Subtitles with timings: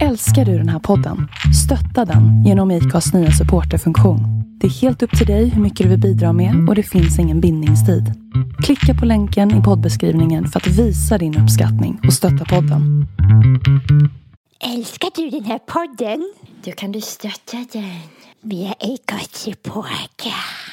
[0.00, 1.28] Älskar du den här podden?
[1.64, 4.20] Stötta den genom IKAs nya supporterfunktion.
[4.60, 7.18] Det är helt upp till dig hur mycket du vill bidra med och det finns
[7.18, 8.04] ingen bindningstid.
[8.64, 13.06] Klicka på länken i poddbeskrivningen för att visa din uppskattning och stötta podden.
[14.74, 16.32] Älskar du den här podden?
[16.64, 18.00] Då kan du stötta den.
[18.42, 20.71] Via Acast Supporter.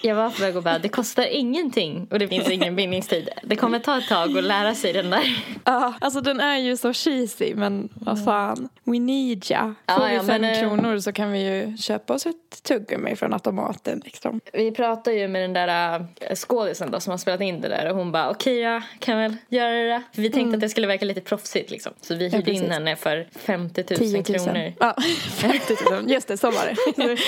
[0.00, 3.28] Jag var på väg och bara, det kostar ingenting och det finns ingen bindningstid.
[3.42, 5.44] Det kommer ta ett tag att lära sig den där.
[5.64, 9.58] Ja, alltså den är ju så cheesy men vad fan, we need ya.
[9.60, 12.62] Får Ja, vi ja, fem men, eh, kronor så kan vi ju köpa oss ett
[12.62, 14.40] tuggummi från automaten liksom.
[14.52, 17.90] Vi pratade ju med den där äh, skådisen då som har spelat in det där
[17.90, 20.02] och hon bara okej jag kan väl göra det där.
[20.14, 21.92] För vi tänkte att det skulle verka lite proffsigt liksom.
[22.00, 22.70] Så vi hyrde in precis.
[22.70, 24.24] henne för 50 000, 10 000.
[24.24, 24.72] kronor.
[24.80, 24.96] Ja,
[25.30, 26.10] 50 000.
[26.10, 27.18] Just det, så var det.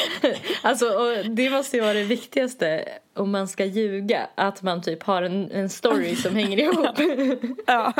[0.63, 2.20] alltså och det måste ju vara det viktigaste
[3.17, 4.29] om man ska ljuga.
[4.35, 6.99] Att man typ har en, en story som hänger ihop.
[7.67, 7.93] Ja,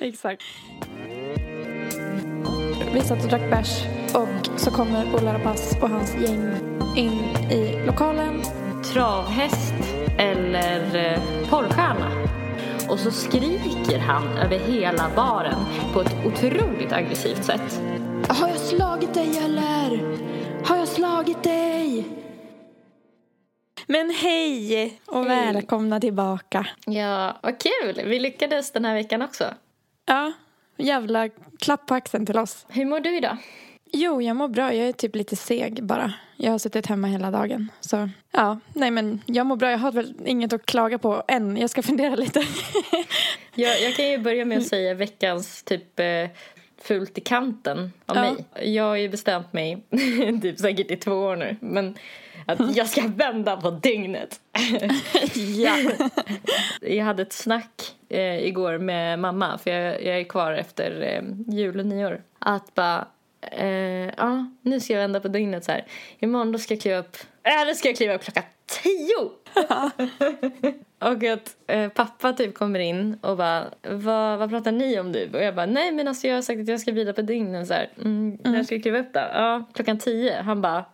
[0.00, 0.42] exakt.
[2.94, 6.50] Vi satt och drack bärs och så kommer Ola Rapace och hans gäng
[6.96, 8.42] in i lokalen.
[8.92, 9.74] Travhäst
[10.18, 12.10] eller eh, porrstjärna.
[12.88, 17.80] Och så skriker han över hela baren på ett otroligt aggressivt sätt.
[18.28, 20.00] Har jag slagit dig eller?
[20.64, 22.04] Har jag slagit dig?
[23.86, 25.52] Men hej och Hej.
[25.52, 26.66] välkomna tillbaka.
[26.86, 28.02] Ja, vad kul!
[28.04, 29.44] Vi lyckades den här veckan också.
[30.06, 30.32] Ja,
[30.76, 31.28] jävla
[31.60, 32.66] klapp på axeln till oss.
[32.68, 33.36] Hur mår du idag?
[33.92, 34.74] Jo, jag mår bra.
[34.74, 36.12] Jag är typ lite seg bara.
[36.36, 37.68] Jag har suttit hemma hela dagen.
[37.80, 39.70] Så ja, nej men jag mår bra.
[39.70, 41.56] Jag har väl inget att klaga på än.
[41.56, 42.42] Jag ska fundera lite.
[43.54, 46.06] Jag, jag kan ju börja med att säga veckans typ eh,
[46.82, 48.22] fult i kanten av Ja.
[48.22, 48.72] mig.
[48.74, 49.82] Jag har ju bestämt mig,
[50.42, 51.96] typ säkert i två år nu, men
[52.46, 54.40] att jag ska vända på dygnet.
[55.56, 55.76] ja.
[56.80, 61.54] Jag hade ett snack eh, igår med mamma, för jag, jag är kvar efter eh,
[61.54, 62.22] jul och nyår.
[62.38, 63.06] Att bara,
[63.40, 65.84] eh, ja, nu ska jag vända på dygnet så här.
[66.18, 69.30] Imorgon då ska jag kliva upp, äh, då ska jag kliva upp klockan tio!
[70.98, 75.30] och att eh, pappa typ kommer in och bara, vad, vad pratar ni om nu?
[75.32, 77.68] Och jag bara, nej men alltså jag har sagt att jag ska vila på dygnet
[77.68, 77.88] så här.
[77.98, 79.20] Mm, När ska jag kliva upp då?
[79.20, 80.42] Ja, klockan tio.
[80.42, 80.84] Han bara,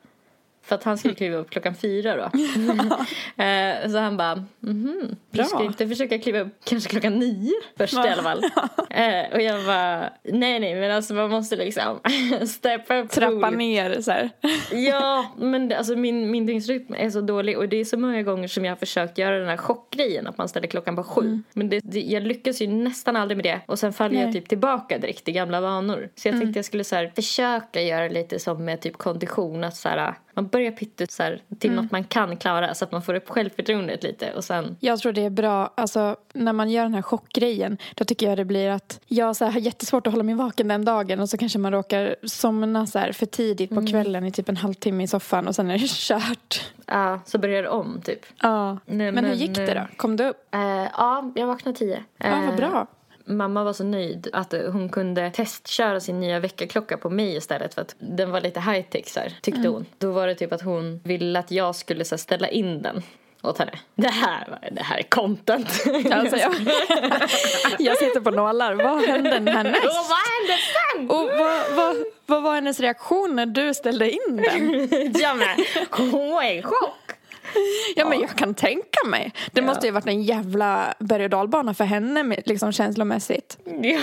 [0.62, 2.22] för att han skulle kliva upp klockan fyra då.
[3.44, 7.94] eh, så han bara, mhm, du ska inte försöka kliva upp kanske klockan nio först
[7.94, 8.44] i alla fall.
[8.90, 12.00] eh, och jag bara, nej nej men alltså man måste liksom
[12.46, 14.30] steppa upp Trappa ner så här.
[14.72, 18.22] Ja, men det, alltså min, min dygnsrytm är så dålig och det är så många
[18.22, 21.42] gånger som jag har försökt göra den här chockgrejen att man ställer klockan på sju.
[21.52, 24.32] Men det, det, jag lyckas ju nästan aldrig med det och sen faller jag Nej.
[24.32, 26.08] typ tillbaka direkt i gamla vanor.
[26.16, 29.76] Så jag tänkte jag skulle så här, försöka göra lite som med typ kondition att
[29.76, 33.02] så här, man börjar pyttet så här, till något man kan klara så att man
[33.02, 36.82] får upp självförtroendet lite och sen Jag tror det är bra, alltså när man gör
[36.82, 40.12] den här chockgrejen då tycker jag det blir att jag så här, har jättesvårt att
[40.12, 43.70] hålla mig vaken den dagen och så kanske man råkar somna så här för tidigt
[43.70, 46.72] på kvällen i typ en halvtimme i soffan och sen är det kört.
[46.86, 48.26] ja, så börjar det om typ.
[48.42, 48.78] Ja.
[48.86, 49.80] Nej, men, hur men, gick det då?
[49.80, 50.54] eh, Kom du upp?
[50.54, 50.60] Eh,
[50.96, 52.04] ja, jag vaknade tio.
[52.18, 52.86] Ja, vad Eh, bra.
[53.24, 57.82] Mamma var så nöjd att hon kunde testköra sin nya väckarklocka på mig istället för
[57.82, 59.86] att den var lite high tech så här, tyckte hon.
[59.98, 63.02] Då var det typ att hon ville att jag skulle så här, ställa in den
[63.42, 63.72] åt henne.
[63.94, 65.68] Det här, det här är content.
[66.12, 66.54] Alltså, jag,
[67.78, 68.74] jag sitter på nålar.
[68.74, 69.84] Vad hände härnäst?
[69.84, 71.10] Och vad hände sen?
[71.10, 74.88] Och vad, vad, vad var hennes reaktion när du ställde in den?
[75.20, 75.48] Ja men
[75.90, 77.09] hon var i chock.
[77.96, 79.32] Ja, men jag kan tänka mig.
[79.52, 83.58] Det måste ju varit en jävla berg och dalbana för henne liksom känslomässigt.
[83.82, 83.98] Ja.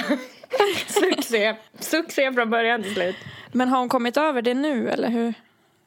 [0.87, 1.55] Succé.
[1.79, 3.15] Succé från början till slut.
[3.51, 5.33] Men har hon kommit över det nu eller hur?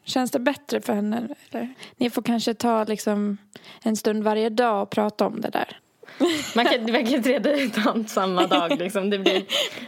[0.04, 1.28] Känns det bättre för henne?
[1.50, 1.74] Eller?
[1.96, 3.38] Ni får kanske ta liksom
[3.82, 5.76] en stund varje dag och prata om det där.
[6.56, 9.10] Man kan, man kan inte reda ut allt samma dag liksom.
[9.10, 9.42] Det blir,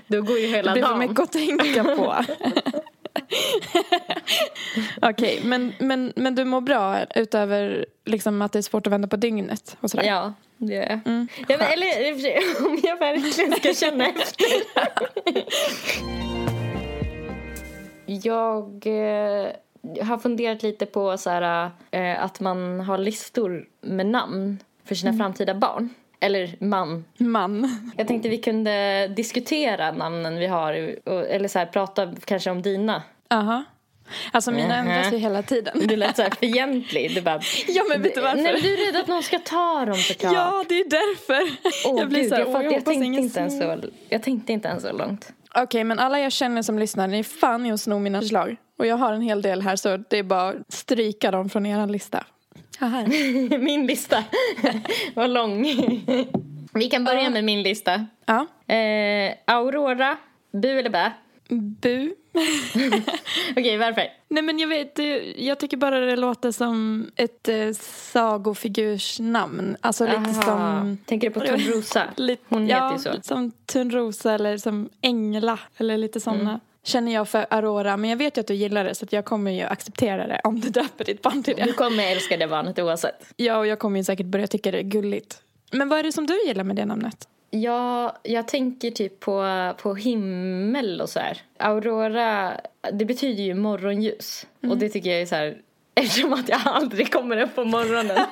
[0.06, 0.98] då går ju Det hela blir för dagen.
[0.98, 2.16] mycket att tänka på.
[5.02, 9.08] Okej, men, men, men du mår bra utöver liksom att det är svårt att vända
[9.08, 10.04] på dygnet och sådär?
[10.04, 11.00] Ja, det gör jag.
[11.06, 14.46] Mm, ja, men, eller om jag verkligen ska känna efter.
[18.26, 19.48] jag eh,
[20.06, 25.12] har funderat lite på så här, eh, att man har listor med namn för sina
[25.12, 25.88] framtida barn.
[26.22, 27.04] Eller man.
[27.18, 27.80] Man.
[27.96, 30.72] Jag tänkte vi kunde diskutera namnen vi har
[31.08, 33.02] eller så här, prata kanske om dina.
[33.30, 33.64] Aha.
[34.32, 34.90] Alltså mina Mhm.
[34.90, 35.86] ändras ju hela tiden.
[35.88, 37.14] Du lät så här fientlig.
[37.14, 38.36] Du bara, Ja, men vet du varför?
[38.42, 40.32] Nej, du är rädd att någon ska ta dem såklart.
[40.32, 41.42] Ja, det är därför.
[41.88, 43.78] Åh, jag blir gud, så här, jag, fatt, jag jag, tänkte inte ens så,
[44.08, 45.32] jag tänkte inte ens så långt.
[45.54, 48.56] Okej, men alla jag känner som lyssnar, ni är fan i att sno mina förslag.
[48.78, 51.66] Och jag har en hel del här så det är bara att stryka dem från
[51.66, 52.24] er lista.
[53.58, 54.24] Min lista
[55.14, 55.62] var lång.
[56.74, 58.06] Vi kan börja med min lista.
[58.26, 58.46] Ja.
[58.74, 60.16] Eh, Aurora,
[60.52, 61.12] bu eller bä?
[61.48, 62.14] Bu.
[63.56, 64.02] Okej, varför?
[64.28, 69.76] Nej men jag vet, det- jag tycker bara det låter som ett eh, sagofigursnamn.
[69.80, 70.42] Alltså lite Aha.
[70.42, 70.98] som...
[71.06, 72.04] Tänker du på Törnrosa?
[72.48, 73.22] Hon ja, heter ju så.
[73.28, 76.40] som Törnrosa eller som Engla eller lite sådana.
[76.50, 76.60] Mm.
[76.84, 79.50] Känner jag för Aurora, men jag vet ju att du gillar det så jag kommer
[79.50, 81.72] ju acceptera det om du döper ditt barn till Du det.
[81.72, 83.32] kommer älska det barnet oavsett.
[83.36, 85.42] Ja, och jag kommer ju säkert börja tycka det är gulligt.
[85.72, 87.28] Men vad är det som du gillar med det namnet?
[87.50, 91.38] Ja, jag tänker typ på, på himmel och så här.
[91.58, 92.52] Aurora,
[92.92, 94.46] det betyder ju morgonljus.
[94.70, 95.56] Och det tycker jag är så här,
[95.94, 98.06] eftersom att jag aldrig kommer upp på morgonen.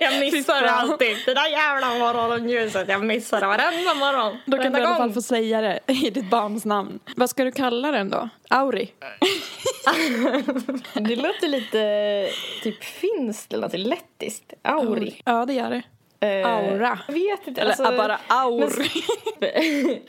[0.00, 1.16] jag missar alltid.
[1.26, 4.38] Det där jävla morgonljuset, jag missar det varenda morgon.
[4.46, 6.98] Då kan du i alla fall få säga det i ditt barns namn.
[7.16, 8.28] Vad ska du kalla den då?
[8.50, 8.92] Auri?
[10.94, 12.28] Det låter lite
[12.62, 14.52] typ finskt eller något lettiskt.
[14.62, 15.22] Auri.
[15.24, 15.82] Ja, det gör det.
[16.22, 16.98] Eh, Aura.
[17.06, 17.60] Jag vet inte.
[17.60, 18.72] Eller alltså- bara aur.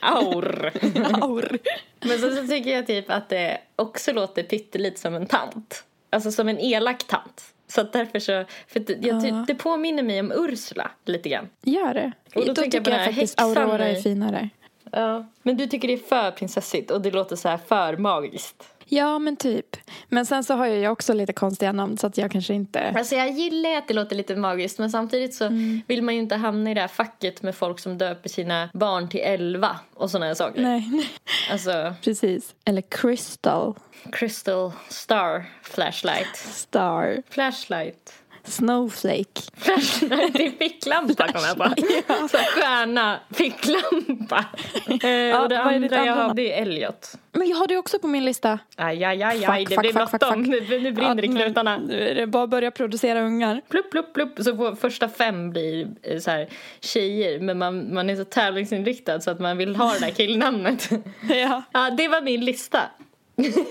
[0.00, 0.72] Aur.
[1.22, 1.58] aur.
[2.00, 5.84] Men så, så tycker jag typ att det också låter pyttelite som en tant.
[6.10, 7.54] Alltså som en elak tant.
[7.66, 9.44] Så att därför så, för det, jag, Ja.
[9.46, 11.48] det påminner mig om Ursula lite grann.
[11.62, 12.12] Gör det.
[12.34, 14.48] Och då då jag tycker jag, här faktiskt Aurora är finare.
[14.92, 15.26] Ja.
[15.42, 18.73] Men du tycker det är för prinsessigt och det låter så här för magiskt.
[18.96, 19.76] Ja, men typ.
[20.08, 22.92] Men sen så har jag ju också lite konstiga namn så att jag kanske inte...
[22.96, 25.80] Alltså jag gillar att det låter lite magiskt men samtidigt så Mm.
[25.86, 29.08] vill man ju inte hamna i det här facket med folk som döper sina barn
[29.08, 30.62] till elva och sådana här saker.
[30.62, 31.10] Nej, nej.
[31.52, 32.54] Alltså Precis.
[32.64, 33.74] Eller Crystal
[34.12, 36.36] Crystal Star Flashlight.
[36.36, 37.22] Star.
[37.30, 38.12] Flashlight.
[38.44, 39.40] Snowflake.
[39.56, 41.64] Flashlight i ficklampa kom jag på.
[42.28, 44.44] Så stjärna, ficklampa.
[44.86, 47.14] Eh, och det är andra jag har, det är Elliot.
[47.32, 48.58] Men jag har det också på min lista.
[48.76, 50.42] Aj, aj, aj, aj, Fuck, det fuck, blir bråttom.
[50.42, 51.78] Nu, nu brinner det i Ja, knutarna.
[51.78, 53.60] Nu är det bara att börja producera ungar.
[53.68, 54.32] Plupp, plupp, plupp.
[54.38, 56.48] Så på första fem blir eh, så här
[56.80, 57.40] tjejer.
[57.40, 60.90] Men man, man är så tävlingsinriktad så att man vill ha det där killnamnet.
[61.28, 61.62] Ja.
[61.72, 62.80] ja, det var min lista.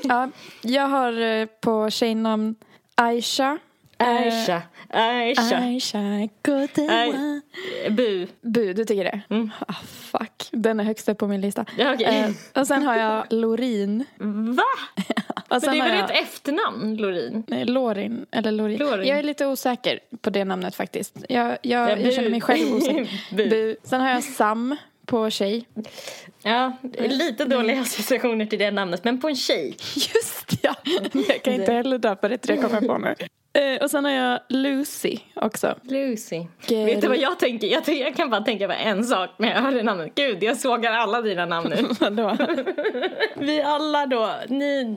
[0.04, 0.30] ja.
[0.62, 2.56] Jag har eh, på tjejnamn
[2.96, 3.58] Aisha.
[4.06, 5.58] Aisha, Aisha.
[5.58, 6.00] Aisha,
[6.78, 7.42] Nej.
[7.90, 8.28] Bu.
[8.42, 9.22] Bu, du tycker det?
[9.30, 9.50] Mm.
[9.68, 11.66] Ah, fuck, den är högst upp på min lista.
[11.78, 12.20] Ja, okej.
[12.54, 14.06] Eh, och sen har jag Lorin.
[14.58, 14.64] Va?
[15.50, 17.44] Och sen det är väl jag, ett efternamn, Lorin?
[17.48, 18.26] Nej, Lorin.
[18.32, 18.80] Eller Lorin.
[18.80, 19.08] Lorin.
[19.08, 21.16] Jag är lite osäker på det namnet faktiskt.
[21.30, 23.22] Jag, jag, Ja, jag känner mig själv osäker.
[23.36, 23.50] Bu.
[23.50, 23.76] Bu.
[23.84, 25.68] Sen har jag Sam på tjej.
[26.44, 29.76] Ja, lite dåliga associationer till det namnet, men på en tjej.
[29.96, 30.76] Just ja!
[31.28, 33.16] Jag kan inte heller döpa det till det kommer jag på nu.
[33.54, 35.76] Eh, och sen har jag Lucy också.
[35.82, 36.46] Lucy.
[36.68, 36.86] Gud.
[36.86, 37.68] Vet du vad jag tänker?
[37.68, 40.12] Jag, tänker- jag kan bara tänka på en sak när jag hör det namnet.
[40.16, 41.88] Gud, jag sågar alla dina namn nu.
[42.00, 42.38] Vadå?
[43.36, 44.96] Vi alla då, ni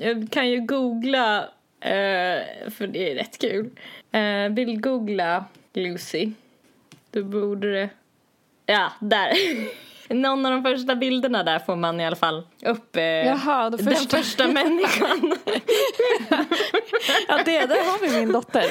[0.00, 1.38] eh, kan ju googla,
[1.80, 3.70] eh, för det är rätt kul.
[4.12, 5.44] Eh, vill googla
[5.74, 6.30] Lucy.
[7.10, 7.88] Då borde det...
[8.66, 9.32] Ja, där.
[10.12, 13.78] Någon av de första bilderna där får man i alla fall upp eh, Jaha, den
[13.92, 15.34] första- första människan.
[17.28, 18.64] Ja, det, där har vi min dotter.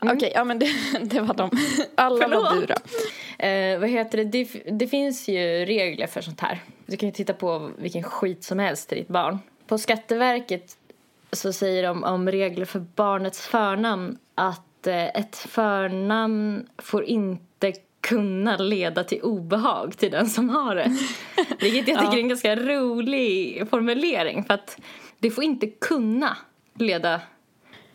[0.00, 0.68] Okej, ja men det,
[1.02, 1.50] det var de.
[1.94, 2.68] Alla var Förlåt.
[2.68, 3.44] du då.
[3.46, 4.24] Eh, vad heter det?
[4.24, 4.62] det?
[4.78, 6.58] Det finns ju regler för sånt här.
[6.86, 9.38] Du kan ju titta på vilken skit som helst till ditt barn.
[9.66, 10.76] På Skatteverket
[11.32, 17.72] så säger de om regler för barnets förnamn att eh, ett förnamn får inte
[18.08, 20.96] kunna leda till obehag till den som har det.
[21.60, 24.78] Vilket jag tycker är en ganska rolig formulering för att
[25.18, 26.36] det får inte kunna
[26.78, 27.20] leda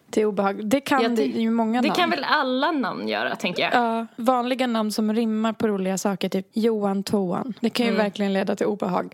[0.09, 0.65] Till obehag.
[0.69, 1.97] Det kan Jag det ju många Det namn.
[1.99, 3.73] kan väl alla namn göra tänker jag.
[3.73, 7.53] Ja, vanliga namn som rimmar på roliga saker, typ Johan Toan.
[7.61, 8.03] Det kan ju Mm.
[8.03, 9.13] verkligen leda till obehag.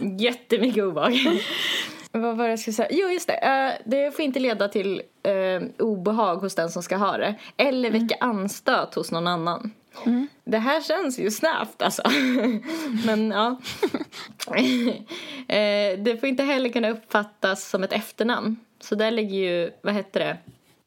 [0.18, 1.12] Jättemycket obehag.
[2.12, 2.88] Vad var det jag skulle säga?
[2.90, 3.34] Jo, just det.
[3.34, 7.34] Eh, det får inte leda till eh, obehag hos den som ska ha det.
[7.56, 9.70] Eller väcka anstöt hos någon annan.
[10.44, 12.02] Det här känns ju snävt alltså.
[13.06, 13.56] Men ja.
[15.48, 18.56] eh, det får inte heller kunna uppfattas som ett efternamn.
[18.80, 20.36] Så där ligger ju, vad heter det,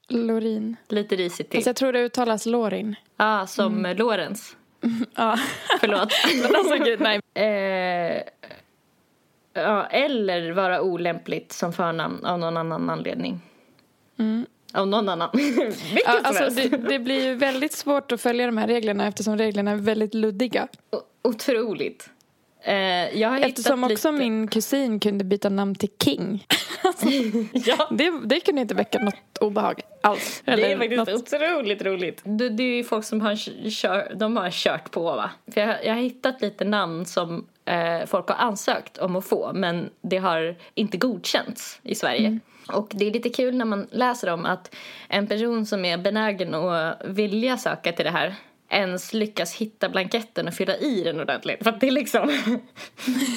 [0.07, 0.75] Lorin.
[0.87, 1.57] lite risigt till.
[1.57, 2.95] Fast jag tror det uttalas Lorin.
[3.17, 3.97] Ja, som mm.
[3.97, 4.55] Lorentz.
[5.15, 5.37] Ja.
[5.79, 6.13] Förlåt.
[6.43, 7.21] Men alltså gud, nej.
[7.33, 8.23] Eh,
[9.53, 13.41] ja, eller vara olämpligt som förnamn av någon annan anledning.
[14.73, 15.29] Av någon annan.
[15.33, 19.38] Vilket Ja, alltså, det, det blir ju väldigt svårt att följa de här reglerna eftersom
[19.38, 20.67] reglerna är väldigt luddiga.
[20.91, 22.09] O- Otroligt.
[22.63, 22.75] Eh,
[23.19, 24.23] jag har Eftersom också lite...
[24.23, 26.45] min kusin kunde byta namn till King.
[27.53, 30.41] Ja, Det, det kunde inte väcka något obehag alls.
[30.45, 31.33] det är Eller faktiskt något.
[31.33, 32.21] otroligt roligt.
[32.23, 33.35] Det, det är ju folk som har,
[33.69, 35.31] kör, de har kört på va?
[35.53, 39.51] För jag, jag har hittat lite namn som eh, folk har ansökt om att få
[39.53, 42.39] men det har inte godkänts i Sverige.
[42.73, 44.75] Och det är lite kul när man läser om att
[45.07, 48.35] en person som är benägen att vilja söka till det här
[48.71, 51.63] ens lyckas hitta blanketten och fylla i den ordentligt.
[51.63, 52.27] För att det är liksom,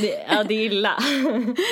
[0.01, 0.95] det, ja det är illa.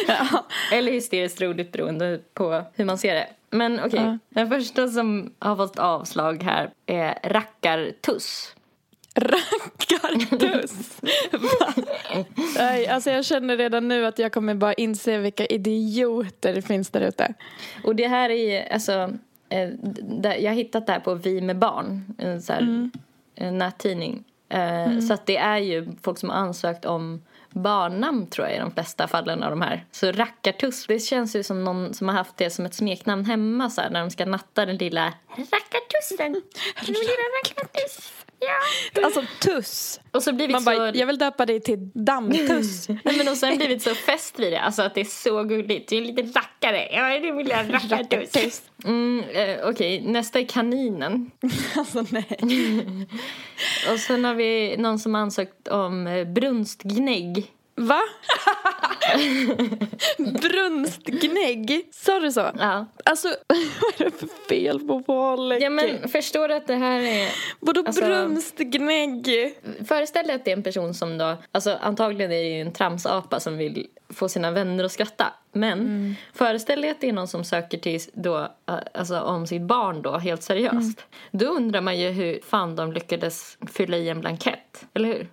[0.72, 3.26] Eller hysteriskt roligt beroende på hur man ser det.
[3.50, 4.18] Men okej, Ja.
[4.28, 8.54] den första som har fått avslag här är rackartuss.
[9.20, 11.00] Rackartuss!
[12.56, 16.90] Nej, alltså jag känner redan nu att jag kommer bara inse vilka idioter det finns
[16.90, 17.34] där ute.
[17.84, 19.12] Och det här är alltså,
[19.48, 19.68] eh,
[20.22, 22.90] jag har hittat det här på Vi med barn, en så här,
[23.34, 24.24] en nättidning.
[24.48, 28.60] Eh, Så att det är ju folk som har ansökt om barnnamn tror jag i
[28.60, 29.84] de flesta fallen av de här.
[29.90, 33.70] Så rackartuss, det känns ju som någon som har haft det som ett smeknamn hemma
[33.70, 36.32] så här, när de ska natta den lilla rackartussen.
[36.86, 38.12] Den lilla rackartuss.
[38.40, 39.04] Ja.
[39.04, 40.00] Alltså tuss.
[40.10, 40.70] Och så blivit Man så...
[40.70, 42.88] bara, jag vill döpa dig till dammtuss.
[43.04, 45.88] Nej, men och sen blivit så fäst vid det, alltså att det är så gulligt.
[45.88, 46.88] Du är en liten rackare.
[46.92, 48.62] Ja, det vill jag rackartuss.
[48.84, 51.30] Mm, eh, Okej, nästa är kaninen.
[51.76, 52.38] alltså nej.
[53.92, 57.52] Och sen har vi någon som ansökt om eh, brunstgnägg.
[57.80, 58.00] Va?
[60.42, 61.88] Brunstgnägg?
[61.92, 62.50] Sa du så?
[62.58, 62.86] Ja.
[63.04, 65.62] Alltså, vad är det för fel på Paul?
[65.62, 67.28] ja, men förstår du att det här är...
[67.60, 69.54] Vadå alltså- brunstgnägg?
[69.88, 71.36] Föreställ dig att det är en person som då...
[71.52, 75.26] Alltså antagligen är det ju en tramsapa som vill få sina vänner att skratta.
[75.52, 79.62] Men föreställ dig att det är någon som söker till då, eh, alltså om sitt
[79.62, 81.06] barn då, helt seriöst.
[81.30, 84.86] Då undrar man ju hur fan de lyckades fylla i en blankett.
[84.94, 85.28] Eller hur?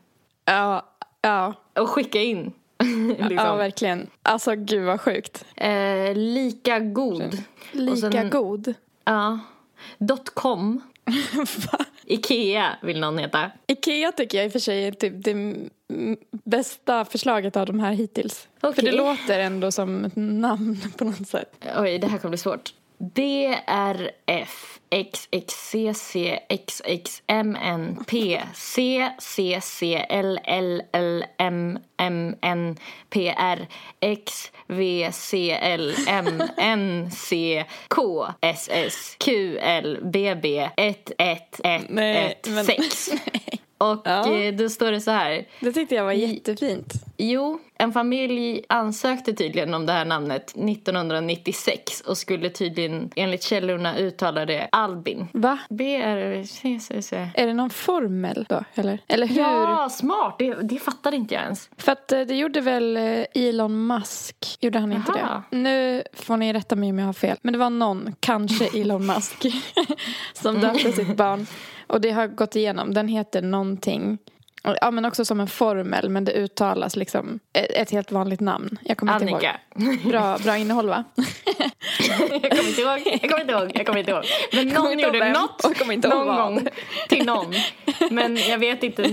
[0.46, 1.53] Ja, ja.
[1.74, 2.51] Och skicka in.
[3.19, 3.57] Ja, liksom.
[3.57, 4.07] verkligen.
[4.24, 5.45] Alltså gud vad sjukt.
[5.55, 7.38] eh, lika god.
[7.71, 8.74] Lika Och sen- god.
[9.05, 9.39] Ja.
[9.97, 10.81] Dot com.
[12.05, 13.51] Ikea vill någon heta.
[13.67, 15.55] Ikea tycker jag i och för sig är typ det
[16.31, 18.47] bästa förslaget av de här hittills.
[18.62, 18.83] För Okej.
[18.86, 21.65] det låter ändå som ett namn på något sätt.
[21.77, 22.74] Oj, det här kommer bli svårt.
[23.00, 28.12] DRF XXCC XXMNP
[32.00, 33.68] CCCLLLMMNPR
[39.18, 40.44] XVCLMNCKSSQLBB
[41.63, 43.20] Nej, men- 1116.
[43.77, 44.34] Och Ja.
[44.34, 45.46] eh, då står det så här.
[45.60, 46.93] Det tyckte jag var jättefint.
[47.17, 53.98] Jo, en familj ansökte tydligen om det här namnet 1996 och skulle tydligen enligt källorna
[53.98, 55.27] uttala det Albin.
[55.31, 55.60] Va?
[55.69, 57.29] B-R-C-C-C.
[57.34, 58.63] Är det någon formel då?
[58.75, 59.38] Eller, eller hur?
[59.38, 60.36] Ja, smart!
[60.39, 61.69] Det, det fattade inte jag ens.
[61.77, 64.57] För att eh, det gjorde väl eh, Elon Musk?
[64.60, 65.43] Gjorde han inte Jaha.
[65.50, 65.57] det?
[65.57, 67.38] Nu får ni rätta mig om jag har fel.
[67.41, 69.46] Men det var någon, kanske Elon Musk,
[70.34, 71.48] som döpte sitt barn.
[71.88, 72.94] Och det har gått igenom.
[72.94, 74.17] Den heter någonting.
[74.82, 78.77] Ja men också som en formel men det uttalas liksom ett, helt vanligt namn.
[78.84, 79.60] Jag kommer inte Annika.
[79.75, 80.12] ihåg.
[80.12, 81.03] Bra, bra innehåll va?
[82.10, 84.24] jag kommer inte ihåg, jag kommer inte ihåg, jag kommer inte ihåg.
[84.53, 86.38] Men någon inte ihåg gjorde vem, något och inte ihåg någon vad.
[86.38, 86.67] gång
[87.10, 87.53] till någon.
[88.12, 89.03] Men jag vet inte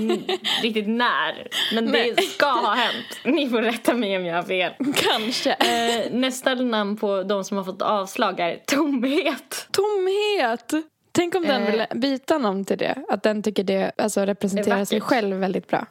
[0.62, 1.48] riktigt när.
[1.74, 2.14] Men Nej.
[2.16, 3.06] det ska ha hänt.
[3.24, 4.72] Ni får rätta mig om jag har fel.
[4.96, 5.52] Kanske.
[5.52, 9.68] Eh, nästa namn på de som har fått avslag är Tomhet.
[9.70, 10.72] Tomhet!
[11.16, 11.70] Tänk om den Eh.
[11.70, 12.98] vill byta namn till det.
[13.08, 15.86] Att den tycker det alltså, representerar sig själv väldigt bra.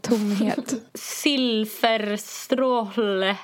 [0.00, 0.74] Tomhet.
[0.94, 3.36] Silverstråle.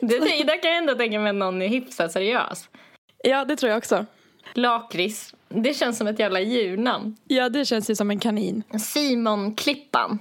[0.00, 2.68] det, där kan jag ändå tänka mig att någon är hyfsat seriös.
[3.24, 4.06] Ja, det tror jag också.
[4.54, 5.34] Lakrits.
[5.48, 7.16] Det känns som ett jävla djurnamn.
[7.24, 8.62] Ja, det känns ju som en kanin.
[8.80, 10.18] Simon Klippan.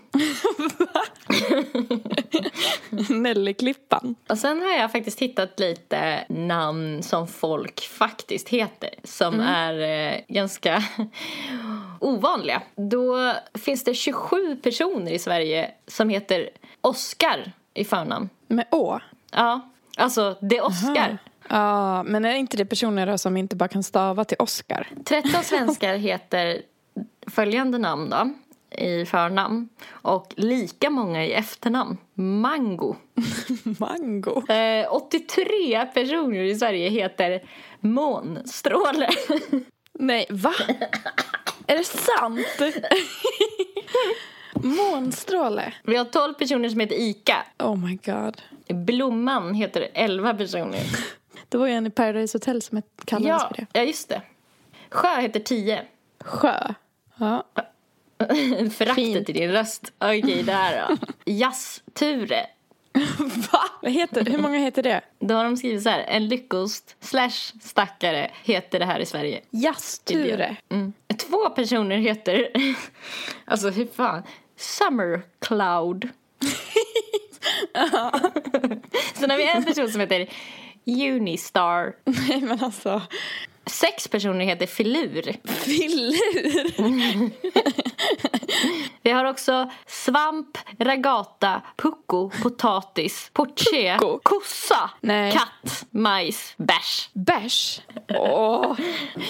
[3.09, 4.15] Nellyklippan.
[4.29, 8.89] Och sen har jag faktiskt hittat lite namn som folk faktiskt heter.
[9.03, 10.83] Som är eh, ganska
[11.99, 12.61] ovanliga.
[12.75, 16.49] Då finns det 27 personer i Sverige som heter
[16.81, 18.29] Oscar i förnamn.
[18.47, 18.99] Med å.
[19.31, 21.17] Ja, alltså det Oscar.
[21.49, 24.87] Ja, men är inte det personer då som inte bara kan stava till Oscar?
[25.05, 26.61] 13 svenskar heter
[27.27, 28.33] följande namn då
[28.77, 31.97] i förnamn och lika många i efternamn.
[32.13, 32.95] Mango.
[33.79, 34.51] Mango.
[34.51, 37.43] Eh, 83 personer i Sverige heter
[37.79, 39.09] Månstråle.
[39.93, 40.53] Nej, va?
[41.67, 42.73] är det sant?
[44.53, 45.73] Månstråle.
[45.83, 47.45] Vi har 12 personer som heter Ica.
[47.59, 48.41] Oh my god.
[48.85, 50.83] Blomman heter 11 personer.
[51.49, 53.67] Det var ju en i Paradise Hotel som kallades Ja, för det.
[53.79, 54.21] ja, just det.
[54.89, 55.81] Sjö heter 10.
[56.19, 56.73] Sjö.
[57.17, 57.43] Ja.
[58.71, 59.93] Föraktet i din röst.
[59.99, 60.97] Okej, där då.
[61.31, 62.45] Jazzture.
[63.51, 63.59] Va?
[63.81, 65.01] Vad heter, hur många heter det?
[65.19, 65.99] Då har de skrivit så här.
[65.99, 69.41] En lyckost slash stackare heter det här i Sverige.
[69.49, 70.55] Jazzture.
[70.69, 70.93] Mm.
[71.17, 72.47] Två personer heter,
[73.45, 74.23] alltså hur fan,
[74.55, 76.09] Summer Cloud.
[79.13, 80.29] Sen har vi en person som heter
[80.87, 81.95] Unistar.
[82.05, 83.01] Nej men alltså.
[83.65, 85.35] Sex personer heter filur.
[85.47, 87.31] Filur.
[89.03, 94.19] Vi har också svamp, ragata, pucko, potatis, porché, Pucko?
[94.23, 95.31] kossa, Nej.
[95.31, 97.09] katt, majs, bärs.
[97.13, 97.81] Bärs.
[98.09, 98.79] Åh.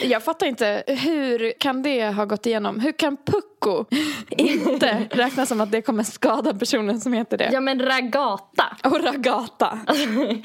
[0.03, 0.83] Jag fattar inte.
[0.87, 2.79] Hur kan det ha gått igenom?
[2.79, 3.85] Hur kan pucko
[4.29, 7.49] inte räknas som att det kommer skada personen som heter det?
[7.53, 8.77] Ja men ragata.
[8.83, 9.79] Och ragata.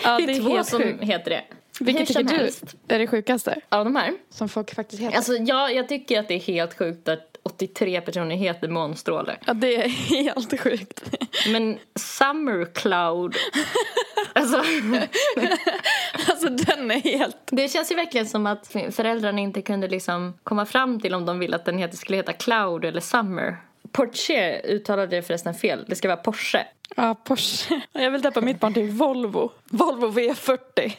[0.04, 1.02] Ja, det är två helt som sjukt.
[1.04, 1.42] heter det.
[1.80, 2.62] Vilket tycker du helst.
[2.88, 4.12] är det sjukaste Av de här?
[4.30, 5.16] som folk faktiskt heter?
[5.16, 9.36] Alltså jag, jag tycker att det är helt sjukt att 83 personer heter månstråle.
[9.46, 9.88] Ja, det är
[10.24, 11.02] helt sjukt.
[11.52, 13.36] Men Summer Cloud.
[14.32, 14.64] alltså,
[16.30, 17.36] Alltså den är helt...
[17.46, 21.38] det känns ju verkligen som att föräldrarna inte kunde liksom komma fram till om de
[21.38, 23.56] ville att den heter, skulle heta Cloud eller Summer.
[23.92, 25.84] Porsche uttalade det förresten fel.
[25.88, 26.66] Det ska vara Porsche.
[26.96, 27.80] Ja, Porsche.
[27.92, 29.50] Jag vill döpa mitt barn till Volvo.
[29.64, 30.92] Volvo V40.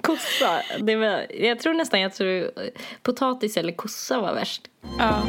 [0.00, 0.62] Kossa.
[0.80, 2.50] Det var, jag tror nästan jag tror
[3.02, 4.62] potatis eller kossa var värst.
[4.98, 5.22] Ja.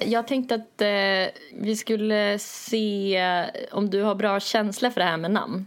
[0.00, 3.22] Jag tänkte att eh, vi skulle se
[3.72, 5.66] om du har bra känsla för det här med namn.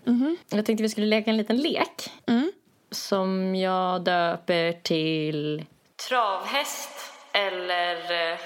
[0.50, 2.12] Jag tänkte vi skulle leka en liten lek.
[2.91, 5.65] Som jag döper till
[6.10, 6.89] travhäst
[7.34, 7.96] eller
[8.32, 8.38] eh,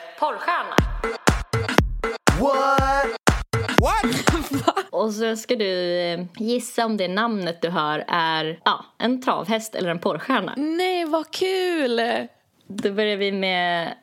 [3.85, 4.73] porrstjärna.
[4.89, 9.75] Och så ska du eh, gissa om det namnet du hör är ja, en travhäst
[9.75, 10.53] eller en porrstjärna.
[10.57, 12.01] Nej, vad kul!
[12.67, 13.95] Då börjar vi med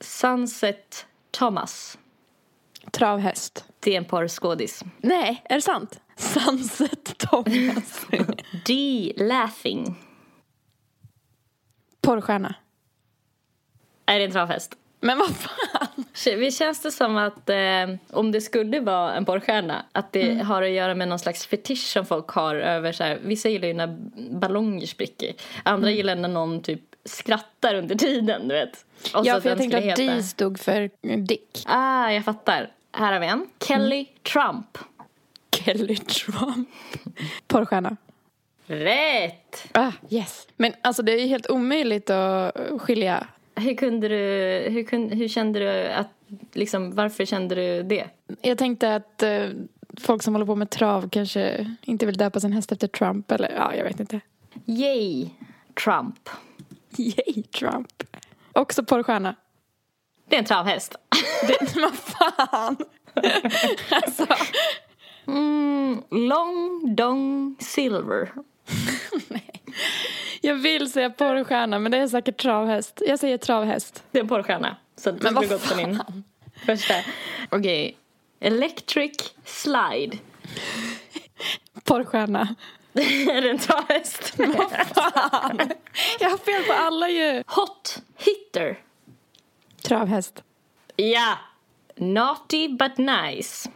[0.00, 1.98] Sunset Thomas.
[2.90, 3.64] Travhäst.
[3.80, 4.84] Det är en porrskådis.
[4.98, 6.00] Nej, är det sant?
[6.16, 8.06] Sunset Thomas.
[8.66, 9.12] D.
[9.16, 9.96] Laughing.
[12.00, 12.54] Porrstjärna.
[14.06, 14.76] Är det en travhäst?
[15.06, 16.04] Men vad fan?
[16.24, 17.56] Vi känns det som att eh,
[18.10, 21.86] om det skulle vara en porrstjärna att det har att göra med någon slags fetisch
[21.92, 23.96] som folk har över så här, vissa gillar ju när
[24.30, 25.32] ballonger spricker,
[25.62, 28.84] andra gillar när någon typ skrattar under tiden, du vet.
[29.14, 31.62] Och Ja, för jag tänkte att heta- D stod för Dick.
[31.66, 32.70] Ah, jag fattar.
[32.92, 33.46] Här har vi en.
[33.68, 34.78] Kelly Trump.
[35.56, 36.68] Kelly Trump.
[37.46, 37.96] Porrstjärna.
[38.66, 39.66] Rätt!
[39.72, 40.46] Ah, yes.
[40.56, 43.26] Men alltså det är ju helt omöjligt att skilja.
[43.56, 44.16] Hur kunde du,
[44.70, 46.10] hur, kunde, hur kände du att,
[46.52, 48.06] liksom, varför kände du det?
[48.42, 49.48] Jag tänkte att eh,
[50.00, 53.52] folk som håller på med trav kanske inte vill döpa sin häst efter Trump eller
[53.52, 54.20] ja, jag vet inte.
[54.66, 55.30] Yay,
[55.84, 56.28] Trump.
[56.98, 58.02] Yay, Trump.
[58.52, 59.34] Också porrstjärna.
[60.28, 60.96] Det är en travhäst.
[61.48, 62.76] Det, vad fan?
[63.90, 64.26] alltså,
[65.26, 68.32] Mm, long Dong Silver.
[70.40, 73.02] jag vill säga porrstjärna men det är säkert travhäst.
[73.06, 74.04] Jag säger travhäst.
[74.10, 74.76] Det är en porrstjärna.
[74.96, 76.02] Så det skulle vad gått på min
[76.66, 76.94] första.
[77.50, 77.96] Okej.
[78.40, 80.18] Electric Slide.
[81.84, 82.54] Porrstjärna.
[82.94, 84.36] är det en travhäst?
[84.94, 85.72] Fan.
[86.20, 87.42] Jag har fel på alla ju.
[87.46, 88.78] Hot Hitter.
[89.82, 90.42] Travhäst.
[90.96, 91.38] Ja.
[91.96, 93.70] Naughty but nice.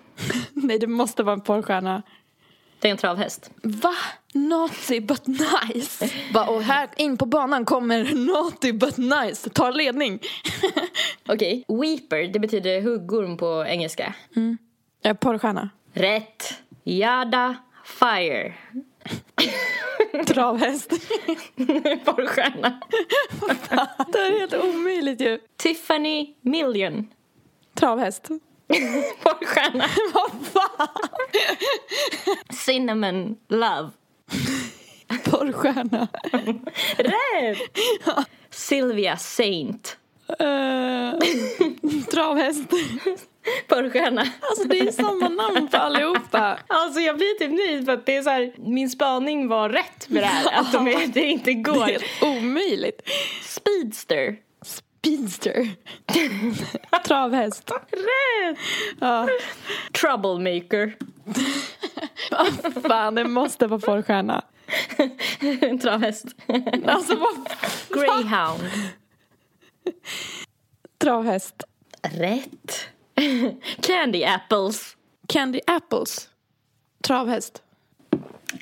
[0.53, 2.03] Nej, det måste vara en porrstjärna.
[2.79, 3.51] Det är en travhäst.
[3.63, 3.95] Va?
[4.35, 6.11] Naughty but nice.
[6.33, 9.51] Va, och här in på banan kommer naughty but nice.
[9.51, 10.19] Ta ledning.
[11.29, 11.65] Okej.
[11.69, 14.15] Weeper, det betyder huggorm på engelska.
[15.03, 15.71] Ja, porrstjärna.
[15.93, 16.55] Rätt.
[16.85, 18.55] Yada Fire.
[20.27, 20.91] Travhäst.
[22.05, 22.81] Porrstjärna.
[24.13, 25.39] det är helt omöjligt ju.
[25.57, 27.09] Tiffany Million.
[27.75, 28.29] Travhäst.
[29.23, 29.85] Porrstjärna.
[30.15, 30.89] Vad fan?
[32.51, 33.91] Cinnamon Love.
[35.25, 36.09] Porrstjärna.
[36.97, 37.59] Rätt!
[38.51, 39.97] Sylvia Saint.
[40.31, 41.19] Uh,
[42.11, 42.71] travhäst.
[43.69, 44.21] Porrstjärna.
[44.41, 46.59] Alltså det är samma namn på allihopa.
[46.67, 50.09] Alltså jag blir typ nöjd för att det är så här, min spaning var rätt
[50.09, 50.53] med det här.
[50.61, 51.83] Att de är, det inte Det går.
[51.83, 53.09] är helt omöjligt.
[53.43, 54.37] Speedster.
[54.63, 55.69] Speedster.
[57.07, 57.71] Travhäst.
[57.91, 58.59] Rätt!
[59.01, 59.29] Ja.
[60.01, 60.97] Troublemaker.
[62.89, 64.45] Fan, det måste vara porrstjärna.
[65.83, 66.27] Travhäst.
[66.87, 67.49] Alltså vad...
[68.01, 68.71] Greyhound.
[70.99, 71.65] Travhäst.
[72.03, 72.89] Rätt.
[73.81, 74.97] Candy Apples.
[75.29, 76.29] Candy Apples.
[77.03, 77.63] Travhäst.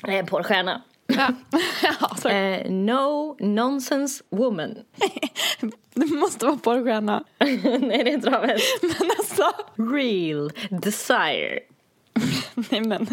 [0.07, 0.81] En porrstjärna.
[1.07, 1.33] Ja.
[1.81, 2.29] ja.
[2.29, 4.75] Eh, no Nonsense Woman.
[5.93, 7.23] Det måste vara porrstjärna.
[7.39, 7.57] Nej,
[8.03, 8.81] det är en travhäst.
[8.81, 9.51] Men alltså...
[9.75, 11.59] Real Desire.
[12.55, 13.07] Nej men...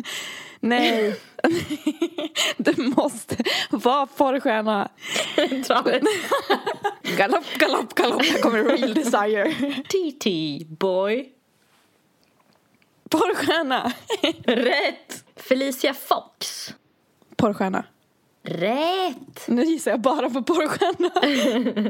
[0.68, 1.16] Nej.
[2.56, 3.36] Det måste
[3.70, 4.88] vara porrstjärna.
[7.16, 8.22] Galopp, galopp, galopp.
[8.22, 9.54] Här kommer Real Desire.
[9.82, 10.26] TT
[10.68, 11.32] Boy.
[13.10, 13.92] Porrstjärna.
[14.44, 15.24] Rätt!
[15.36, 16.68] Felicia Fox.
[17.36, 17.84] Porrstjärna.
[18.42, 19.44] Rätt!
[19.48, 21.10] Nu gissar jag bara på porrstjärna.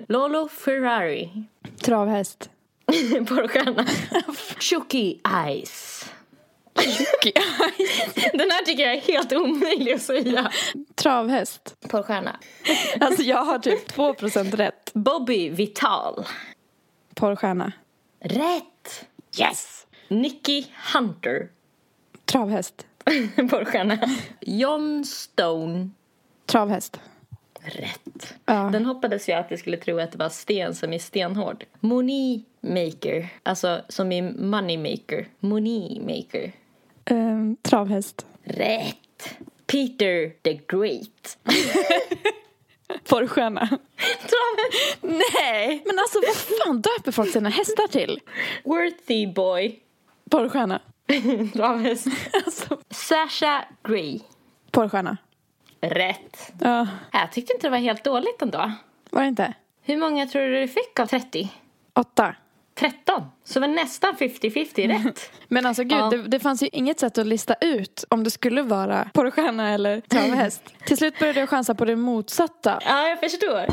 [0.08, 1.44] Lolo Ferrari.
[1.80, 2.50] Travhäst.
[3.28, 3.86] Porrstjärna.
[4.60, 5.18] Chucky
[8.32, 10.50] Den här tycker jag är helt omöjlig att säga.
[10.94, 11.76] Travhäst.
[11.88, 12.40] Porrstjärna.
[13.00, 14.90] Alltså jag har typ 2% rätt.
[14.94, 16.24] Bobby Vital.
[17.14, 17.72] Porrstjärna.
[18.20, 19.06] Rätt!
[19.40, 19.86] Yes!
[20.08, 21.48] Nicky Hunter.
[22.24, 22.86] Travhäst.
[23.50, 23.98] Porrstjärna.
[24.40, 25.90] John Stone.
[26.46, 27.00] Travhäst.
[27.60, 28.34] Rätt.
[28.44, 28.70] Ja.
[28.72, 31.64] Den hoppades jag att jag skulle tro att det var sten som är stenhård.
[31.80, 33.28] Money maker.
[33.42, 35.28] Alltså som i money maker.
[35.40, 36.52] Money maker.
[37.10, 38.26] Ehm, travhäst.
[38.44, 39.36] Rätt!
[39.66, 41.38] Peter the Great.
[43.08, 43.66] Porrstjärna.
[44.20, 45.20] Travet.
[45.32, 45.82] Nej!
[45.86, 48.20] Men alltså vad fan döper folk sina hästar till?
[48.64, 49.78] Worthy boy.
[50.30, 50.80] Porrstjärna.
[51.52, 52.06] Travhäst.
[52.46, 52.78] Alltså.
[52.90, 54.20] Sasha Grey.
[54.70, 55.16] Porrstjärna.
[55.80, 56.52] Rätt.
[56.60, 58.72] Ja, Jag tyckte inte det var helt dåligt ändå.
[59.10, 59.54] var det inte?
[59.82, 61.48] Hur många tror du du fick av 30?
[61.94, 62.34] Åtta.
[62.78, 63.22] 13.
[63.44, 65.30] Så det var nästan 50-50 rätt.
[65.48, 66.10] Men alltså gud, Ja.
[66.10, 70.00] det, det fanns ju inget sätt att lista ut om det skulle vara porrstjärna eller
[70.00, 70.62] travhäst.
[70.86, 72.78] Till slut började jag chansa på det motsatta.
[72.84, 73.66] ja, jag förstår.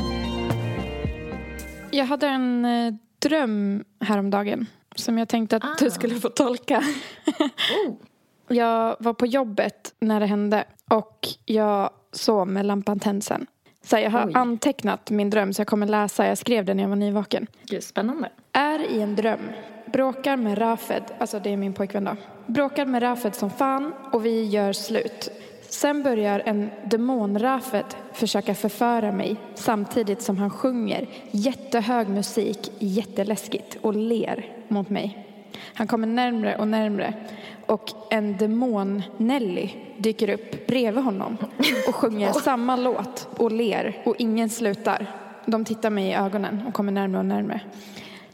[1.91, 6.83] Jag hade en eh, dröm häromdagen som jag tänkte att du skulle få tolka.
[7.87, 7.95] Oh.
[8.47, 13.47] Jag var på jobbet när det hände och jag sov med lampan tänd sen.
[13.83, 14.31] Så jag har Oj.
[14.35, 16.27] antecknat min dröm så jag kommer läsa.
[16.27, 17.47] Jag skrev det när jag var nyvaken.
[17.65, 18.29] Gud, spännande.
[18.51, 19.39] Är i en dröm.
[19.85, 22.15] Bråkar med Rafed, alltså det är min pojkvän då.
[22.47, 25.31] Bråkar med Rafed som fan och vi gör slut.
[25.69, 33.95] Sen börjar en demon-Rafed försöka förföra mig samtidigt som han sjunger jättehög musik, jätteläskigt och
[33.95, 35.27] ler mot mig.
[35.73, 37.13] Han kommer närmre och närmre
[37.65, 41.37] och en demon-Nelly dyker upp bredvid honom
[41.87, 45.07] och sjunger samma låt och ler och ingen slutar.
[45.45, 47.61] De tittar mig i ögonen och kommer närmre och närmre.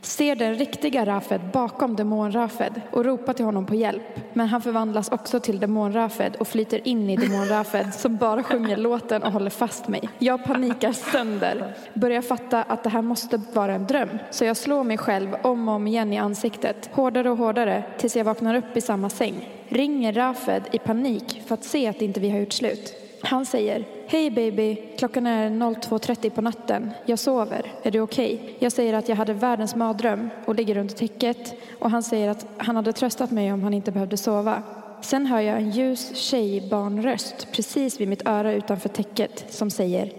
[0.02, 4.20] Ser den riktiga Rafed bakom demon-Rafed och ropar till honom på hjälp.
[4.34, 9.24] Men han förvandlas också till demon-Rafed och flyter in i demon-Rafed som bara sjunger låten
[9.24, 10.10] och håller fast mig.
[10.20, 14.10] Jag panikar sönder, börjar fatta att det här måste vara en dröm.
[14.32, 18.16] Så jag slår mig själv om och om igen i ansiktet, hårdare och hårdare tills
[18.16, 19.50] jag vaknar upp i samma säng.
[19.68, 22.94] Ringer Rafed i panik för att se att inte vi har gjort slut.
[23.22, 26.92] Han säger Hej baby, klockan är 02.30 på natten.
[27.06, 27.74] Jag sover.
[27.84, 28.56] Är du okej?
[28.60, 32.46] Jag säger att jag hade världens mardröm och ligger under täcket och han säger att
[32.58, 34.64] han hade tröstat mig om han inte behövde sova.
[35.02, 40.14] Sen hör jag en ljus tjejbarnröst precis vid mitt öra utanför täcket som säger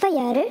[0.00, 0.44] Vad gör du?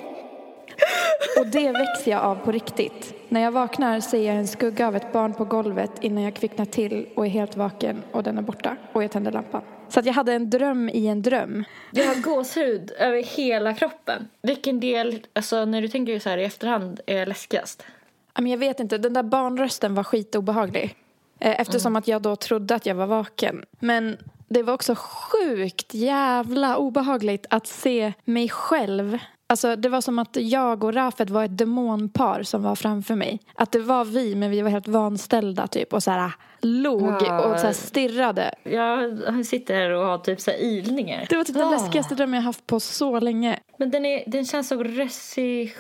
[1.40, 3.14] och det växer jag av på riktigt.
[3.30, 6.66] När jag vaknar ser jag en skugga av ett barn på golvet innan jag kvicknar
[6.66, 9.62] till och är helt vaken och den är borta och jag tänder lampan.
[9.90, 11.64] Så att jag hade en dröm i en dröm.
[11.92, 14.28] Jag har gåshud över hela kroppen.
[14.42, 17.84] Vilken del, alltså när du tänker så här i efterhand, är läskigast?
[18.36, 20.96] Men jag vet inte, den där barnrösten var skitobehaglig.
[21.40, 23.66] Eh, Eftersom att jag då trodde att jag var vaken.
[23.80, 24.18] Men
[24.48, 29.18] det var också sjukt jävla obehagligt att se mig själv.
[29.48, 33.40] Alltså det var som att jag och Rafet var ett demonpar som var framför mig.
[33.56, 36.32] Att det var vi men vi var helt vanställda typ och så här
[36.62, 37.46] log Ja.
[37.46, 38.56] och så här stirrade.
[38.64, 41.26] Jag sitter här och har typ så här ilningar.
[41.30, 41.72] Det var typ den Ah.
[41.72, 43.60] läskigaste drömmen jag haft på så länge.
[43.78, 45.72] Men den, är, den känns så regisser,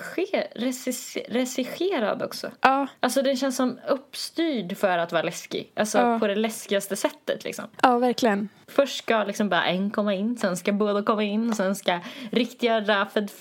[0.59, 2.51] regis, regisserad också.
[2.61, 5.71] Ja, Alltså den känns som uppstyrd för att vara läskig.
[5.75, 6.19] Alltså Ja.
[6.19, 7.65] på det läskigaste sättet liksom.
[7.81, 8.49] ja verkligen.
[8.67, 11.99] Först ska liksom bara en komma in, sen ska båda komma in, sen ska
[12.31, 13.31] riktiga Rafed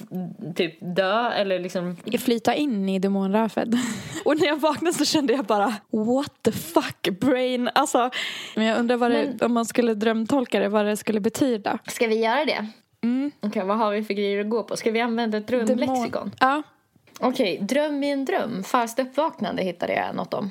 [0.57, 3.79] typ dö eller liksom flyta in i demon-Rafed.
[4.25, 7.71] Och när jag vaknade så kände jag bara what the fuck brain.
[7.75, 8.11] Alltså,
[8.57, 11.79] men jag undrar vad det, Men- om man skulle drömtolka det, vad det skulle betyda.
[11.87, 12.67] Ska vi göra det?
[13.05, 13.31] Mm.
[13.41, 14.77] Okej, vad har vi för grejer att gå på?
[14.77, 16.31] Ska vi använda ett drömlexikon?
[16.41, 16.63] Ja.
[17.21, 18.65] Okej, dröm i en dröm.
[18.65, 20.51] Falskt uppvaknande hittade jag något om.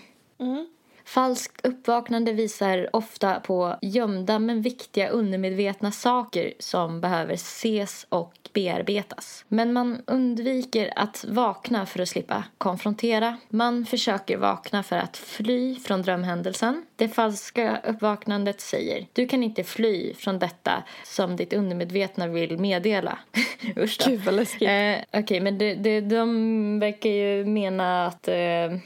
[1.05, 9.45] Falskt uppvaknande visar ofta på gömda men viktiga undermedvetna saker som behöver ses och bearbetas.
[9.47, 13.37] Men man undviker att vakna för att slippa konfrontera.
[13.49, 16.85] Man försöker vakna för att fly från drömhändelsen.
[17.03, 23.19] Det falska uppvaknandet säger du kan inte fly från detta som ditt undermedvetna vill meddela.
[23.77, 24.11] Usch då.
[24.11, 24.69] Gud vad läskigt.
[24.69, 28.35] Eh, Okej, men det, det, de verkar ju mena att eh,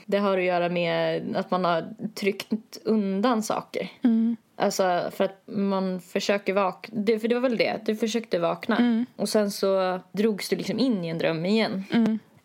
[0.05, 3.89] det har att göra med att man har tryckt undan saker.
[4.55, 6.99] Alltså för att man försöker vakna.
[7.01, 9.05] Det, för det var väl det, du försökte vakna.
[9.15, 11.83] Och sen så drogs du liksom in i en dröm igen.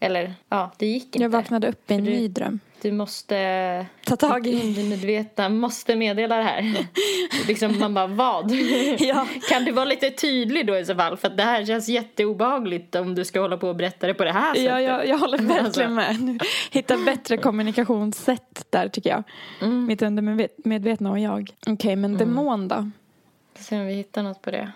[0.00, 1.18] Eller ja, det gick inte.
[1.18, 2.60] Jag vaknade upp i en du- ny dröm.
[2.82, 3.86] Du måste...
[4.04, 4.62] Ta tag i...
[4.62, 6.86] Undermedvetna måste meddela det här.
[7.46, 8.50] liksom man bara, vad?
[8.98, 9.26] Ja.
[9.48, 11.16] kan du vara lite tydlig då i så fall?
[11.16, 14.32] För det här känns jätteobehagligt om du ska hålla på och berätta det på det
[14.32, 14.64] här sättet.
[14.64, 16.24] Ja, jag, jag håller verkligen Alltså.
[16.24, 16.42] med.
[16.70, 19.22] Hitta bättre kommunikationssätt där tycker jag.
[19.60, 19.86] Mm.
[19.86, 21.50] Mitt undermedvetna och jag.
[21.66, 22.90] Okej, men demon då?
[23.54, 24.72] Se om vi hittar något på det.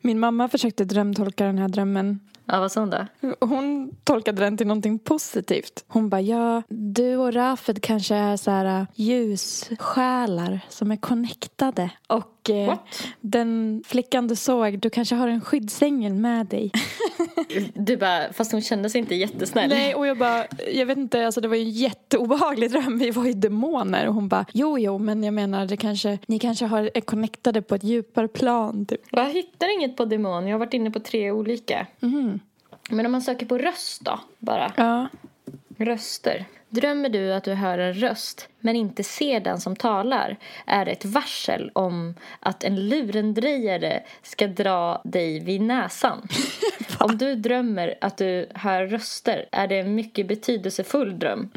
[0.00, 2.20] Min mamma försökte drömtolka den här drömmen.
[2.48, 3.06] Ja, vad sa hon då?
[3.40, 5.84] Hon tolkade den till någonting positivt.
[5.88, 11.90] Hon bara, ja, du och Rafed kanske är så här äh, ljussjälar som är connectade.
[12.06, 13.06] Och What?
[13.20, 16.70] den flickan du såg, du kanske har en skyddsängel med dig.
[17.74, 19.68] Du bara, fast hon kände sig inte jättesnäll.
[19.68, 22.98] Nej, och jag bara, jag vet inte, alltså det var ju en jätteobehaglig dröm.
[22.98, 24.08] Vi var ju demoner.
[24.08, 27.62] Och hon bara, jo, jo, men jag menar, det kanske, ni kanske har, är connectade
[27.62, 28.86] på ett djupare plan.
[28.86, 29.00] Typ.
[29.10, 30.46] Jag hittar inget på demon.
[30.46, 31.86] Jag har varit inne på tre olika.
[32.00, 32.40] Mhm.
[32.90, 34.72] Men om man söker på röst då, bara.
[34.76, 35.08] Ja.
[35.76, 36.44] Röster.
[36.68, 41.04] Drömmer du att du hör en röst men inte ser den som talar är ett
[41.04, 46.28] varsel om att en lurendrejare ska dra dig vid näsan.
[46.98, 51.50] om du drömmer att du hör röster är det en mycket betydelsefull dröm.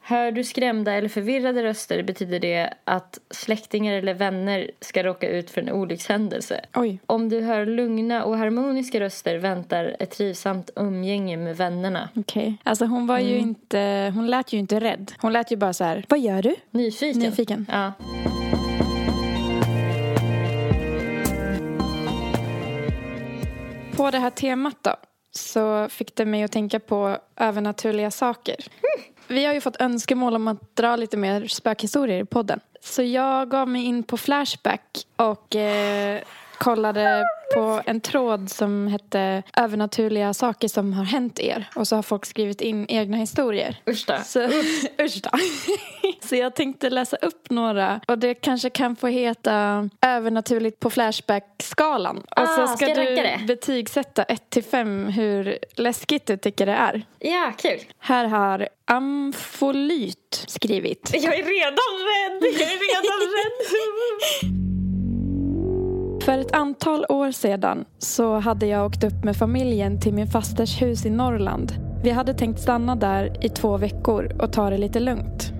[0.00, 5.50] Hör du skrämda eller förvirrade röster betyder det att släktingar eller vänner ska råka ut
[5.50, 6.60] för en olyckshändelse.
[6.74, 6.98] Oj.
[7.06, 12.08] Om du hör lugna och harmoniska röster väntar ett trivsamt umgänge med vännerna.
[12.16, 12.56] Okej.
[12.62, 15.12] Alltså hon var ju inte, hon lät ju inte rädd.
[15.18, 16.54] Hon lät ju bara så här, vad gör du?
[16.70, 17.20] Nyfiken.
[17.22, 17.66] Nyfiken.
[17.72, 17.92] Ja.
[23.96, 24.96] På det här temat då
[25.30, 28.56] så fick det mig att tänka på övernaturliga saker.
[29.28, 32.60] Vi har ju fått önskemål om att dra lite mer spökhistorier i podden.
[32.80, 36.20] Så jag gav mig in på Flashback och eh,
[36.58, 41.68] kollade på en tråd som hette övernaturliga saker som har hänt er.
[41.74, 43.76] Och så har folk skrivit in egna historier.
[43.88, 44.06] Usch.
[44.24, 44.40] Så,
[45.00, 45.22] usch
[46.28, 52.16] så jag tänkte läsa upp några och det kanske kan få heta övernaturligt på Flashback-skalan.
[52.18, 56.66] Och Ah, så ska, ska jag du betygsätta 1 till 5 hur läskigt du tycker
[56.66, 57.02] det är.
[57.18, 57.80] Ja, kul.
[57.98, 61.10] Här har Amfolyt skrivit.
[61.12, 62.52] Jag är redan rädd.
[62.60, 63.28] Jag är redan
[64.50, 64.63] rädd.
[66.24, 70.82] För ett antal år sedan så hade jag åkt upp med familjen till min fasters
[70.82, 71.72] hus i Norrland.
[72.02, 75.52] Vi hade tänkt stanna där i två veckor och ta det lite lugnt.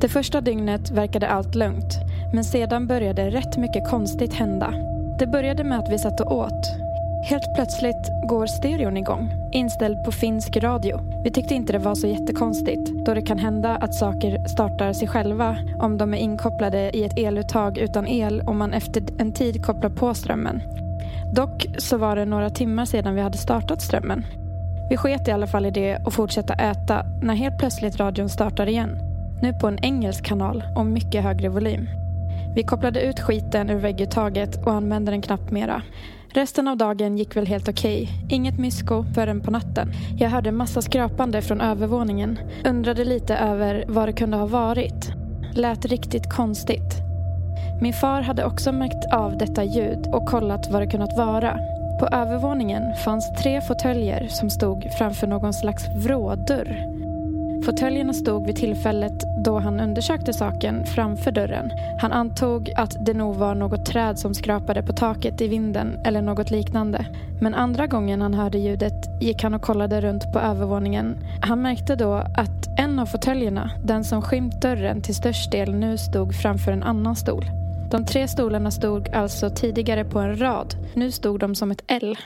[0.00, 1.94] Det första dygnet verkade allt lugnt,
[2.34, 4.74] men sedan började rätt mycket konstigt hända.
[5.18, 6.91] Det började med att vi satt och åt.
[7.24, 11.22] Helt plötsligt går stereon igång, inställd på finsk radio.
[11.24, 15.08] Vi tyckte inte det var så jättekonstigt, då det kan hända att saker startar sig
[15.08, 19.64] själva om de är inkopplade i ett eluttag utan el och man efter en tid
[19.64, 20.62] kopplar på strömmen.
[21.34, 24.26] Dock så var det några timmar sedan vi hade startat strömmen.
[24.90, 28.68] Vi sket i alla fall i det och fortsatte äta när helt plötsligt radion startar
[28.68, 28.98] igen.
[29.42, 31.88] Nu på en engelsk kanal och mycket högre volym.
[32.54, 35.82] Vi kopplade ut skiten ur vägguttaget och använde den knappt mera.
[36.34, 38.08] Resten av dagen gick väl helt okej.
[38.30, 39.92] Inget mysko förrän på natten.
[40.18, 42.38] Jag hörde massa skrapande från övervåningen.
[42.64, 45.12] Undrade lite över vad det kunde ha varit.
[45.54, 46.94] Lät riktigt konstigt.
[47.82, 51.58] Min far hade också märkt av detta ljud och kollat vad det kunnat vara.
[52.00, 57.01] På övervåningen fanns tre fåtöljer som stod framför någon slags vrådörr.
[57.64, 61.70] Fåtöljerna stod vid tillfället då han undersökte saken framför dörren.
[62.00, 66.22] Han antog att det nog var något träd som skrapade på taket i vinden eller
[66.22, 67.06] något liknande.
[67.40, 71.16] Men andra gången han hörde ljudet gick han och kollade runt på övervåningen.
[71.42, 75.98] Han märkte då att en av fåtöljerna, den som skymt dörren till störst del nu
[75.98, 77.44] stod framför en annan stol.
[77.90, 80.74] De tre stolarna stod alltså tidigare på en rad.
[80.94, 82.16] Nu stod de som ett L.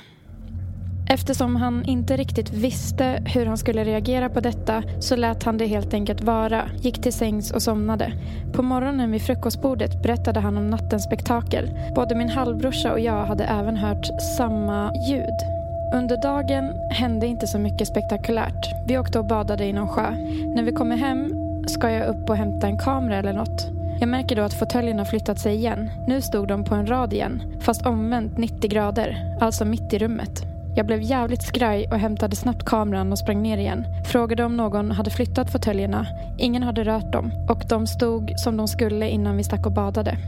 [1.09, 5.67] Eftersom han inte riktigt visste hur han skulle reagera på detta så lät han det
[5.67, 8.13] helt enkelt vara, gick till sängs och somnade.
[8.53, 11.71] På morgonen vid frukostbordet berättade han om nattens spektakel.
[11.95, 15.57] Både min halvbrorsa och jag hade även hört samma ljud.
[15.95, 18.67] Under dagen hände inte så mycket spektakulärt.
[18.89, 20.11] Vi åkte och badade i någon sjö.
[20.55, 21.33] När vi kommer hem
[21.67, 23.71] ska jag upp och hämta en kamera eller något.
[24.01, 25.91] Jag märker då att fåtöljen har flyttat sig igen.
[26.07, 30.46] Nu stod de på en rad igen, fast omvänt 90 grader, alltså mitt i rummet.
[30.77, 33.85] Jag blev jävligt skraj och hämtade snabbt kameran och sprang ner igen.
[34.05, 36.07] Frågade om någon hade flyttat fåtöljerna.
[36.39, 40.19] Ingen hade rört dem och de stod som de skulle innan vi stack och badade.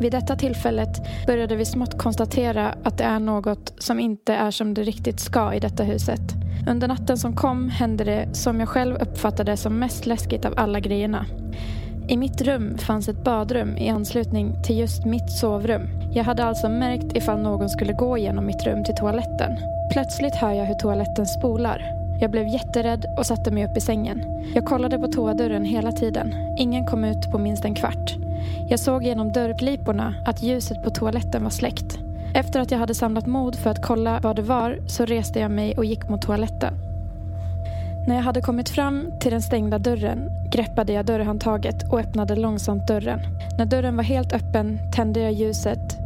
[0.00, 4.74] Vid detta tillfället började vi smått konstatera att det är något som inte är som
[4.74, 6.34] det riktigt ska i detta huset.
[6.68, 10.80] Under natten som kom hände det som jag själv uppfattade som mest läskigt av alla
[10.80, 11.26] grejerna.
[12.08, 15.88] I mitt rum fanns ett badrum i anslutning till just mitt sovrum.
[16.12, 19.56] Jag hade alltså märkt ifall någon skulle gå genom mitt rum till toaletten.
[19.92, 21.82] Plötsligt hör jag hur toaletten spolar.
[22.20, 24.24] Jag blev jätterädd och satte mig upp i sängen.
[24.54, 26.34] Jag kollade på toadörren hela tiden.
[26.58, 28.16] Ingen kom ut på minst en kvart.
[28.68, 31.98] Jag såg genom dörrgliporna att ljuset på toaletten var släckt.
[32.34, 35.50] Efter att jag hade samlat mod för att kolla vad det var så reste jag
[35.50, 36.89] mig och gick mot toaletten.
[38.06, 42.88] När jag hade kommit fram till den stängda dörren greppade jag dörrhandtaget och öppnade långsamt
[42.88, 43.20] dörren.
[43.58, 45.96] När dörren var helt öppen tände jag ljuset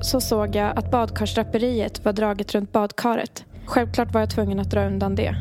[0.00, 3.44] så såg jag att badkarsdraperiet var draget runt badkaret.
[3.66, 5.34] Självklart var jag tvungen att dra undan det.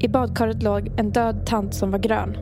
[0.00, 2.36] I badkaret låg en död tant som var grön.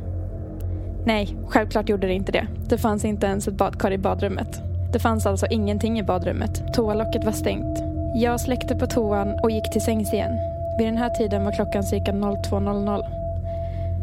[1.07, 2.47] Nej, självklart gjorde det inte det.
[2.69, 4.61] Det fanns inte ens ett badkar i badrummet.
[4.93, 6.75] Det fanns alltså ingenting i badrummet.
[6.75, 7.79] Toalocket var stängt.
[8.17, 10.52] Jag släckte på toan och gick till sängs igen.
[10.83, 13.05] Vid den här tiden var klockan cirka 02.00.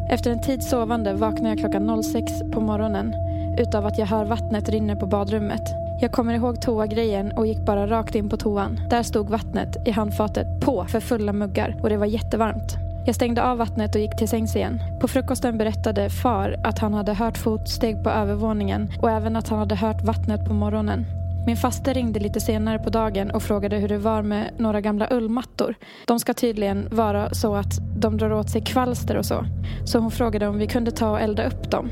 [0.10, 3.16] Efter en tid sovande vaknar jag klockan 06 på morgonen
[3.58, 5.62] utav att jag hör vattnet rinna på badrummet.
[6.02, 8.80] Jag kommer ihåg toagrejen och gick bara rakt in på toan.
[8.90, 12.78] Där stod vattnet i handfatet på för fulla muggar och det var jättevarmt.
[13.06, 14.82] Jag stängde av vattnet och gick till sängs igen.
[15.00, 19.60] På frukosten berättade far att han hade hört fotsteg på övervåningen och även att han
[19.60, 21.06] hade hört vattnet på morgonen.
[21.50, 25.08] Min faster ringde lite senare på dagen och frågade hur det var med några gamla
[25.12, 25.76] ullmattor.
[26.06, 29.46] De ska tydligen vara så att de drar åt sig kvalster och så.
[29.86, 31.90] Så hon frågade om vi kunde ta och elda upp dem.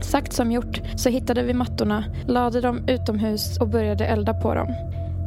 [0.00, 4.74] Sagt som gjort så hittade vi mattorna, lade dem utomhus och började elda på dem.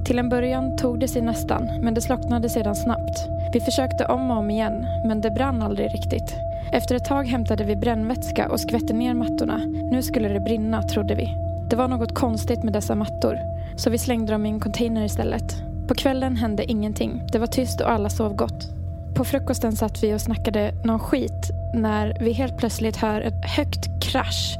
[0.05, 3.19] Till en början tog det sig nästan, men det slocknade sedan snabbt.
[3.53, 6.35] Vi försökte om och om igen, men det brann aldrig riktigt.
[6.71, 9.57] Efter ett tag hämtade vi brännvätska och skvätte ner mattorna.
[9.91, 11.37] Nu skulle det brinna, trodde vi.
[11.69, 15.55] Det var något konstigt med dessa mattor, så vi slängde dem i en container istället.
[15.87, 17.21] På kvällen hände ingenting.
[17.31, 18.69] Det var tyst och alla sov gott.
[19.15, 24.03] På frukosten satt vi och snackade någon skit när vi helt plötsligt hör ett högt
[24.03, 24.57] krasch.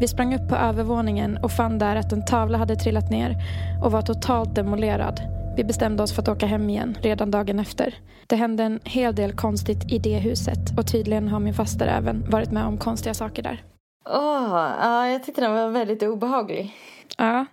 [0.00, 3.36] Vi sprang upp på övervåningen och fann där att en tavla hade trillat ner
[3.82, 5.20] och var totalt demolerad.
[5.56, 7.94] Vi bestämde oss för att åka hem igen redan dagen efter.
[8.26, 12.30] Det hände en hel del konstigt i det huset och tydligen har min faster även
[12.30, 13.62] varit med om konstiga saker där.
[14.08, 16.74] Åh, ja, jag tyckte den var väldigt obehaglig.
[17.16, 17.46] Ja.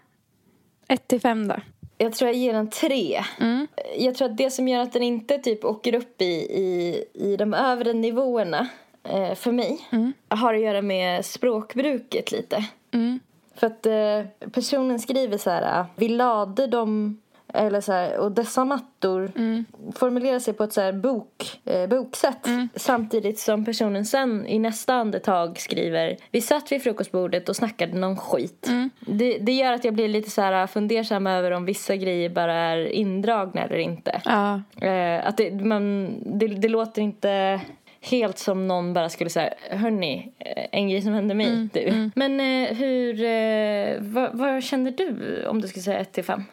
[0.87, 1.55] Ett till fem då.
[1.97, 3.23] Jag tror jag ger den tre.
[3.39, 3.67] Mm.
[3.97, 7.37] Jag tror att det som gör att den inte typ åker upp i, i, i
[7.37, 8.67] de övre nivåerna
[9.03, 10.13] eh, för mig Mm.
[10.27, 12.65] har att göra med språkbruket lite.
[12.91, 13.19] Mm.
[13.55, 17.21] För att eh, personen skriver så här, vi lade dem,
[17.55, 19.65] eller så här, och dessa mattor Mm.
[19.95, 22.47] formulerar sig på ett så här bok, eh, boksätt.
[22.75, 28.17] Samtidigt som personen sen i nästa andetag skriver, vi satt vid frukostbordet och snackade någon
[28.17, 28.69] skit.
[28.99, 32.53] Det, det gör att jag blir lite så här fundersam över om vissa grejer bara
[32.53, 34.21] är indragna eller inte.
[34.25, 34.61] Ja.
[34.87, 37.61] Eh, att det, man, det, det låter inte
[38.01, 41.67] helt som någon bara skulle säga hörni, eh, en grej som hände mig.
[41.73, 42.09] du.
[42.15, 46.43] Men eh, hur, eh, vad, vad känner du om du skulle säga 1 till 5?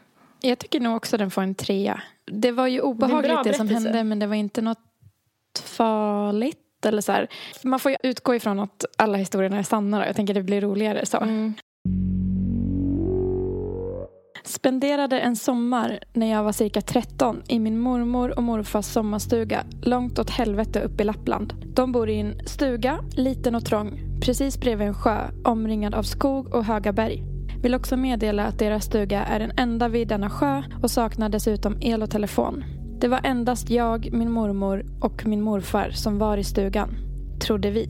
[0.42, 2.02] Jag tycker nog också den får en trea.
[2.26, 4.78] Det var ju obehagligt det, som hände men det var inte något
[5.64, 6.58] farligt.
[6.86, 7.28] Eller så här.
[7.62, 9.98] Man får ju utgå ifrån att alla historierna är sanna.
[9.98, 10.06] Då.
[10.06, 11.16] Jag tänker det blir roligare så.
[11.18, 11.54] Mm.
[14.44, 20.18] Spenderade en sommar när jag var cirka 13 i min mormor och morfars sommarstuga långt
[20.18, 21.54] åt helvete upp i Lappland.
[21.74, 26.54] De bor i en stuga, liten och trång, precis bredvid en sjö omringad av skog
[26.54, 27.31] och höga berg.
[27.62, 31.76] Vill också meddela att deras stuga är den enda vid denna sjö och saknar dessutom
[31.80, 32.64] el och telefon.
[33.00, 36.96] Det var endast jag, min mormor och min morfar som var i stugan,
[37.40, 37.88] trodde vi.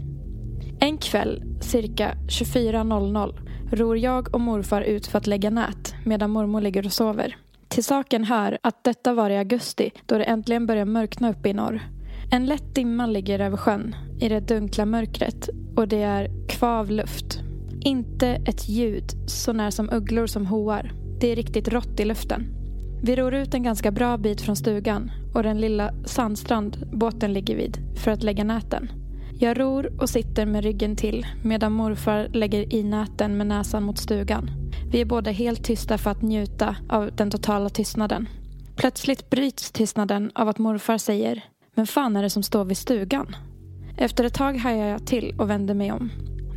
[0.80, 3.35] En kväll, cirka 24.00,
[3.72, 7.37] ror jag och morfar ut för att lägga nät medan mormor ligger och sover.
[7.68, 11.52] Till saken hör att detta var i augusti då det äntligen börjar mörkna uppe i
[11.52, 11.80] norr.
[12.32, 17.40] En lätt dimma ligger över sjön i det dunkla mörkret och det är kvav luft.
[17.85, 20.92] Inte ett ljud så när som ugglor som hoar.
[21.21, 22.47] Det är riktigt rått i luften.
[23.03, 27.57] Vi ror ut en ganska bra bit från stugan och den lilla sandstrand båten ligger
[27.57, 28.90] vid för att lägga näten.
[29.38, 33.99] Jag ror och sitter med ryggen till medan morfar lägger i näten med näsan mot
[33.99, 34.51] stugan.
[34.92, 38.29] Vi är båda helt tysta för att njuta av den totala tystnaden.
[38.77, 43.37] Plötsligt bryts tystnaden av att morfar säger Men fan är det som står vid stugan?
[43.97, 46.11] Efter ett tag hajar jag till och vänder mig om.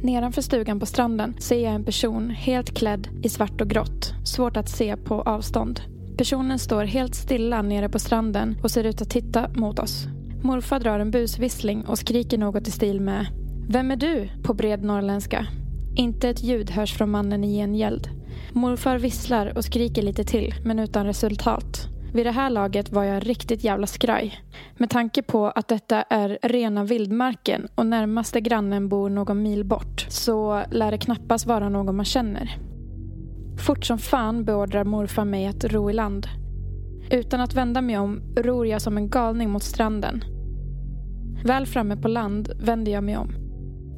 [0.05, 4.13] Nedanför stugan på stranden ser jag en person helt klädd i svart och grått.
[4.23, 5.81] Svårt att se på avstånd.
[6.17, 10.05] Personen står helt stilla nere på stranden och ser ut att titta mot oss.
[10.43, 13.27] Morfar drar en busvissling och skriker något i stil med
[13.69, 14.29] Vem är du?
[14.43, 15.47] på bred norrländska.
[15.95, 18.09] Inte ett ljud hörs från mannen i gengäld.
[18.53, 21.87] Morfar visslar och skriker lite till, men utan resultat.
[22.15, 24.39] Vid det här laget var jag riktigt jävla skraj.
[24.77, 30.05] Med tanke på att detta är rena vildmarken och närmaste grannen bor någon mil bort
[30.09, 32.57] så lär det knappast vara någon man känner.
[33.57, 36.27] Fort som fan beordrar morfar mig att ro i land.
[37.11, 40.23] Utan att vända mig om ror jag som en galning mot stranden.
[41.45, 43.31] Väl framme på land vänder jag mig om.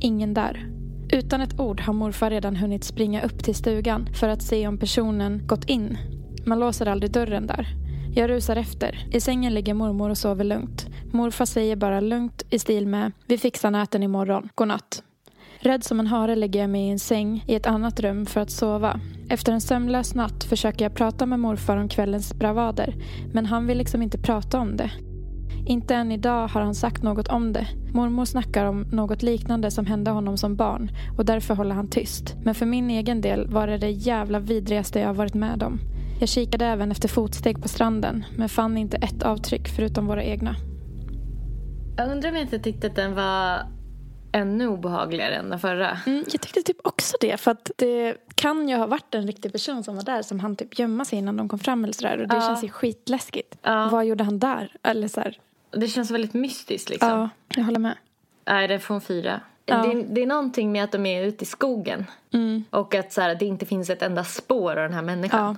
[0.01, 0.69] Ingen där.
[1.13, 4.77] Utan ett ord har morfar redan hunnit springa upp till stugan för att se om
[4.77, 5.97] personen gått in.
[6.45, 7.86] Man låser aldrig dörren där.
[8.17, 9.07] Jag rusar efter.
[9.11, 10.87] I sängen ligger mormor och sover lugnt.
[11.11, 14.49] Morfar säger bara lugnt i stil med Vi fixar näten imorgon.
[14.55, 15.03] Godnatt.
[15.59, 18.41] Rädd som en hare lägger jag mig i en säng i ett annat rum för
[18.41, 18.99] att sova.
[19.29, 22.95] Efter en sömnlös natt försöker jag prata med morfar om kvällens bravader
[23.33, 24.91] men han vill liksom inte prata om det.
[25.67, 27.67] Inte än idag har han sagt något om det.
[27.93, 32.35] Mormor snackar om något liknande som hände honom som barn och därför håller han tyst.
[32.43, 35.79] Men för min egen del var det det jävla vidrigaste jag varit med om.
[36.19, 40.55] Jag kikade även efter fotsteg på stranden men fann inte ett avtryck förutom våra egna.
[41.97, 43.59] Jag undrar om jag inte tyckte att den var
[44.31, 45.97] ännu obehagligare än den förra.
[46.05, 47.37] Mm, jag tyckte typ också det.
[47.39, 50.55] För att det kan ju ha varit en riktig person som var där som han
[50.55, 52.21] typ gömma sig innan de kom fram eller sådär.
[52.21, 52.41] Och det Ja.
[52.41, 53.57] känns ju skitläskigt.
[53.61, 53.89] Ja.
[53.91, 54.71] Vad gjorde han där?
[54.83, 55.37] Eller så här,
[55.71, 57.09] Det känns väldigt mystiskt liksom.
[57.09, 57.95] ja, jag håller med.
[58.47, 59.41] Nej, det får en fyra.
[59.65, 59.77] Ja.
[59.77, 62.05] Det, det är någonting med att de är ute i skogen.
[62.33, 62.63] Mm.
[62.69, 65.57] Och att så här, det inte finns ett enda spår av den här människan.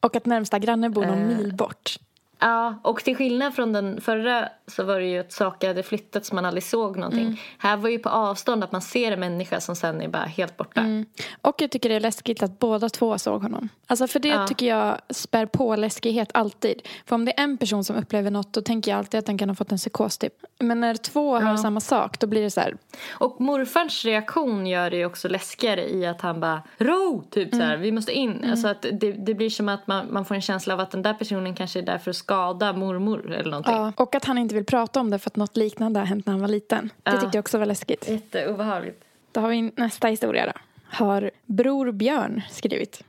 [0.00, 1.36] Och att närmsta granne bor någon Eh.
[1.38, 1.96] mil bort.
[2.38, 6.28] Ja, och till skillnad från den förra så var det ju att saker hade flyttats
[6.28, 7.20] så man aldrig såg någonting.
[7.26, 7.36] Mm.
[7.58, 10.56] Här var ju på avstånd att man ser en människa som sen är bara helt
[10.56, 10.80] borta.
[10.80, 11.06] Mm.
[11.42, 13.68] Och jag tycker det är läskigt att båda två såg honom.
[13.86, 14.46] Alltså för det Ja.
[14.46, 16.82] tycker jag spär på läskighet alltid.
[17.06, 19.38] För om det är en person som upplever något då tänker jag alltid att den
[19.38, 20.32] kan ha fått en psykos typ.
[20.58, 21.56] Men när två har Ja.
[21.56, 22.76] samma sak då blir det så här.
[23.10, 27.56] Och morfarns reaktion gör det ju också läskigare i att han bara ro, typ så
[27.56, 27.68] Mm.
[27.68, 28.44] här, vi måste in.
[28.50, 31.02] Alltså att det, det blir som att man, man får en känsla av att den
[31.02, 33.74] där personen kanske är där för att skada mormor eller någonting.
[33.74, 33.92] Ja.
[33.96, 36.32] Och att han inte vill prata om det för att något liknande har hänt när
[36.32, 36.90] han var liten.
[37.02, 37.20] Det Ja.
[37.20, 38.08] tyckte jag också var läskigt.
[38.10, 39.04] Jätteobehagligt.
[39.32, 40.52] Då har vi nästa historia då.
[40.84, 43.04] Har Bror Björn skrivit.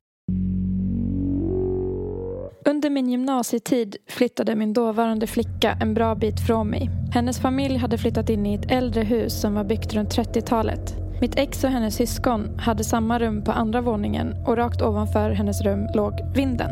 [2.66, 6.90] Under min gymnasietid flyttade min dåvarande flicka en bra bit från mig.
[7.14, 10.96] Hennes familj hade flyttat in i ett äldre hus som var byggt runt 30-talet.
[11.22, 15.62] Mitt ex och hennes syskon hade samma rum på andra våningen och rakt ovanför hennes
[15.62, 16.72] rum låg vinden.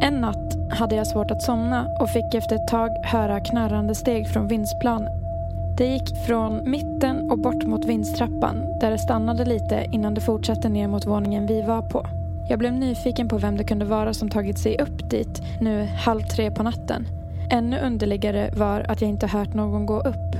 [0.00, 4.28] En natt hade jag svårt att somna och fick efter ett tag höra knarrande steg
[4.28, 5.12] från vindsplanen.
[5.78, 10.68] Det gick från mitten och bort mot vindstrappan där det stannade lite innan det fortsatte
[10.68, 12.06] ner mot våningen vi var på.
[12.48, 16.20] Jag blev nyfiken på vem det kunde vara som tagit sig upp dit nu halv
[16.20, 17.06] tre på natten.
[17.50, 20.36] Ännu underligare var att jag inte hört någon gå upp.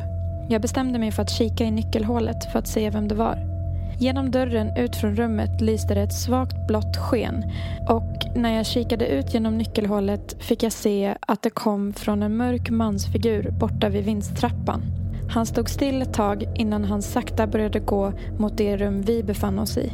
[0.49, 3.56] Jag bestämde mig för att kika i nyckelhålet för att se vem det var.
[3.99, 7.45] Genom dörren ut från rummet lyste det ett svagt blått sken
[7.89, 12.37] och när jag kikade ut genom nyckelhålet fick jag se att det kom från en
[12.37, 14.83] mörk mansfigur borta vid vindstrappan.
[15.31, 19.59] Han stod still ett tag innan han sakta började gå mot det rum vi befann
[19.59, 19.93] oss i.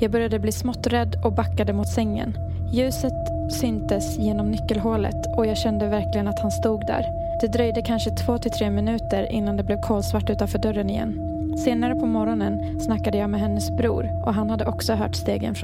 [0.00, 2.38] Jag började bli smått rädd och backade mot sängen.
[2.72, 7.04] Ljuset syntes genom nyckelhålet och jag kände verkligen att han stod där.
[7.40, 11.37] Det dröjde kanske två till tre minuter innan det blev kolsvart utanför dörren igen.
[11.64, 15.54] Senare på morgonen snackade jag med hennes bror och han hade också hört stegen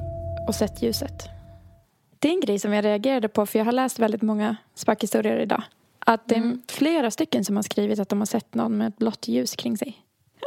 [0.48, 1.28] och sett ljuset.
[2.18, 5.38] Det är en grej som jag reagerade på för jag har läst väldigt många spökhistorier
[5.38, 5.62] idag.
[6.06, 6.62] Att det är Mm.
[6.68, 9.76] flera stycken som har skrivit att de har sett någon med ett blått ljus kring
[9.78, 9.98] sig.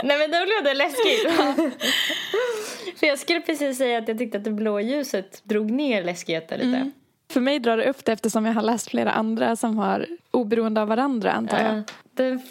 [0.04, 1.32] Nej men då blev det läskigt.
[3.00, 6.58] För jag skulle precis säga att jag tyckte att det blå ljuset drog ner läskigheten
[6.60, 6.78] lite.
[6.78, 6.92] Mm.
[7.32, 10.82] För mig drar det upp det eftersom jag har läst flera andra som har oberoende
[10.82, 11.78] av varandra antar jag.
[11.78, 11.84] Ja,
[12.14, 12.42] den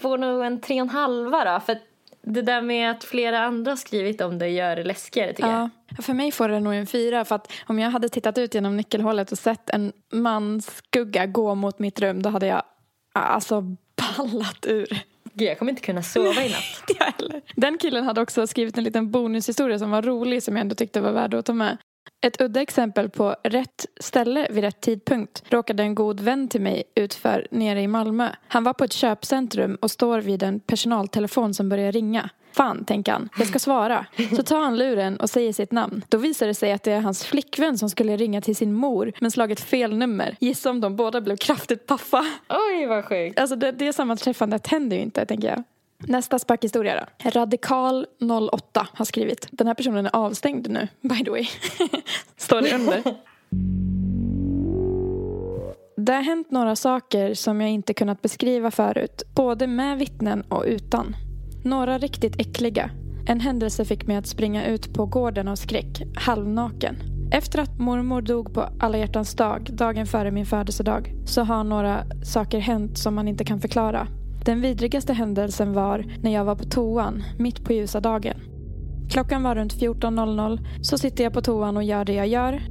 [0.00, 1.60] får nog en tre och en halva då.
[1.60, 1.78] För
[2.26, 5.70] det där med att flera andra skrivit om det gör det läskigare tycker jag.
[5.96, 8.54] Ja, för mig får det nog en fyra för att om jag hade tittat ut
[8.54, 12.62] genom nyckelhålet och sett en mans skugga gå mot mitt rum då hade jag
[13.12, 13.60] alltså
[13.96, 15.02] ballat ur.
[15.32, 16.90] Gud, jag kommer inte kunna sova i natt.
[16.98, 17.42] Jag.
[17.56, 21.00] Den killen hade också skrivit en liten bonushistoria som var rolig som jag ändå tyckte
[21.00, 21.78] var värd att ta med.
[22.26, 26.82] Ett udda exempel på rätt ställe vid rätt tidpunkt råkade en god vän till mig
[26.94, 28.28] utför nere i Malmö.
[28.48, 32.30] Han var på ett köpcentrum och står vid en personaltelefon som börjar ringa.
[32.52, 33.28] Fan, tänker han.
[33.38, 34.06] Jag ska svara.
[34.36, 36.04] Så tar han luren och säger sitt namn.
[36.08, 39.12] Då visar det sig att det är hans flickvän som skulle ringa till sin mor
[39.20, 40.36] men slagit fel nummer.
[40.40, 42.26] Gissa om de båda blev kraftigt paffa.
[42.48, 43.40] Oj, vad sjukt.
[43.40, 45.62] Alltså det, det sammanträffandet händer ju inte, tänker jag.
[45.98, 47.30] Nästa spökhistoria då.
[47.30, 49.48] Radikal08 har skrivit.
[49.50, 51.46] Den här personen är avstängd nu, by the way.
[52.36, 53.02] Står det under.
[55.96, 59.22] Det har hänt några saker som jag inte kunnat beskriva förut.
[59.34, 61.16] Både med vittnen och utan.
[61.64, 62.90] Några riktigt äckliga.
[63.28, 66.96] En händelse fick mig att springa ut på gården av skräck, halvnaken.
[67.32, 72.04] Efter att mormor dog på alla hjärtans dag, dagen före min födelsedag, så har några
[72.24, 74.08] saker hänt som man inte kan förklara.
[74.46, 78.40] Den vidrigaste händelsen var när jag var på toan, mitt på ljusa dagen.
[79.10, 82.62] Klockan var runt 14.00 så sitter jag på toan och gör det jag gör.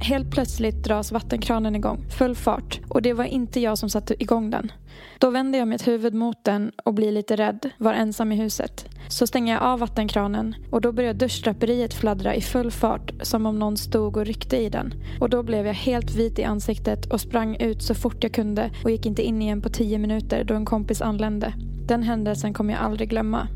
[0.00, 2.80] Helt plötsligt dras vattenkranen igång, full fart.
[2.88, 4.72] Och det var inte jag som satte igång den.
[5.18, 8.86] Då vänder jag mitt huvud mot den och blir lite rädd, var ensam i huset.
[9.08, 13.58] Så stänger jag av vattenkranen och då börjar duschdraperiet fladdra i full fart som om
[13.58, 14.94] någon stod och ryckte i den.
[15.20, 18.70] Och då blev jag helt vit i ansiktet och sprang ut så fort jag kunde
[18.84, 21.54] och gick inte in igen på tio minuter då en kompis anlände.
[21.88, 23.48] Den händelsen kommer jag aldrig glömma.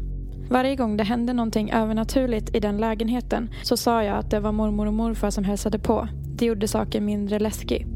[0.50, 4.52] Varje gång det hände någonting övernaturligt i den lägenheten så sa jag att det var
[4.52, 6.08] mormor och morfar som hälsade på.
[6.36, 7.86] Det gjorde saken mindre läskig.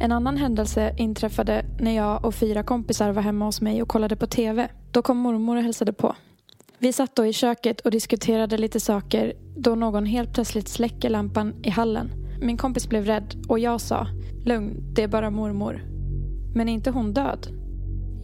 [0.00, 4.16] En annan händelse inträffade när jag och fyra kompisar var hemma hos mig och kollade
[4.16, 4.68] på TV.
[4.90, 6.14] Då kom mormor och hälsade på.
[6.80, 11.54] Vi satt då i köket och diskuterade lite saker då någon helt plötsligt släcker lampan
[11.62, 12.10] i hallen.
[12.40, 14.06] Min kompis blev rädd och jag sa
[14.44, 15.82] Lugn, det är bara mormor.
[16.54, 17.46] Men är inte hon död?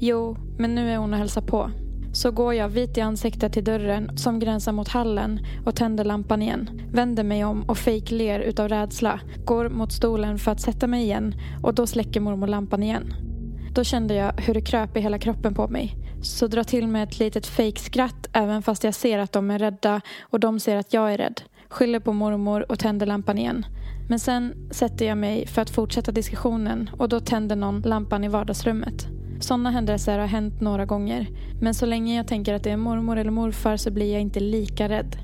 [0.01, 1.71] Jo, men nu är hon och hälsar på.
[2.13, 6.43] Så går jag vit i ansiktet till dörren som gränsar mot hallen och tänder lampan
[6.43, 6.81] igen.
[6.93, 9.21] Vänder mig om och fejkler utav rädsla.
[9.45, 13.15] Går mot stolen för att sätta mig igen och då släcker mormor lampan igen.
[13.75, 16.04] Då kände jag hur det kröp i hela kroppen på mig.
[16.25, 20.01] Så drar till med ett litet fejkskratt även fast jag ser att de är rädda
[20.23, 21.41] och de ser att jag är rädd.
[21.69, 23.67] Skyller på mormor och tänder lampan igen.
[24.09, 28.29] Men sen sätter jag mig för att fortsätta diskussionen och då tänder någon lampan i
[28.29, 29.07] vardagsrummet.
[29.41, 31.29] Sådana händelser har hänt några gånger.
[31.61, 34.41] Men så länge jag tänker att det är mormor eller morfar så blir jag inte
[34.41, 35.17] lika rädd.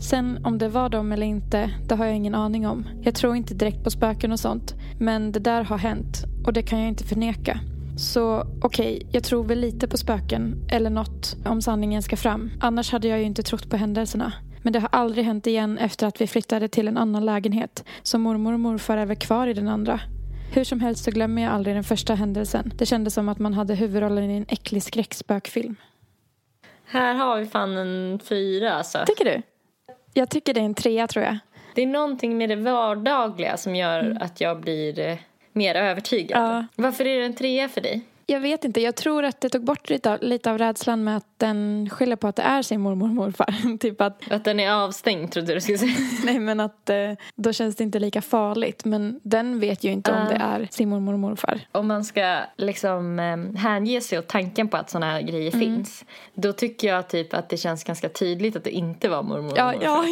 [0.00, 2.86] Sen om det var dem eller inte, det har jag ingen aning om.
[3.02, 4.74] Jag tror inte direkt på spöken och sånt.
[4.98, 7.60] Men det där har hänt och det kan jag inte förneka.
[7.96, 12.50] Så okej, okay, jag tror väl lite på spöken eller något om sanningen ska fram.
[12.60, 14.32] Annars hade jag ju inte trott på händelserna.
[14.62, 17.84] Men det har aldrig hänt igen efter att vi flyttade till en annan lägenhet.
[18.02, 20.00] Så mormor och morfar är väl kvar i den andra.
[20.54, 22.72] Hur som helst så glömmer jag aldrig den första händelsen.
[22.76, 25.76] Det kändes som att man hade huvudrollen i en äcklig skräckspökfilm.
[26.84, 28.98] Här har vi fan en fyra alltså.
[29.06, 29.42] Tycker du?
[30.14, 31.38] Jag tycker det är en trea tror jag.
[31.74, 34.18] Det är någonting med det vardagliga som gör mm.
[34.20, 35.18] att jag blir eh,
[35.56, 36.42] mer övertygad.
[36.42, 36.66] Ja.
[36.76, 38.04] Varför är det en trea för dig?
[38.28, 38.80] Jag vet inte.
[38.80, 42.16] Jag tror att det tog bort lite av, lite av rädslan med att den skyller
[42.16, 43.78] på att det är sin mormor och morfar.
[43.78, 45.92] typ att, att den är avstängd trodde du skulle säga.
[46.24, 48.84] Nej men att eh, då känns det inte lika farligt.
[48.84, 50.20] Men den vet ju inte uh.
[50.20, 51.60] om det är sin mormor och morfar.
[51.72, 55.60] Om man ska liksom eh, hänge sig åt tanken på att sådana här grejer mm.
[55.60, 56.04] finns.
[56.34, 59.58] Då tycker jag typ att det känns ganska tydligt att det inte var mormor och
[59.58, 59.84] ja, morfar.
[59.84, 60.04] Ja.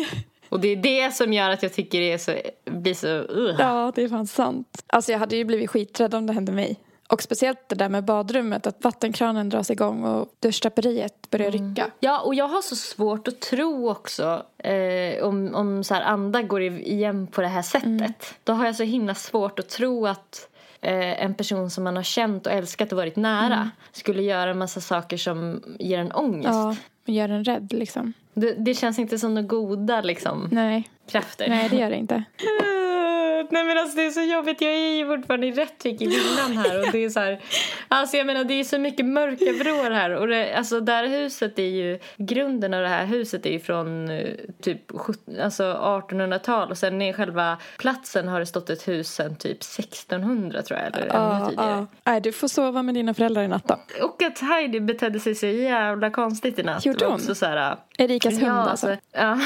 [0.49, 2.33] Och det är det som gör att jag tycker det är så,
[2.65, 3.09] blir så...
[3.09, 3.57] Uh.
[3.59, 4.85] Ja, det är fan sant.
[4.87, 6.81] Alltså jag hade ju blivit skiträdd om det hände mig.
[7.09, 11.69] Och speciellt det där med badrummet, att vattenkranen dras igång och duschdraperiet börjar mm.
[11.69, 11.91] rycka.
[12.01, 16.43] Ja, och jag har så svårt att tro också eh, om, om så här andar
[16.43, 17.85] går igen på det här sättet.
[17.85, 18.13] Mm.
[18.45, 20.49] Då har jag så himla svårt att tro att
[20.81, 23.69] eh, en person som man har känt och älskat och varit nära mm.
[23.93, 26.49] skulle göra en massa saker som ger en ångest.
[26.49, 26.77] Ja,
[27.07, 28.13] och gör en rädd liksom.
[28.35, 30.89] Det, det känns inte som några goda liksom, Nej.
[31.11, 31.49] krafter.
[31.49, 32.25] Nej, det gör det inte.
[33.51, 34.61] Nej men alltså det är så jobbigt.
[34.61, 37.41] Jag är ju fortfarande i Rättvik i villan här och det är så här.
[37.89, 41.07] Alltså jag menar det är så mycket mörka vrår här och det, alltså det här
[41.07, 44.81] huset är ju grunden av det här huset är ju från eh, typ
[45.43, 50.63] alltså 1800-tal och sen i själva platsen har det stått ett hus sen typ 1600
[50.63, 51.71] tror jag eller ja, ännu tidigare.
[51.71, 51.87] Ja.
[52.05, 54.05] Nej, du får sova med dina föräldrar i natt då.
[54.05, 56.87] Och att Heidi betedde sig så jävla konstigt i natt.
[56.87, 57.15] Gjorde hon?
[57.15, 58.97] Också så här, Erikas hund ja, alltså.
[59.13, 59.41] Ja,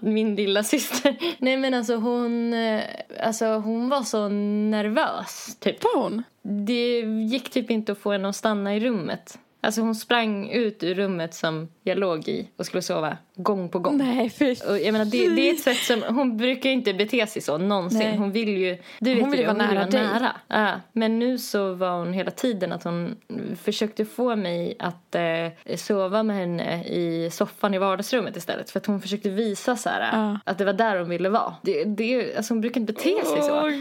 [0.02, 1.16] min lilla syster.
[1.38, 2.82] Nej men alltså hon eh,
[3.20, 5.56] alltså hon var så nervös.
[5.60, 5.84] Typ.
[5.84, 6.22] Var hon?
[6.42, 9.38] Det gick typ inte att få henne att stanna i rummet.
[9.60, 13.78] Alltså hon sprang ut ur rummet som jag låg i och skulle sova gång på
[13.78, 13.96] gång.
[13.96, 14.56] Nej, fy.
[14.68, 17.58] Och jag menar, det, det är ett sätt som, hon brukar inte bete sig så
[17.58, 17.98] någonsin.
[17.98, 18.16] Nej.
[18.16, 20.02] Hon vill ju, du vet hon vill ju, vara nära vara dig.
[20.02, 20.32] Nära.
[20.48, 23.16] Ja, men nu så var hon hela tiden att hon
[23.62, 28.70] försökte få mig att eh, sova med henne i soffan i vardagsrummet istället.
[28.70, 30.38] För att hon försökte visa så här, ja.
[30.44, 31.54] att det var där hon ville vara.
[31.62, 33.60] Det, det, alltså hon brukar inte bete sig så.
[33.60, 33.72] Oh,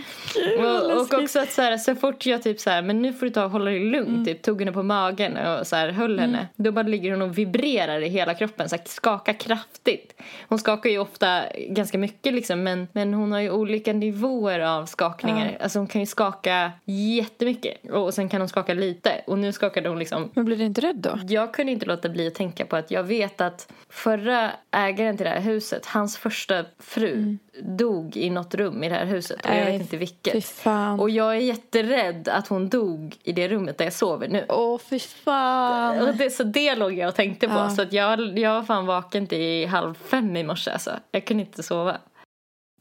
[0.66, 3.26] och, och, också att så, här, så fort jag typ så här, men nu får
[3.26, 4.26] du ta och hålla dig lugnt, mm.
[4.26, 6.22] typ tog henne på magen och så här, höll mm.
[6.22, 6.48] henne.
[6.56, 10.22] Då bara ligger hon och vibrerar i hela kroppen, så här, skakar kraftigt.
[10.48, 14.86] Hon skakar ju ofta ganska mycket liksom, men, men hon har ju olika nivåer av
[14.86, 15.52] skakningar.
[15.58, 15.64] Ja.
[15.64, 19.22] Alltså hon kan ju skaka jättemycket och sen kan hon skaka lite.
[19.28, 20.32] Och nu skakade hon liksom...
[20.34, 21.20] Men blir du inte rädd då?
[21.28, 25.24] Jag kunde inte låta bli att tänka på att jag vet att förra ägaren till
[25.24, 29.46] det här huset, hans första fru, mm dog i något rum i det här huset
[29.46, 30.66] och jag vet inte vilket.
[31.00, 34.46] Och jag är jätterädd att hon dog i det rummet där jag sover nu.
[34.50, 36.08] Åh fy fan.
[36.08, 37.54] Och det, så det låg jag och tänkte på.
[37.54, 37.70] Ja.
[37.70, 41.00] Så att jag, jag var fan vaken till halv fem i morse alltså.
[41.12, 41.98] Jag kunde inte sova.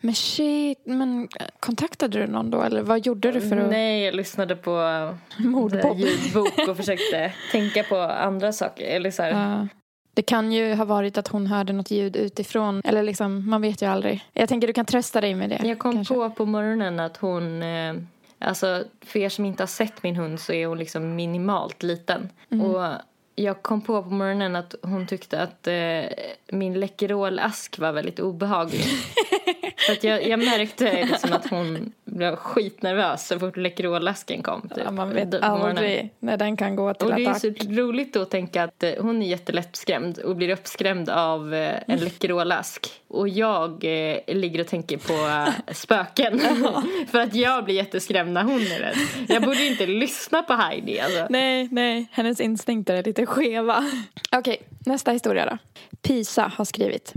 [0.01, 1.29] Men shit, men
[1.61, 3.71] kontaktade du någon då eller vad gjorde du för att...
[3.71, 4.73] Nej, jag lyssnade på
[5.39, 5.99] Mordbob.
[5.99, 8.87] ljudbok och försökte tänka på andra saker.
[8.87, 9.69] Eller så Ja.
[10.15, 12.83] Det kan ju ha varit att hon hörde något ljud utifrån.
[12.85, 14.25] Eller liksom, man vet ju aldrig.
[14.33, 15.61] Jag tänker du kan trösta dig med det.
[15.65, 16.15] Jag kom kanske.
[16.15, 17.95] på på morgonen att hon, eh,
[18.39, 22.29] alltså för er som inte har sett min hund så är hon liksom minimalt liten.
[22.51, 22.67] Mm.
[22.67, 22.93] Och
[23.35, 26.05] jag kom på på morgonen att hon tyckte att eh,
[26.49, 28.81] min Läkerol-ask var väldigt obehaglig.
[29.87, 34.61] För att jag, jag märkte liksom att hon blev skitnervös så fort Läkerol-asken kom.
[34.63, 37.41] Typ, Ja, man vet aldrig när den kan gå till Och det är attack.
[37.63, 41.75] så roligt då att tänka att eh, hon är jättelättskrämd och blir uppskrämd av eh,
[41.87, 42.87] en Läkerolask.
[43.09, 46.41] Och jag eh, ligger och tänker på eh, spöken.
[47.11, 48.97] För att jag blir jätteskrämd när hon är rädd.
[49.29, 51.27] Jag borde inte lyssna på Heidi alltså.
[51.31, 53.85] Nej, nej, hennes instinkter är lite skeva.
[54.37, 55.59] Okej, nästa historia då.
[56.03, 57.13] Pisa har skrivit.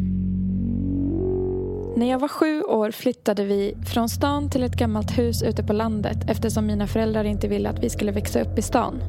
[1.98, 5.74] När jag var sju år flyttade vi från stan till ett gammalt hus ute på
[5.74, 9.02] landet eftersom mina föräldrar inte ville att vi skulle växa upp i stan.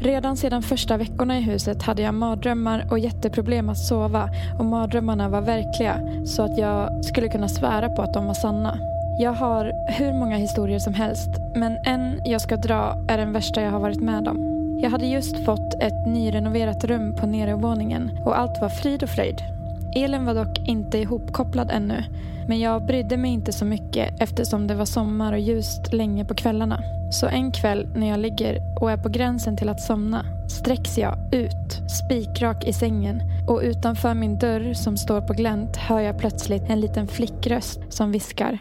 [0.00, 5.28] Redan sedan första veckorna i huset hade jag mardrömmar och jätteproblem att sova och mardrömmarna
[5.28, 8.78] var verkliga så att jag skulle kunna svära på att de var sanna.
[9.20, 13.62] Jag har hur många historier som helst men en jag ska dra är den värsta
[13.62, 14.38] jag har varit med om.
[14.82, 19.61] Jag hade just fått ett nyrenoverat rum på nedervåningen och allt var frid och fröjd.
[19.96, 22.04] Elen var dock inte ihopkopplad ännu
[22.48, 26.34] men jag brydde mig inte så mycket eftersom det var sommar och ljust länge på
[26.34, 26.82] kvällarna.
[27.12, 31.34] Så en kväll när jag ligger och är på gränsen till att somna sträcks jag
[31.34, 36.62] ut, spikrak i sängen och utanför min dörr som står på glänt hör jag plötsligt
[36.68, 38.58] en liten flickröst som viskar.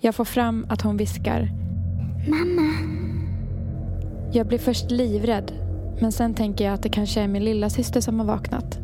[0.00, 1.48] Jag får fram att hon viskar
[2.28, 2.72] Mamma,
[4.32, 5.52] Jag blir först livrädd
[6.00, 8.78] men sen tänker jag att det kanske är min lilla syster som har vaknat.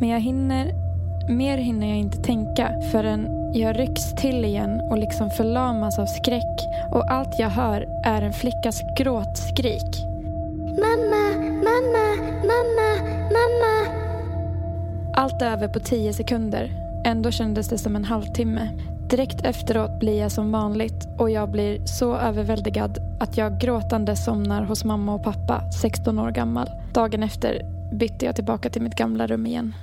[0.00, 0.89] Men jag hinner,
[1.28, 6.66] mer hinner jag inte tänka förrän jag rycks till igen och liksom förlamas av skräck
[6.90, 10.04] och allt jag hör är en flickas gråtskrik.
[10.84, 11.24] mamma,
[11.64, 12.06] mamma,
[12.50, 14.00] mamma, mamma.
[15.14, 16.72] Allt är över på tio sekunder.
[17.04, 18.68] Ändå kändes det som en halvtimme.
[19.10, 24.62] Direkt efteråt blir jag som vanligt och jag blir så överväldigad att jag gråtande somnar
[24.62, 26.70] hos mamma och pappa, 16 år gammal.
[26.94, 27.62] Dagen efter
[27.92, 29.74] bytte jag tillbaka till mitt gamla rum igen.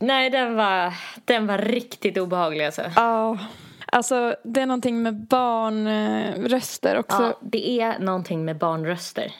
[0.00, 0.94] Nej, den var,
[1.24, 2.82] den var riktigt obehaglig alltså.
[2.96, 3.38] Ja,
[3.86, 7.16] alltså det är någonting med barnröster också.
[7.22, 9.32] Ja, Ja, det är någonting med barnröster.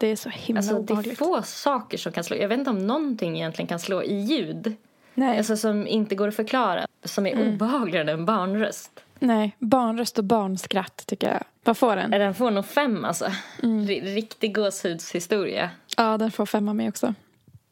[0.00, 1.18] det är så himla Alltså, det är obehagligt.
[1.18, 2.36] få saker som kan slå.
[2.36, 4.76] Jag vet inte om någonting egentligen kan slå i ljud.
[5.14, 6.86] Nej, Alltså som inte går att förklara.
[7.04, 7.48] Som är Mm.
[7.54, 8.90] obehagligare än barnröst.
[9.18, 11.42] nej, barnröst och barnskratt tycker jag.
[11.64, 12.10] Vad får den?
[12.10, 13.26] Den får nog fem alltså.
[13.62, 13.86] Mm.
[13.86, 15.70] Riktig gåshudshistoria.
[15.96, 17.14] Ja, den får femma med också.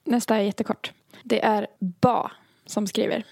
[0.05, 0.93] Nästa är jättekort.
[1.27, 1.67] Det är
[2.01, 2.31] Ba
[2.67, 3.25] som skriver.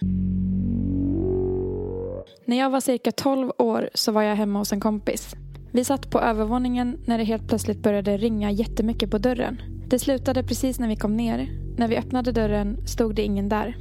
[2.44, 5.34] När jag var cirka 12 år så var jag hemma hos en kompis.
[5.72, 9.62] Vi satt på övervåningen när det helt plötsligt började ringa jättemycket på dörren.
[9.86, 11.48] Det slutade precis när vi kom ner.
[11.78, 13.76] När vi öppnade dörren stod det ingen där.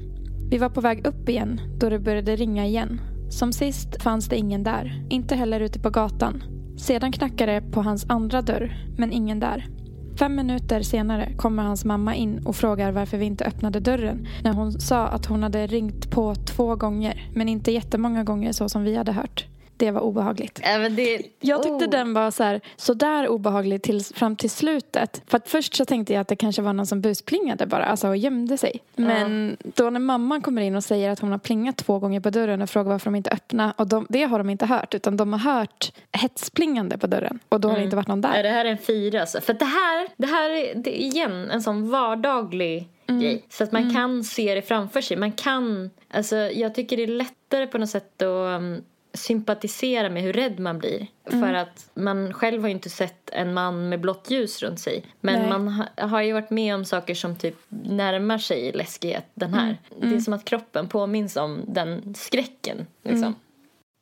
[0.50, 3.02] Vi var på väg upp igen då det började ringa igen.
[3.30, 5.06] Som sist fanns det ingen där.
[5.10, 6.44] Inte heller ute på gatan.
[6.78, 9.68] Sedan knackade det på hans andra dörr, men ingen där.
[10.16, 14.54] Fem minuter senare kommer hans mamma in och frågar varför vi inte öppnade dörren när
[14.54, 18.84] hon sa att hon hade ringt på två gånger, men inte jättemånga gånger så som
[18.84, 19.51] vi hade hört.
[19.82, 20.60] Det var obehagligt.
[20.64, 21.90] Även det, Jag tyckte oh.
[21.90, 25.22] den var så här, sådär obehaglig till, fram till slutet.
[25.28, 28.08] För att först så tänkte jag att det kanske var någon som busplingade bara, alltså
[28.08, 28.80] och gömde sig.
[28.96, 32.30] Men då när mamman kommer in och säger att hon har plingat två gånger på
[32.30, 33.74] dörren och frågar varför de inte öppnar.
[33.78, 37.40] Och de, det har de inte hört, utan de har hört hetsplingande på dörren.
[37.50, 38.44] Och då har det inte varit någon där.
[38.44, 39.22] det här är en fyra.
[39.22, 39.42] Alltså.
[39.42, 43.40] För det här, det här är, det igen en sån vardaglig Mm.
[43.50, 45.18] Så att man kan se det framför sig.
[45.18, 48.82] Man kan, alltså jag tycker det är lättare på något sätt att um,
[49.14, 51.08] sympatisera med hur rädd man blir.
[51.32, 51.42] Mm.
[51.42, 55.06] För att man själv har ju inte sett en man med blått ljus runt sig.
[55.22, 55.50] Men Nej.
[55.50, 59.78] man ha, har ju varit med om saker som typ närmar sig läskighet den här.
[59.98, 60.10] Mm.
[60.10, 62.88] Det är som att kroppen påminns om den skräcken.
[63.04, 63.24] Liksom.
[63.24, 63.36] Mm.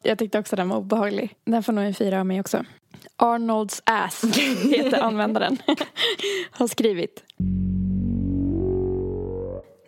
[0.03, 1.35] Jag tyckte också den var obehaglig.
[1.45, 2.65] Den får nog en fyra av mig också.
[3.15, 4.23] Arnolds ass
[4.71, 5.57] heter användaren.
[6.51, 7.23] Har skrivit.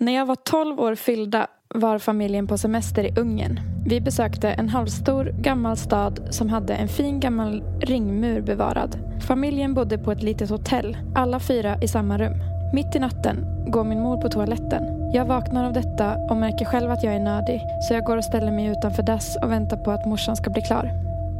[0.01, 3.59] När jag var 12 år fyllda var familjen på semester i Ungern.
[3.85, 8.97] Vi besökte en halvstor gammal stad som hade en fin gammal ringmur bevarad.
[9.27, 12.33] Familjen bodde på ett litet hotell, alla fyra i samma rum.
[12.73, 15.11] Mitt i natten går min mor på toaletten.
[15.13, 18.25] Jag vaknar av detta och märker själv att jag är nödig så jag går och
[18.25, 20.91] ställer mig utanför dass och väntar på att morsan ska bli klar.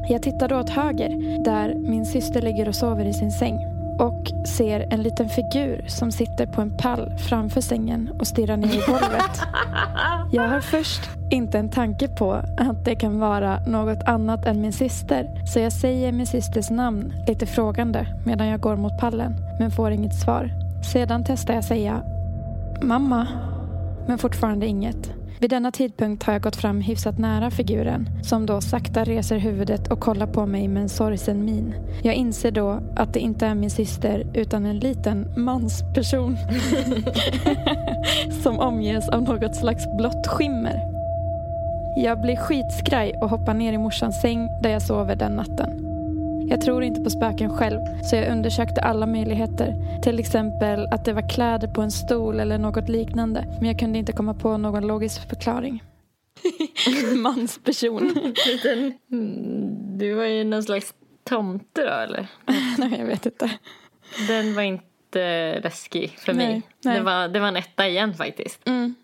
[0.10, 4.48] Jag tittar då åt höger där min syster ligger och sover i sin säng och
[4.48, 8.82] ser en liten figur som sitter på en pall framför sängen och stirrar ner i
[8.88, 9.42] golvet.
[10.32, 14.74] Jag har först inte en tanke på att det kan vara något annat än min
[14.74, 19.72] syster så jag säger min systers namn lite frågande medan jag går mot pallen men
[19.72, 20.52] får inget svar.
[20.94, 22.04] Sedan testar jag säga
[22.82, 23.28] Mamma,
[24.08, 25.21] men fortfarande inget.
[25.42, 29.92] Vid denna tidpunkt har jag gått fram hyfsat nära figuren som då sakta reser huvudet
[29.92, 31.74] och kollar på mig med en sorgsen min.
[32.04, 36.38] Jag inser då att det inte är min syster utan en liten mansperson
[38.44, 40.80] som omges av något slags blått skimmer.
[41.98, 45.81] Jag blir skitskraj och hoppar ner i morsans säng där jag sover den natten.
[46.52, 50.02] Jag tror inte på spöken själv, så jag undersökte alla möjligheter.
[50.04, 53.46] Till exempel att det var kläder på en stol eller något liknande.
[53.60, 55.84] Men jag kunde inte komma på någon logisk förklaring.
[57.16, 58.34] Mansperson.
[58.48, 58.94] Liten,
[59.98, 60.94] du var ju någon slags
[61.24, 62.28] tomte då eller?
[62.78, 63.52] Nej, jag vet inte.
[64.28, 66.48] Den var inte läskig för mig.
[66.48, 66.98] Nej, nej.
[66.98, 68.68] Det, var, det var en etta igen faktiskt.
[68.68, 68.96] Mm.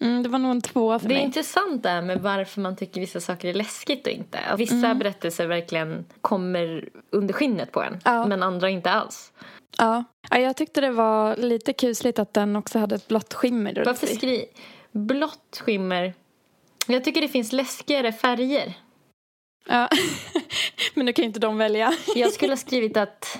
[0.00, 1.24] Mm, det var nog en tvåa för Det är mig.
[1.24, 4.38] intressant det här med varför man tycker vissa saker är läskigt och inte.
[4.38, 8.00] Att vissa berättelser verkligen kommer under skinnet på en.
[8.04, 8.26] Ja.
[8.26, 9.32] Men andra inte alls.
[9.78, 10.04] Ja.
[10.30, 14.06] ja, jag tyckte det var lite kusligt att den också hade ett blått skimmer Varför
[14.06, 14.46] skri...
[14.92, 16.14] Blått skimmer.
[16.86, 18.74] Jag tycker det finns läskigare färger.
[19.68, 19.88] Ja.
[20.94, 21.92] Men nu kan ju inte de välja.
[22.16, 23.38] Jag skulle ha skrivit att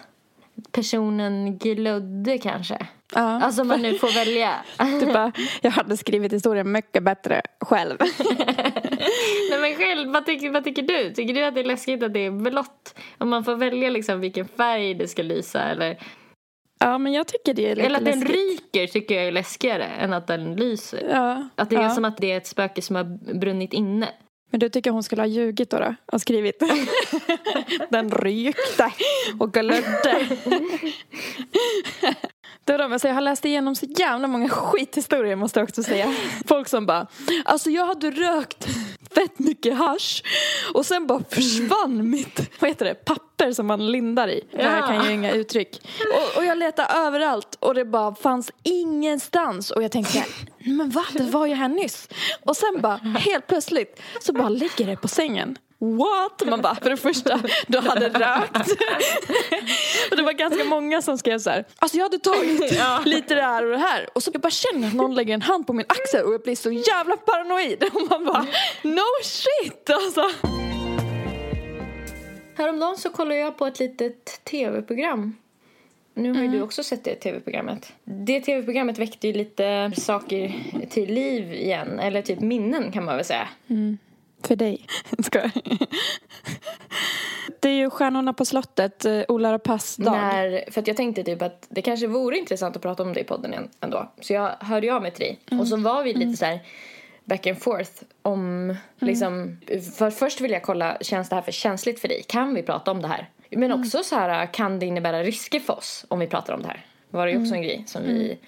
[0.72, 2.86] personen glödde kanske.
[3.14, 3.20] Ja.
[3.20, 4.54] Alltså man nu får välja.
[5.00, 5.32] Du bara,
[5.62, 7.98] jag hade skrivit historien mycket bättre själv.
[9.50, 11.12] Nej men själv, vad tycker, vad tycker du?
[11.14, 12.94] Tycker du att det är läskigt att det är blått?
[13.18, 15.98] Om man får välja liksom vilken färg det ska lysa eller...
[16.80, 18.36] Ja, men jag tycker det är lite Eller att den läskigt.
[18.36, 21.08] ryker tycker jag är läskigare än att den lyser.
[21.10, 21.48] Ja.
[21.54, 21.90] Att det är ja.
[21.90, 24.08] som att det är ett spöke som har brunnit inne.
[24.50, 26.62] Men du tycker hon skulle ha ljugit då, då och skrivit
[27.90, 28.92] Den rykte
[29.38, 30.26] och glödde.
[32.68, 35.82] Det var de, alltså jag har läst igenom så jävla många skithistorier måste jag också
[35.82, 36.14] säga.
[36.46, 37.06] Folk som bara,
[37.44, 38.66] alltså jag hade rökt
[39.14, 40.22] fett mycket hasch
[40.74, 44.44] och sen bara försvann mitt, vad heter det, papper som man lindar i.
[44.50, 44.62] Ja.
[44.62, 45.80] Jag kan ju inga uttryck.
[46.14, 50.24] Och, och jag letade överallt och det bara fanns ingenstans och jag tänkte,
[50.58, 52.08] men va, det var ju här nyss.
[52.44, 55.58] Och sen bara, helt plötsligt så bara ligger det på sängen.
[55.80, 56.46] What?
[56.46, 58.70] Man bara, för det första, du hade rökt.
[60.10, 62.60] och det var ganska många som skrev så här, alltså jag hade tagit
[63.04, 64.08] lite det här och det här.
[64.12, 66.42] Och så jag bara känner att någon lägger en hand på min axel och jag
[66.42, 67.84] blir så jävla paranoid.
[67.92, 68.46] Och man bara,
[68.82, 70.30] no shit alltså.
[72.56, 75.36] Häromdagen så kollade jag på ett litet tv-program.
[76.14, 77.92] Nu har ju du också sett det tv-programmet.
[78.04, 80.54] Det tv-programmet väckte ju lite saker
[80.90, 81.98] till liv igen.
[81.98, 83.48] Eller typ minnen kan man väl säga.
[84.42, 84.86] För dig.
[85.22, 85.50] Ska.
[87.60, 90.12] Det är ju Stjärnorna på slottet, eh, Ola Rapace dag.
[90.12, 93.24] När, för jag tänkte typ att det kanske vore intressant att prata om det i
[93.24, 94.12] podden ändå.
[94.20, 95.60] Så jag hörde av mig till dig.
[95.60, 96.60] Och så var vi lite så här
[97.24, 99.58] back and forth om liksom.
[99.96, 102.22] För först vill jag kolla, känns det här för känsligt för dig?
[102.26, 103.30] Kan vi prata om det här?
[103.50, 106.68] Men också så här, kan det innebära risker för oss om vi pratar om det
[106.68, 106.86] här?
[107.10, 108.38] Var det ju också en grej som vi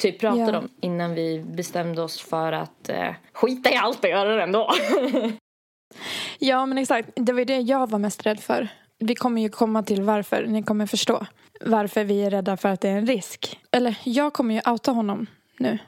[0.00, 0.58] typ pratade Ja.
[0.58, 4.70] om innan vi bestämde oss för att eh, skita i allt och göra det ändå.
[6.38, 7.08] Ja, men exakt.
[7.16, 8.68] Det var det jag var mest rädd för.
[8.98, 10.46] Vi kommer ju komma till varför.
[10.46, 11.26] Ni kommer förstå
[11.60, 13.60] varför vi är rädda för att det är en risk.
[13.70, 15.26] Eller, jag kommer ju outa honom
[15.58, 15.78] nu.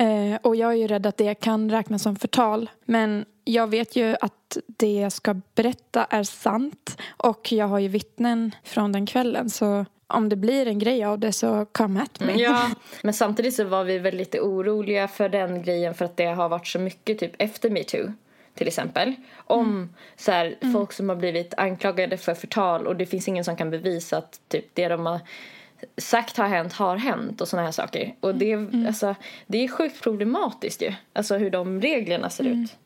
[0.00, 2.70] Eh, och jag är ju rädd att det kan räknas som förtal.
[2.84, 6.98] Men jag vet ju att det jag ska berätta är sant.
[7.08, 9.50] Och jag har ju vittnen från den kvällen.
[9.50, 12.32] Så om det blir en grej av det så come at me.
[12.32, 12.70] Ja,
[13.02, 16.48] men samtidigt så var vi väl lite oroliga för den grejen för att det har
[16.48, 18.12] varit så mycket typ efter metoo
[18.54, 19.14] till exempel.
[19.36, 23.56] Om så här, folk som har blivit anklagade för förtal och det finns ingen som
[23.56, 25.20] kan bevisa att typ det de har
[25.96, 28.14] sagt har hänt har hänt och såna här saker.
[28.20, 29.14] Och det, är alltså,
[29.46, 30.94] det är sjukt problematiskt ju.
[31.12, 32.76] Alltså hur de reglerna ser ut.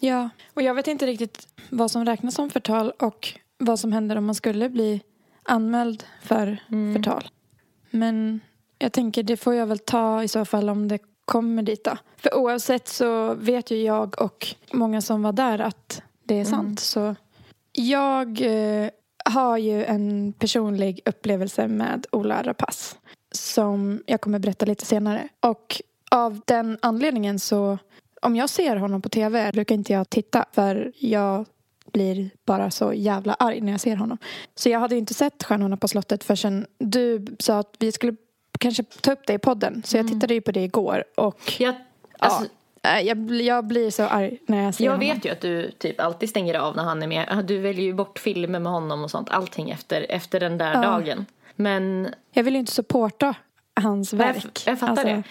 [0.00, 3.28] Ja, och jag vet inte riktigt vad som räknas som förtal och
[3.58, 5.00] vad som händer om man skulle bli
[5.44, 6.58] anmäld för
[6.94, 7.28] förtal.
[7.90, 8.40] Men
[8.78, 11.96] jag tänker det får jag väl ta i så fall om det kommer dit då.
[12.16, 16.80] För oavsett så vet ju jag och många som var där att det är sant.
[16.80, 17.14] Så
[17.72, 18.90] jag eh,
[19.24, 22.96] har ju en personlig upplevelse med Ola Rapace
[23.32, 25.28] som jag kommer berätta lite senare.
[25.40, 27.78] Och av den anledningen så
[28.22, 31.46] om jag ser honom på tv brukar inte jag titta för jag
[31.94, 34.18] blir bara så jävla arg när jag ser honom.
[34.54, 38.16] Så jag hade ju inte sett Stjärnorna på slottet förrän du sa att vi skulle
[38.58, 39.82] kanske ta upp det i podden.
[39.86, 41.74] Så jag tittade ju på det igår och Jag,
[42.18, 42.44] alltså,
[42.82, 45.08] ja, jag, jag blir så arg när jag ser jag honom.
[45.08, 47.44] vet ju att du typ alltid stänger av när han är med.
[47.48, 49.30] Du väljer ju bort filmer med honom och sånt.
[49.30, 51.26] Allting efter, efter den där dagen.
[51.56, 53.34] Men Jag vill ju inte supporta
[53.80, 54.62] hans jag, verk.
[54.66, 55.22] jag fattar Alltså, det.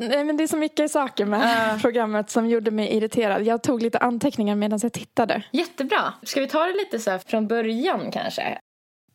[0.00, 1.40] Nej, men det är så mycket saker med
[1.72, 1.78] Ja.
[1.82, 3.42] programmet som gjorde mig irriterad.
[3.42, 5.42] Jag tog lite anteckningar medan jag tittade.
[5.50, 6.12] Jättebra.
[6.22, 8.58] Ska vi ta det lite så från början kanske?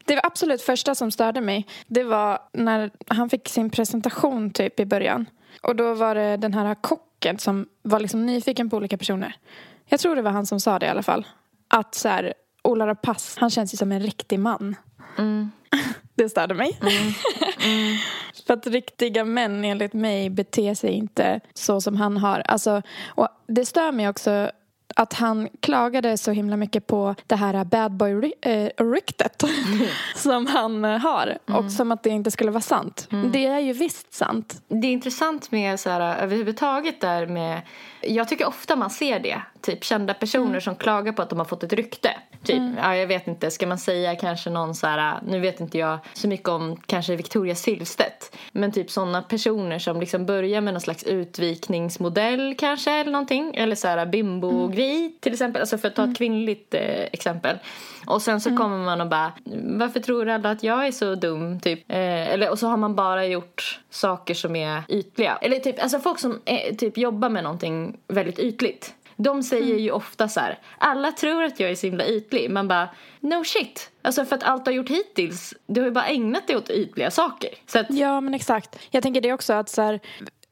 [0.06, 1.68] Det var absolut första som störde mig.
[1.88, 5.26] Det var när han fick sin presentation typ i början.
[5.62, 9.36] Och då var det den här kocken som var liksom nyfiken på olika personer.
[9.86, 11.28] Jag tror det var han som sa det i alla fall.
[11.68, 14.76] Att så här, Ola Rapace, han känns ju som en riktig man.
[15.18, 15.52] Mm.
[16.16, 16.80] Det störde mig.
[18.48, 22.40] För att riktiga män enligt mig beter sig inte så som han har.
[22.46, 24.52] Alltså, och det stör mig också
[24.96, 29.44] att han klagade så himla mycket på det här bad boy-ryktet
[30.16, 31.38] som han eh, har.
[31.46, 33.08] Och som att det inte skulle vara sant.
[33.34, 34.62] Det är ju visst sant.
[34.68, 37.62] Det är intressant med så här, överhuvudtaget där med...
[38.02, 39.42] Jag tycker ofta man ser det.
[39.62, 42.10] Typ kända personer som klagar på att de har fått ett rykte.
[42.46, 45.20] Typ, ja, jag vet inte, ska man säga kanske någon så här...
[45.28, 48.36] Nu vet inte jag så mycket om kanske Victoria Silvstedt.
[48.52, 53.56] Men typ sådana personer som liksom börjar med någon slags utvikningsmodell kanske eller någonting.
[53.56, 55.62] Eller så här bimbo-grej till exempel.
[55.62, 57.58] Alltså för att ta ett kvinnligt eh, exempel.
[58.06, 59.32] Och sen så kommer man och bara,
[59.64, 61.60] varför tror alla att jag är så dum?
[61.60, 61.92] Typ.
[61.92, 65.38] Eh, eller, och så har man bara gjort saker som är ytliga.
[65.42, 68.94] Eller typ, alltså folk som eh, typ jobbar med någonting väldigt ytligt.
[69.16, 72.52] De säger ju ofta så här, alla tror att jag är så himla ytlig.
[72.52, 72.90] Man bara,
[73.20, 73.92] no shit.
[74.02, 76.70] Alltså för att allt du har gjort hittills, du har ju bara ägnat dig åt
[76.70, 77.50] ytliga saker.
[77.74, 78.80] Att, Ja, men exakt.
[78.90, 80.00] Jag tänker det också att så här,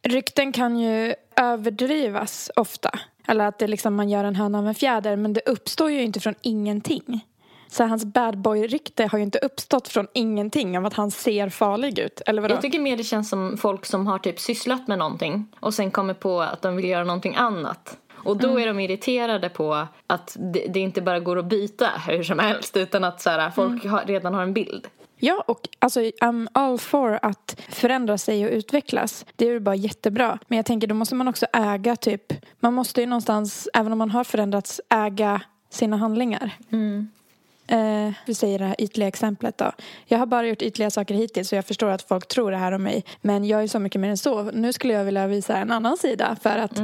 [0.01, 2.99] rykten kan ju överdrivas ofta.
[3.27, 5.15] Eller att det liksom, man gör en höna av en fjäder.
[5.15, 7.25] Men det uppstår ju inte från ingenting.
[7.67, 11.99] Så hans bad boy-rykte har ju inte uppstått från ingenting av att han ser farlig
[11.99, 12.21] ut.
[12.25, 12.53] Eller vadå?
[12.53, 15.91] jag tycker mer det känns som folk som har typ sysslat med någonting och sen
[15.91, 17.97] kommer på att de vill göra någonting annat.
[18.23, 22.23] Och då är de irriterade på att det, det inte bara går att byta hur
[22.23, 24.87] som helst utan att så här, folk har, redan har en bild.
[25.17, 29.25] Ja, och alltså I'm all for att förändra sig och utvecklas.
[29.35, 30.39] Det är ju bara jättebra.
[30.47, 33.97] Men jag tänker då måste man också äga typ, man måste ju någonstans, även om
[33.97, 36.51] man har förändrats, äga sina handlingar.
[37.67, 39.71] Eh, vi säger det här ytliga exemplet då.
[40.05, 42.71] Jag har bara gjort ytliga saker hittills så jag förstår att folk tror det här
[42.71, 43.05] om mig.
[43.21, 44.43] Men jag är så mycket mer än så.
[44.43, 46.79] Nu skulle jag vilja visa en annan sida för att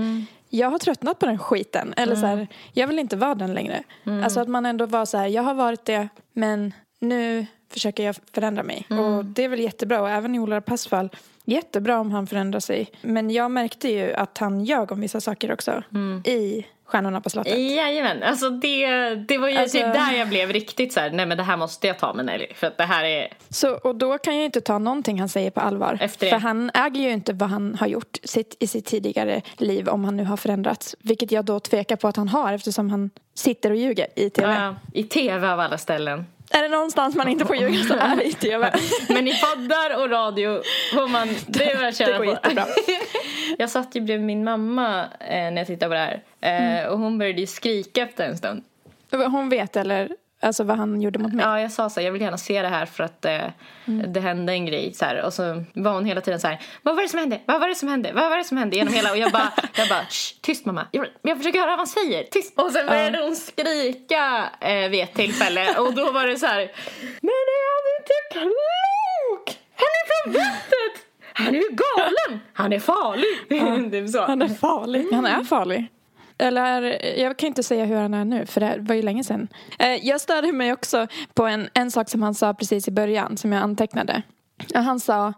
[0.49, 1.93] jag har tröttnat på den skiten.
[1.97, 3.83] Eller så här, jag vill inte vara den längre.
[4.23, 8.15] Alltså att man ändå var så här, jag har varit det men nu försöker jag
[8.33, 8.85] förändra mig.
[8.89, 11.09] Och det är väl jättebra och även i Ola Rapaces fall
[11.45, 12.91] jättebra om han förändrar sig.
[13.01, 15.83] Men jag märkte ju att han ljög om vissa saker också
[16.25, 17.59] i Stjärnorna på slottet.
[17.59, 21.25] Jajamän, alltså det, det var ju Alltså- typ där jag blev riktigt så här, nej
[21.25, 23.95] men det här måste jag ta med Nelly för att det här är, Så, och
[23.95, 25.97] då kan jag inte ta någonting han säger på allvar.
[26.01, 26.29] Efter det.
[26.31, 30.05] För han äger ju inte vad han har gjort sitt, i sitt tidigare liv om
[30.05, 30.95] han nu har förändrats.
[30.99, 34.53] Vilket jag då tvekar på att han har eftersom han sitter och ljuger i tv.
[34.53, 36.25] ja, i tv av alla ställen.
[36.51, 38.73] Är det någonstans man inte får ljuga så är det i tv.
[39.09, 40.61] Men i poddar och radio
[40.93, 42.31] får man, det är köra Det går på.
[42.31, 42.65] jättebra.
[43.57, 46.99] Jag satt ju bredvid min mamma eh, när jag tittade på det här eh, och
[46.99, 48.63] hon började ju skrika efter en stund.
[49.11, 50.09] Hon vet eller
[50.41, 51.45] alltså vad han gjorde mot mig.
[51.45, 53.37] Ja, jag sa så här, jag vill gärna se det här för att eh,
[54.07, 55.21] det hände en grej så här.
[55.25, 57.41] Och så var hon hela tiden så här, vad var det som hände?
[57.45, 58.11] Vad var det som hände?
[58.13, 58.75] Vad var det som hände?
[58.75, 60.87] Genom hela, och jag bara, jag bara, "Shh, tyst mamma.
[60.91, 62.59] Jag, jag försöker höra vad han säger, tyst.
[62.59, 66.71] Och sen började hon skrika eh, vid ett tillfälle och då var det så här,
[67.21, 69.59] men är han inte klok?
[69.75, 71.05] Han är från vettet!
[71.33, 72.39] Han är ju galen!
[72.53, 73.25] Han är farlig!
[74.03, 74.21] är så.
[74.21, 75.05] Han är farlig.
[75.11, 75.87] Han är farlig.
[76.39, 79.47] Eller, jag kan inte säga hur han är nu, för det var ju länge sedan.
[79.79, 83.37] Eh, jag störde mig också på en, en sak som han sa precis i början,
[83.37, 84.21] som jag antecknade.
[84.73, 85.33] Han sa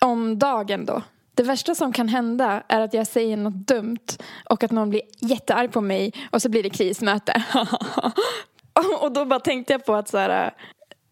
[0.00, 1.02] om dagen då.
[1.34, 4.18] Det värsta som kan hända är att jag säger något dumt
[4.50, 7.42] och att någon blir jättearg på mig och så blir det krismöte.
[9.00, 10.54] och då bara tänkte jag på att så här,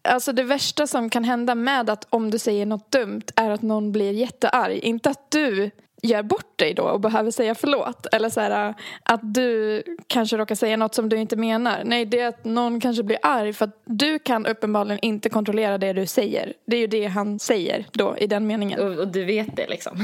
[0.03, 3.61] Alltså det värsta som kan hända med att om du säger något dumt är att
[3.61, 4.77] någon blir jättearg.
[4.77, 5.71] Inte att du
[6.01, 8.07] gör bort dig då och behöver säga förlåt.
[8.11, 8.73] Eller så här,
[9.03, 11.81] att du kanske råkar säga något som du inte menar.
[11.85, 15.77] Nej, det är att någon kanske blir arg för att du kan uppenbarligen inte kontrollera
[15.77, 16.53] det du säger.
[16.65, 18.79] Det är ju det han säger då i den meningen.
[18.79, 19.97] Och, och du vet det liksom.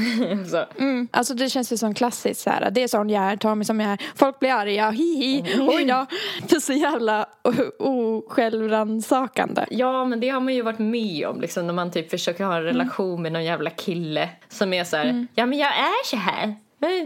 [0.50, 0.64] så.
[0.82, 1.08] Mm.
[1.10, 2.70] Alltså det känns ju som klassiskt så här.
[2.70, 3.98] Det är sån jag är, ta mig som jag är.
[4.14, 6.06] Folk blir arga, hihi, oj då.
[6.48, 7.26] Det är så jävla
[7.78, 9.66] osjälvrannsakande.
[9.70, 12.56] Ja, men det har man ju varit med om liksom, när man typ försöker ha
[12.56, 16.16] en relation med någon jävla kille som är så här, ja men jag är så
[16.16, 16.56] här.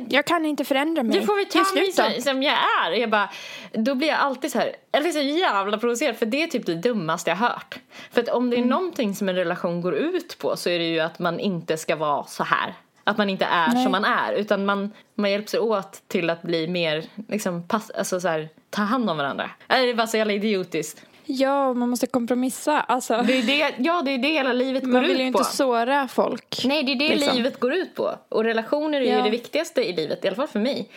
[0.09, 1.21] Jag kan inte förändra mig.
[1.21, 2.55] Du får väl ta mig så, som jag
[2.85, 2.91] är.
[2.91, 3.31] Jag bara,
[3.73, 6.75] då blir jag alltid så här, blir så jävla provocerad för det är typ det
[6.75, 7.79] dummaste jag hört.
[8.11, 10.85] För att om det är någonting som en relation går ut på så är det
[10.85, 12.75] ju att man inte ska vara så här.
[13.05, 13.83] Att man inte är Nej.
[13.83, 18.21] som man är utan man, man hjälps åt till att bli mer, liksom, pass, alltså
[18.21, 19.51] så här, ta hand om varandra.
[19.69, 21.03] Nej, Det är bara så jävla idiotiskt.
[21.25, 22.81] Ja, man måste kompromissa.
[22.81, 25.33] Alltså, Det är det, ja, det är det hela livet går man ut vill ju
[25.33, 25.39] på.
[25.39, 26.63] inte såra folk.
[26.65, 27.37] Nej, det är det liksom.
[27.37, 28.15] livet går ut på.
[28.29, 29.23] Och relationer är ju Ja.
[29.23, 30.89] det viktigaste i livet, i alla fall för mig.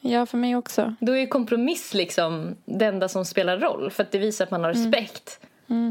[0.00, 0.94] Ja, för mig också.
[1.00, 4.50] Då är ju kompromiss liksom det enda som spelar roll för att det visar att
[4.50, 5.40] man har respekt.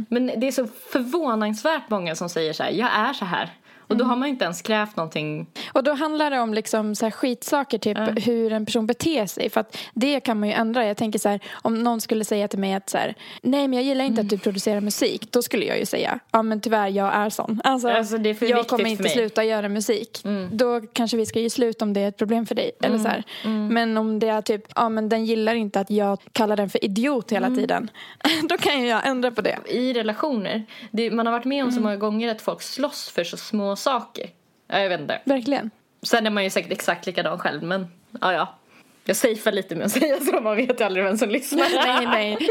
[0.10, 3.50] Men det är så förvånansvärt många som säger så här, jag är så här.
[3.88, 5.48] Och då har man inte ens krävt någonting.
[5.74, 9.50] Och då handlar det om liksom så här skitsaker, typ hur en person beter sig.
[9.50, 10.86] För att det kan man ju ändra.
[10.86, 13.74] Jag tänker så här, om någon skulle säga till mig att så här, nej men
[13.74, 15.32] jag gillar inte att du producerar musik.
[15.32, 17.62] Då skulle jag ju säga, ja men tyvärr jag är sån.
[17.64, 19.12] Alltså, Alltså, det är för jag kommer för inte mig.
[19.12, 20.24] sluta göra musik.
[20.52, 22.72] Då kanske vi ska ge slut om det är ett problem för dig.
[22.84, 23.24] Eller så här.
[23.70, 26.86] Men om det är typ, ja men den gillar inte att jag kallar den för
[26.86, 27.90] idiot hela tiden.
[28.50, 29.58] då kan ju jag ändra på det.
[29.70, 33.24] I relationer, det, man har varit med om så många gånger att folk slåss för
[33.24, 34.30] så små saker.
[34.68, 35.22] Ja, jag vet inte.
[35.26, 35.72] Verkligen.
[36.04, 37.88] Sen är man ju säkert exakt likadan själv, men
[38.22, 38.54] ja, ja.
[39.06, 41.70] Jag safear lite med att säga så, man vet ju aldrig vem som lyssnar.
[41.86, 42.38] nej, nej.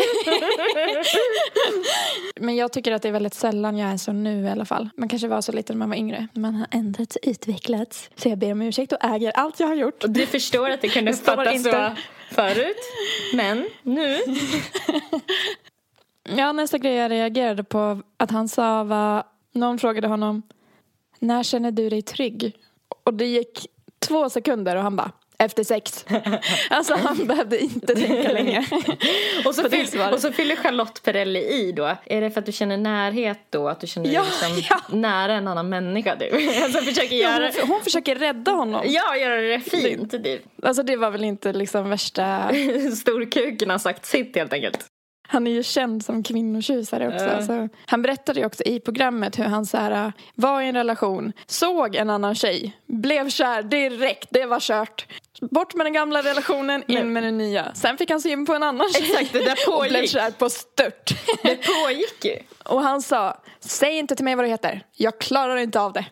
[2.41, 4.89] Men jag tycker att det är väldigt sällan jag är så nu i alla fall.
[4.97, 6.29] Man kanske var så lite när man var yngre.
[6.33, 8.11] Man har ändrats och utvecklats.
[8.17, 10.05] Så jag ber om ursäkt och äger allt jag har gjort.
[10.05, 11.95] Och du förstår att det kunde uppfattas inte-
[12.31, 12.77] så förut,
[13.35, 14.19] men nu.
[16.37, 19.25] Ja, nästa grej jag reagerade på att han sa var...
[19.53, 20.43] Någon frågade honom
[21.19, 22.57] när känner du dig trygg?
[23.05, 23.67] Och det gick
[23.99, 26.05] två sekunder och han bara efter sex.
[26.71, 28.67] Alltså han behövde inte tänka länge.
[29.47, 31.97] Och så, det fyll, och så fyller Charlotte Perrelli i då.
[32.07, 33.69] Är det för att du känner närhet då?
[33.69, 34.97] Att du känner dig Ja, liksom ja.
[34.97, 36.31] nära en annan människa du?
[36.65, 38.83] Alltså försöker Ja, göra, hon, hon försöker rädda honom.
[38.87, 40.43] ja, göra det fint typ.
[40.63, 42.51] Alltså det var väl inte liksom värsta...
[42.97, 44.87] Storkuken har sagt sitt helt enkelt.
[45.29, 47.25] Han är ju känd som kvinnotjusare också.
[47.25, 47.31] Ja.
[47.31, 51.33] Alltså, han berättade ju också i programmet hur han så här, var i en relation,
[51.47, 55.07] såg en annan tjej, blev kär direkt, det var kört.
[55.41, 57.75] Bort med den gamla relationen, in med den nya.
[57.75, 60.51] Sen fick han syn på en annan tjej Exakt, det där och blev kär på
[60.51, 61.11] stört.
[61.43, 62.37] Det pågick ju.
[62.65, 66.07] Och han sa, säg inte till mig vad du heter, jag klarar inte av det.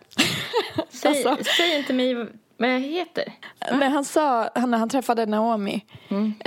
[0.90, 1.44] Säg, Alltså.
[1.56, 2.26] säg inte mig
[2.56, 3.32] vad jag heter.
[3.70, 5.84] Men han sa, han, när han träffade Naomi,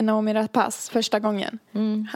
[0.01, 1.60] Naomi Rapace första gången.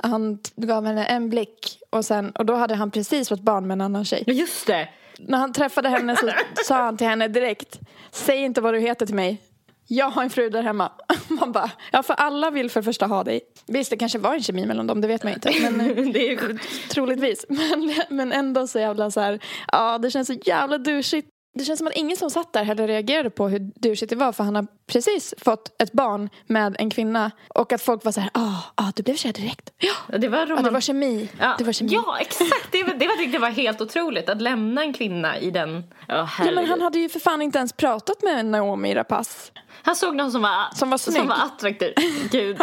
[0.03, 3.67] Han t- gav henne en blick och, sen, och då hade han precis fått barn
[3.67, 4.23] med en annan tjej.
[4.27, 4.89] Just det.
[5.19, 6.31] När han träffade henne så
[6.65, 7.79] sa han till henne direkt,
[8.11, 9.41] säg inte vad du heter till mig.
[9.87, 10.91] Jag har en fru där hemma.
[11.27, 13.41] Man bara, ja för alla vill för första ha dig.
[13.67, 15.53] Visst, det kanske var en kemi mellan dem, det vet man inte.
[15.61, 15.77] Men
[16.13, 16.57] det är ju
[16.89, 17.45] troligtvis.
[17.49, 19.39] Men, men ändå så jävla så här,
[19.71, 21.27] ja det känns så jävla douchigt.
[21.53, 24.31] Det känns som att ingen som satt där heller reagerade på hur douchigt det var
[24.31, 28.19] för han har precis fått ett barn med en kvinna och att folk var så
[28.19, 29.73] här, ah, ah du blev kär direkt.
[29.77, 30.63] Ja, det var roman...
[30.63, 31.29] det var kemi.
[31.39, 31.93] Ja, Det var kemi.
[31.93, 32.71] ja exakt.
[32.71, 34.29] Det var, det var, jag var helt otroligt.
[34.29, 35.83] Att lämna en kvinna i den...
[36.07, 39.51] Ja, Ja, men han hade ju för fan inte ens pratat med Naomi Rapace.
[39.83, 41.17] Han såg någon som var, Som var snygg.
[41.17, 41.93] som var attraktiv.
[42.31, 42.57] Gud.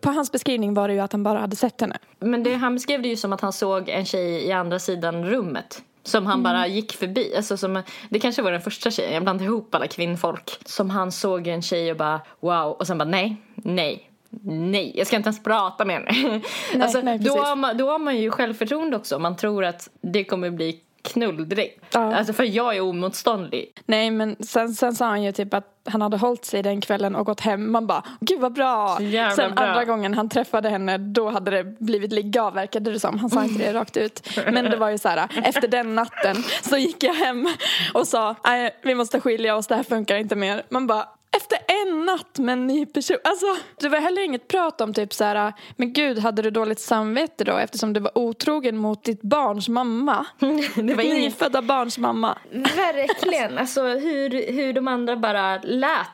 [0.00, 1.98] På hans beskrivning var det ju att han bara hade sett henne.
[2.18, 5.26] Men det, han beskrev det ju som att han såg en tjej i andra sidan
[5.26, 5.82] rummet.
[6.08, 7.36] Som han bara gick förbi.
[7.36, 9.14] Alltså som, det kanske var den första tjejen.
[9.14, 10.58] Jag blandade ihop alla kvinnfolk.
[10.64, 12.72] Som han såg en tjej och bara wow.
[12.72, 14.04] Och sen bara nej, nej.
[14.42, 16.40] Nej, jag ska inte ens prata med henne.
[16.84, 19.18] alltså, nej, då, har man, då har man ju självförtroende också.
[19.18, 21.84] Man tror att det kommer bli knull direkt.
[21.92, 22.14] Ja.
[22.14, 23.72] Alltså för jag är omotståndlig.
[23.86, 27.16] Nej men sen, sen sa han ju typ att han hade hållit sig den kvällen
[27.16, 27.72] och gått hem.
[27.72, 28.96] Man bara, gud vad bra.
[29.36, 29.64] Sen bra.
[29.64, 33.18] andra gången han träffade henne då hade det blivit ligga av verkade det som.
[33.18, 34.28] Han sa inte det rakt ut.
[34.52, 37.48] Men det var ju så här, efter den natten så gick jag hem
[37.94, 40.62] och sa, nej vi måste skilja oss, det här funkar inte mer.
[40.68, 43.16] Man bara, efter en natt med en ny person.
[43.24, 43.46] Alltså,
[43.80, 47.44] det var heller inget prat om typ så här, men gud hade du dåligt samvete
[47.44, 50.26] då eftersom du var otrogen mot ditt barns mamma?
[50.74, 52.38] Det var inget nyfödda barns mamma.
[52.76, 53.58] Verkligen.
[53.58, 56.06] Alltså hur, hur de andra bara lät.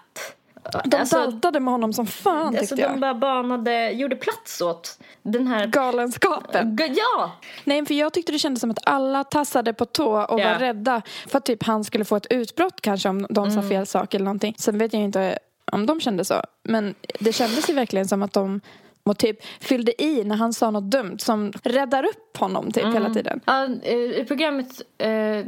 [0.84, 2.90] De alltså, daltade med honom som fan tyckte alltså jag.
[2.90, 5.66] de bara banade, gjorde plats åt den här...
[5.66, 6.78] Galenskapen.
[6.96, 7.30] Ja!
[7.64, 10.48] Nej, för jag tyckte det kändes som att alla tassade på tå och Ja.
[10.48, 13.86] var rädda för att typ han skulle få ett utbrott kanske om de sa fel
[13.86, 14.54] sak eller någonting.
[14.58, 15.38] Sen vet jag inte
[15.72, 16.34] om de kände så.
[16.62, 18.60] Men det kändes ju verkligen som att de
[19.06, 23.10] och typ fyllde i när han sa något dumt som räddar upp honom typ hela
[23.14, 23.40] tiden.
[23.44, 24.66] Ja, eh, I programmet,
[24.98, 25.46] eh,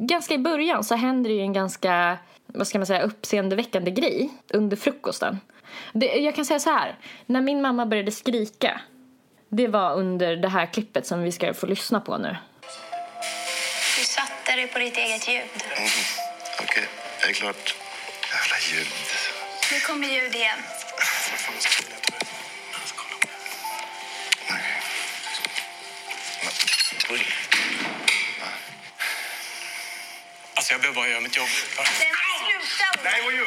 [0.00, 2.18] ganska i början så händer det ju en ganska,
[2.54, 5.40] vad ska man säga, uppseendeväckande grej under frukosten.
[5.92, 8.80] Det, jag kan säga så här, när min mamma började skrika,
[9.48, 12.36] det var under det här klippet som vi ska få lyssna på nu.
[13.98, 15.42] Du satte dig på ditt eget ljud.
[16.62, 16.88] Okej,
[17.20, 17.76] det är klart.
[18.32, 18.88] Jävla ljud.
[19.72, 20.58] Nu kommer ljud igen.
[27.10, 27.26] Oj.
[30.54, 31.48] Alltså jag behöver bara göra mitt jobb.
[32.80, 33.00] Ola.
[33.04, 33.46] Nej, vad gör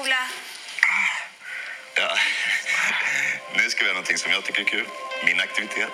[0.00, 0.22] Ola.
[1.96, 2.08] Ja.
[3.56, 4.86] Nu ska vi göra någonting som jag tycker är kul.
[5.26, 5.92] Min aktivitet.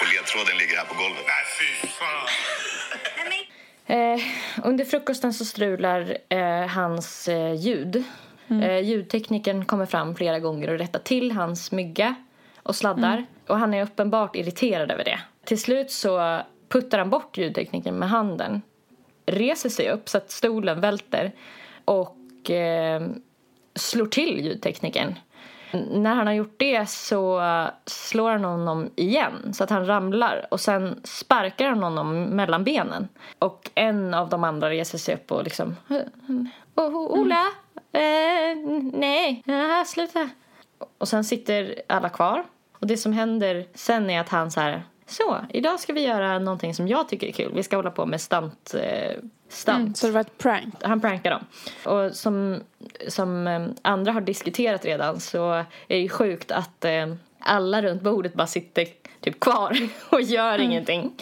[0.00, 1.24] Och ledtråden ligger här på golvet.
[1.26, 2.26] Nej, fy fan.
[3.86, 4.20] Eh,
[4.66, 8.04] under frukosten så strular eh, hans eh, ljud.
[8.62, 12.14] Eh, ljudteknikern kommer fram flera gånger och rättar till hans mygga
[12.62, 13.26] och sladdar.
[13.46, 15.20] Och han är uppenbart irriterad över det.
[15.44, 18.62] Till slut så puttar han bort ljudteknikern med handen.
[19.26, 21.32] Reser sig upp så att stolen välter
[21.84, 23.02] och eh,
[23.74, 25.14] slår till ljudteknikern.
[25.90, 27.42] När han har gjort det så
[27.86, 33.08] slår han honom igen så att han ramlar och sen sparkar han honom mellan benen.
[33.38, 35.76] Och en av de andra reser sig upp och liksom...
[36.74, 37.46] Oh, Ola!
[37.92, 38.56] Eh,
[38.92, 40.30] nej, ah, sluta.
[40.98, 42.44] Och sen sitter alla kvar.
[42.78, 44.82] Och det som händer sen är att han så här...
[45.12, 47.52] Så, idag ska vi göra någonting som jag tycker är kul.
[47.54, 48.74] Vi ska hålla på med stunt...
[48.74, 49.16] Eh,
[49.48, 49.78] stunt.
[49.78, 50.74] Mm, så det var ett prank.
[50.82, 51.44] Han prankar dem.
[51.84, 52.60] Och som,
[53.08, 58.02] som eh, andra har diskuterat redan så är det ju sjukt att eh, alla runt
[58.02, 58.86] bordet bara sitter
[59.20, 59.78] typ kvar
[60.10, 61.12] och gör ingenting.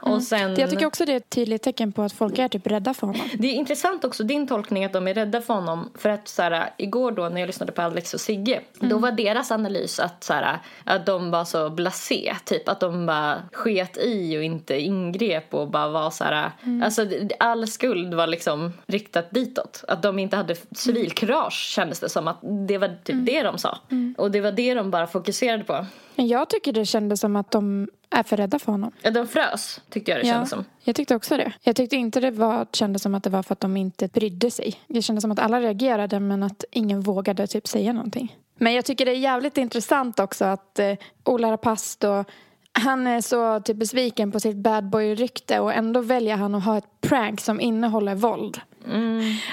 [0.00, 2.66] Och sen, Jag tycker också det är ett tydligt tecken på att folk är typ
[2.66, 3.22] rädda för honom.
[3.38, 5.90] det är intressant också din tolkning att de är rädda för honom.
[5.94, 8.60] För att så här, igår då när jag lyssnade på Alex och Sigge.
[8.80, 12.36] Då var deras analys att, så här, att de var så blasé.
[12.44, 16.50] Typ att de bara sket i och inte ingrep och bara var så här.
[16.84, 17.06] Alltså
[17.38, 19.84] all skuld var liksom riktat ditåt.
[19.88, 22.38] Att de inte hade civilkurage kändes det som att
[22.68, 23.78] det var typ det de sa.
[24.16, 25.86] Och det var det de bara fokuserade på.
[26.20, 28.92] Men jag tycker det kändes som att de är för rädda för honom.
[29.02, 30.64] Ja, de frös tyckte jag det kändes som.
[30.82, 31.52] jag tyckte också det.
[31.62, 34.50] Jag tyckte inte det var, kändes som att det var för att de inte brydde
[34.50, 34.80] sig.
[34.86, 38.36] Det kändes som att alla reagerade men att ingen vågade typ säga någonting.
[38.58, 40.94] Men jag tycker det är jävligt intressant också att eh,
[41.24, 42.24] Ola Rapace
[42.72, 46.78] han är så typ besviken på sitt bad boy-rykte och ändå väljer han att ha
[46.78, 48.60] ett prank som innehåller våld.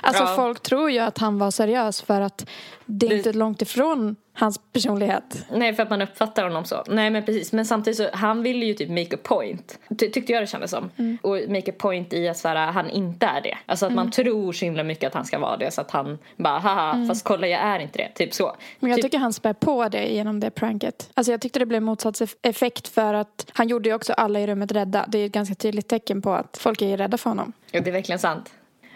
[0.02, 0.34] Alltså ja.
[0.36, 2.50] folk tror ju att han var seriös för att
[2.86, 5.46] det är inte långt ifrån hans personlighet.
[5.52, 6.84] Nej, för att man uppfattar honom så.
[6.88, 7.54] Nej, men precis.
[7.54, 9.80] Men samtidigt så, han ville ju typ make a point.
[10.00, 10.90] Ty- tyckte jag det kändes som.
[10.98, 11.18] Mm.
[11.22, 13.58] Och make a point i att så här, han inte är det.
[13.66, 15.72] Alltså att man tror så himla mycket att han ska vara det.
[15.72, 18.10] Så att han bara, haha, fast kolla jag är inte det.
[18.16, 18.44] Typ så.
[18.48, 18.58] Mm.
[18.80, 21.10] Men jag typ, tycker han spär på det genom det pranket.
[21.14, 24.40] Alltså jag tyckte det blev motsatt eff- effekt för att han gjorde ju också alla
[24.40, 25.06] i rummet rädda.
[25.08, 27.54] Det är ett ganska tydligt tecken på att folk är rädda för honom.
[27.72, 28.50] ja, det är verkligen sant.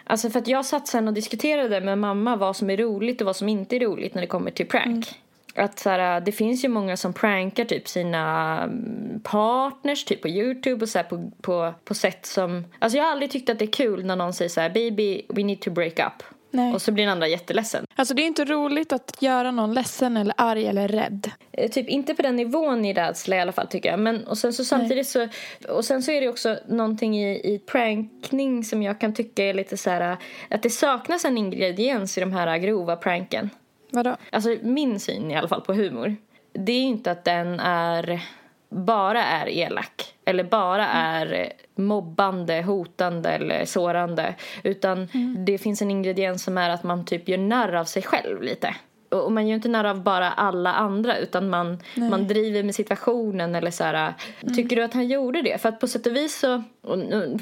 [0.04, 3.26] Alltså för att jag satt sen och diskuterade med mamma vad som är roligt och
[3.26, 5.06] vad som inte är roligt när det kommer till prank.
[5.54, 10.28] Att så här, det finns ju många som prankar typ sina mm, partners typ på
[10.28, 12.64] Youtube och så här, på, på, på sätt som...
[12.78, 15.22] Alltså jag har aldrig tyckt att det är kul när någon säger så här baby
[15.28, 16.22] we need to break up.
[16.52, 16.74] Nej.
[16.74, 17.84] Och så blir den andra jätteledsen.
[17.94, 21.30] Alltså det är inte roligt att göra någon ledsen eller arg eller rädd.
[21.52, 23.98] Eh, Typ inte på den nivån i rädsla i alla fall tycker jag.
[23.98, 25.28] Men och sen så samtidigt så
[25.68, 29.54] och sen så är det också någonting i, i prankning som jag kan tycka är
[29.54, 30.16] lite så här
[30.50, 33.50] att det saknas en ingrediens i de här grova pranken.
[33.90, 34.16] Vadå?
[34.30, 36.16] Alltså min syn i alla fall på humor.
[36.52, 38.20] Det är ju inte att den är
[38.68, 45.08] bara är elak eller bara är mobbande, hotande eller sårande utan
[45.46, 48.74] det finns en ingrediens som är att man typ gör narr av sig själv lite.
[49.08, 53.54] Och man gör inte narr av bara alla andra utan man, man driver med situationen
[53.54, 54.14] eller så här.
[54.56, 55.60] Tycker du att han gjorde det?
[55.60, 56.98] För att på sätt och vis så, och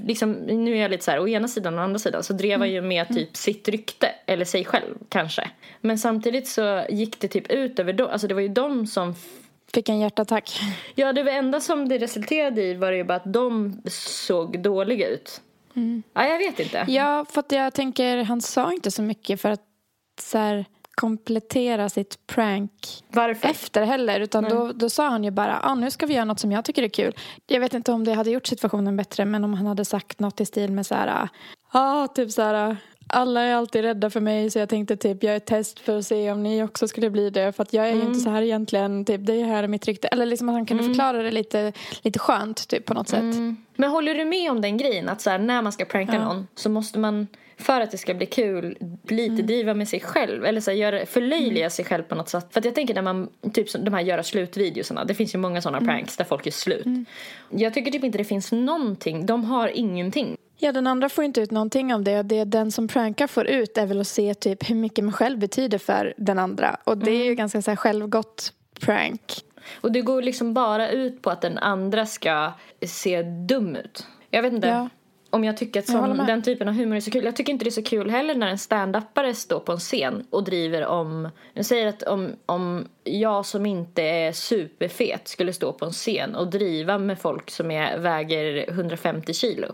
[0.06, 2.32] liksom, nu är jag lite så här, å ena sidan och å andra sidan så
[2.32, 5.50] drev han ju med typ sitt rykte eller sig själv kanske.
[5.80, 9.14] Men samtidigt så gick det typ ut över dem, alltså det var ju de som
[9.74, 10.60] Fick en hjärtattack.
[10.94, 13.82] Ja, det var enda som det resulterade i var ju bara att de
[14.26, 15.40] såg dåliga ut.
[16.12, 16.86] Ja, jag vet inte.
[16.88, 19.62] Ja, för att jag tänker han sa inte så mycket för att
[20.20, 20.64] så här,
[20.94, 23.48] komplettera sitt prank Varför?
[23.48, 24.20] efter heller.
[24.20, 26.64] Utan då, då sa han ju bara, ah, nu ska vi göra något som jag
[26.64, 27.14] tycker är kul.
[27.46, 30.40] Jag vet inte om det hade gjort situationen bättre men om han hade sagt något
[30.40, 31.28] i stil med så här,
[31.72, 32.76] ah, typ så här,
[33.10, 36.06] alla är alltid rädda för mig så jag tänkte typ göra ett test för att
[36.06, 37.52] se om ni också skulle bli det.
[37.52, 40.08] För att jag är ju inte så här egentligen, typ det här är mitt rykte.
[40.08, 43.36] Eller liksom att han kunde förklara det lite, lite skönt typ på något sätt.
[43.76, 46.46] Men håller du med om den grejen att så här, när man ska pranka någon
[46.54, 47.26] så måste man
[47.60, 48.76] för att det ska bli kul
[49.08, 52.46] lite driva med sig själv eller så här, göra, förlöjliga sig själv på något sätt.
[52.50, 55.62] För att jag tänker när man, typ de här göra slutvideosarna, det finns ju många
[55.62, 56.86] sådana pranks där folk är slut.
[57.50, 60.36] Jag tycker typ inte det finns någonting, de har ingenting.
[60.62, 62.22] Ja, den andra får inte ut någonting av det.
[62.22, 65.38] Det den som prankar får ut är väl att se typ hur mycket man själv
[65.38, 66.76] betyder för den andra.
[66.84, 69.22] Och det är ju ganska så här självgott prank.
[69.80, 72.52] Och det går liksom bara ut på att den andra ska
[72.86, 74.06] se dum ut.
[74.30, 74.88] Jag vet inte Ja.
[75.30, 76.26] om jag tycker att Jag sån, med.
[76.26, 77.24] den typen av humor är så kul.
[77.24, 80.26] Jag tycker inte det är så kul heller när en stand-upare står på en scen
[80.30, 81.28] och driver om...
[81.54, 86.34] Jag säger att om, om jag som inte är superfet skulle stå på en scen
[86.34, 89.66] och driva med folk som är, väger 150 kilo.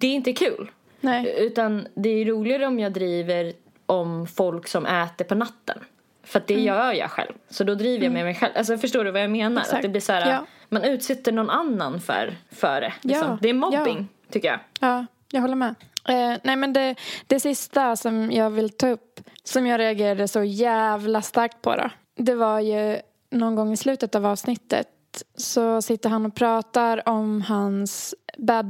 [0.00, 0.70] Det är inte kul.
[1.00, 1.34] Nej.
[1.38, 3.52] Utan det är roligare om jag driver
[3.86, 5.78] om folk som äter på natten.
[6.22, 7.32] För det gör jag själv.
[7.48, 8.52] Så då driver jag med mig själv.
[8.56, 9.60] Alltså förstår du vad jag menar?
[9.60, 9.76] Exakt.
[9.76, 10.46] Att det blir så här, Ja.
[10.68, 12.92] man utsätter någon annan för, för det.
[13.00, 13.28] Liksom.
[13.28, 13.38] Ja.
[13.42, 14.58] Det är mobbing, tycker jag.
[14.80, 15.74] Ja, jag håller med.
[16.08, 16.94] Eh, nej men det,
[17.26, 21.90] det sista som jag vill ta upp, som jag reagerade så jävla starkt på då.
[22.16, 22.98] Det var ju
[23.30, 24.88] någon gång i slutet av avsnittet
[25.36, 28.66] så sitter han och pratar om hans bad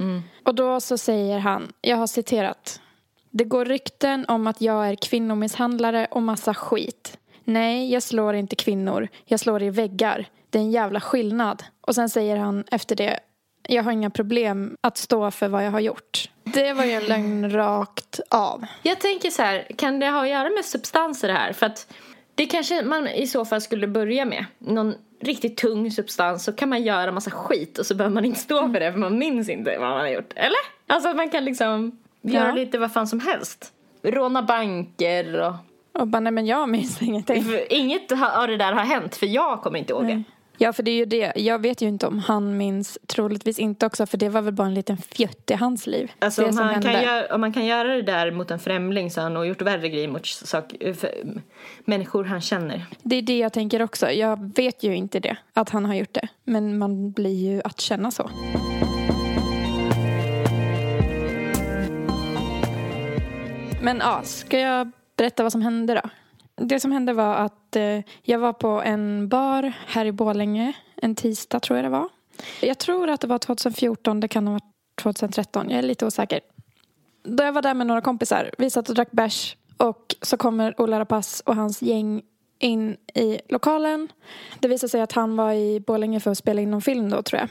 [0.00, 0.22] Mm.
[0.44, 2.80] Och då så säger han, jag har citerat.
[3.30, 7.18] Det går rykten om att jag är kvinnomisshandlare och massa skit.
[7.44, 9.08] Nej, jag slår inte kvinnor.
[9.24, 10.26] Jag slår i väggar.
[10.50, 11.64] Det är en jävla skillnad.
[11.80, 13.20] Och sen säger han efter det,
[13.68, 16.30] jag har inga problem att stå för vad jag har gjort.
[16.44, 18.66] Det var ju en lögn rakt av.
[18.82, 21.52] Jag tänker så här, kan det ha att göra med substanser här?
[21.52, 21.92] För att
[22.34, 24.44] det kanske man i så fall skulle börja med.
[24.58, 28.40] Någon riktigt tung substans så kan man göra massa skit och så behöver man inte
[28.40, 30.32] stå för det för man minns inte vad man har gjort.
[30.36, 30.58] Eller?
[30.86, 32.54] Alltså att man kan liksom göra Ja.
[32.54, 33.72] lite vad fan som helst.
[34.02, 35.52] Råna banker och...
[36.00, 37.44] Och bara, nej men jag minns ingenting.
[37.44, 40.22] För inget av det där har hänt för jag kommer inte ihåg det.
[40.60, 41.32] Ja, för det är ju det.
[41.36, 44.66] Jag vet ju inte om han minns, troligtvis inte också, för det var väl bara
[44.66, 46.12] en liten fjutt i hans liv.
[46.18, 46.92] Alltså det om, han hände.
[46.92, 49.46] kan göra, om man kan göra det där mot en främling så har han nog
[49.46, 50.74] gjort värre grejer mot sak,
[51.84, 52.86] människor han känner.
[53.02, 54.10] Det är det jag tänker också.
[54.10, 56.28] Jag vet ju inte det, att han har gjort det.
[56.44, 58.30] Men man blir ju att känna så.
[63.82, 66.10] Men ja, ska jag berätta vad som hände då?
[66.58, 71.14] Det som hände var att eh, jag var på en bar här i Borlänge en
[71.14, 72.08] tisdag tror jag det var.
[72.60, 74.64] Jag tror att det var 2014, det kan ha varit
[75.02, 76.40] 2013, jag är lite osäker.
[77.22, 80.80] Då jag var där med några kompisar, vi satt och drack bärs och så kommer
[80.80, 82.22] Ola Rapace och hans gäng
[82.58, 84.08] in i lokalen.
[84.60, 87.22] Det visade sig att han var i Borlänge för att spela in någon film då
[87.22, 87.48] tror jag.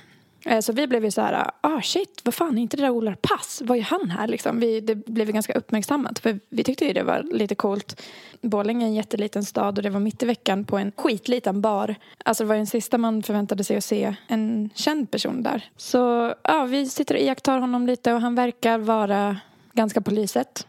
[0.47, 2.89] Eh, så vi blev ju så här, ah shit, vad fan är inte det där
[2.89, 3.61] Ola Pass?
[3.65, 4.59] Vad är han här liksom?
[4.59, 8.01] Vi, det blev ju ganska uppmärksammat för vi tyckte ju det var lite coolt.
[8.41, 11.95] Borlänge är en jätteliten stad och det var mitt i veckan på en skitliten bar.
[12.25, 15.69] Alltså det var ju den sista man förväntade sig att se en känd person där.
[15.77, 19.37] Så ja, vi sitter och iakttar honom lite och han verkar vara
[19.73, 20.67] ganska på lyset.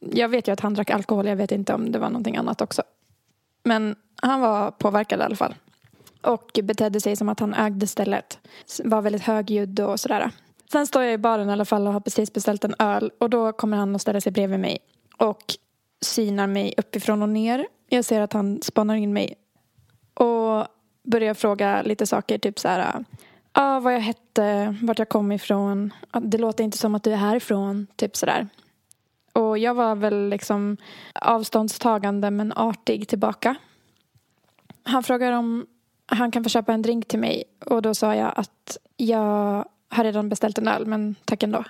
[0.00, 2.60] Jag vet ju att han drack alkohol, jag vet inte om det var någonting annat
[2.60, 2.82] också.
[3.62, 5.54] Men han var påverkad i alla fall.
[6.22, 8.38] Och betedde sig som att han ägde stället.
[8.84, 10.30] Var väldigt högljudd och sådär.
[10.72, 13.10] Sen står jag i baren i alla fall och har precis beställt en öl.
[13.18, 14.78] Och då kommer han och ställer sig bredvid mig.
[15.16, 15.42] Och
[16.00, 17.66] synar mig uppifrån och ner.
[17.88, 19.34] Jag ser att han spanar in mig.
[20.14, 20.66] Och
[21.02, 22.38] börjar fråga lite saker.
[22.38, 23.04] Typ så här.
[23.52, 25.92] Ja, vad jag hette, vart jag kom ifrån.
[26.22, 27.86] Det låter inte som att du är härifrån.
[27.96, 28.48] Typ sådär.
[29.32, 30.76] Och jag var väl liksom
[31.14, 33.54] avståndstagande men artig tillbaka.
[34.82, 35.66] Han frågar om
[36.10, 40.04] han kan få köpa en drink till mig och då sa jag att jag har
[40.04, 41.64] redan beställt en öl men tack ändå.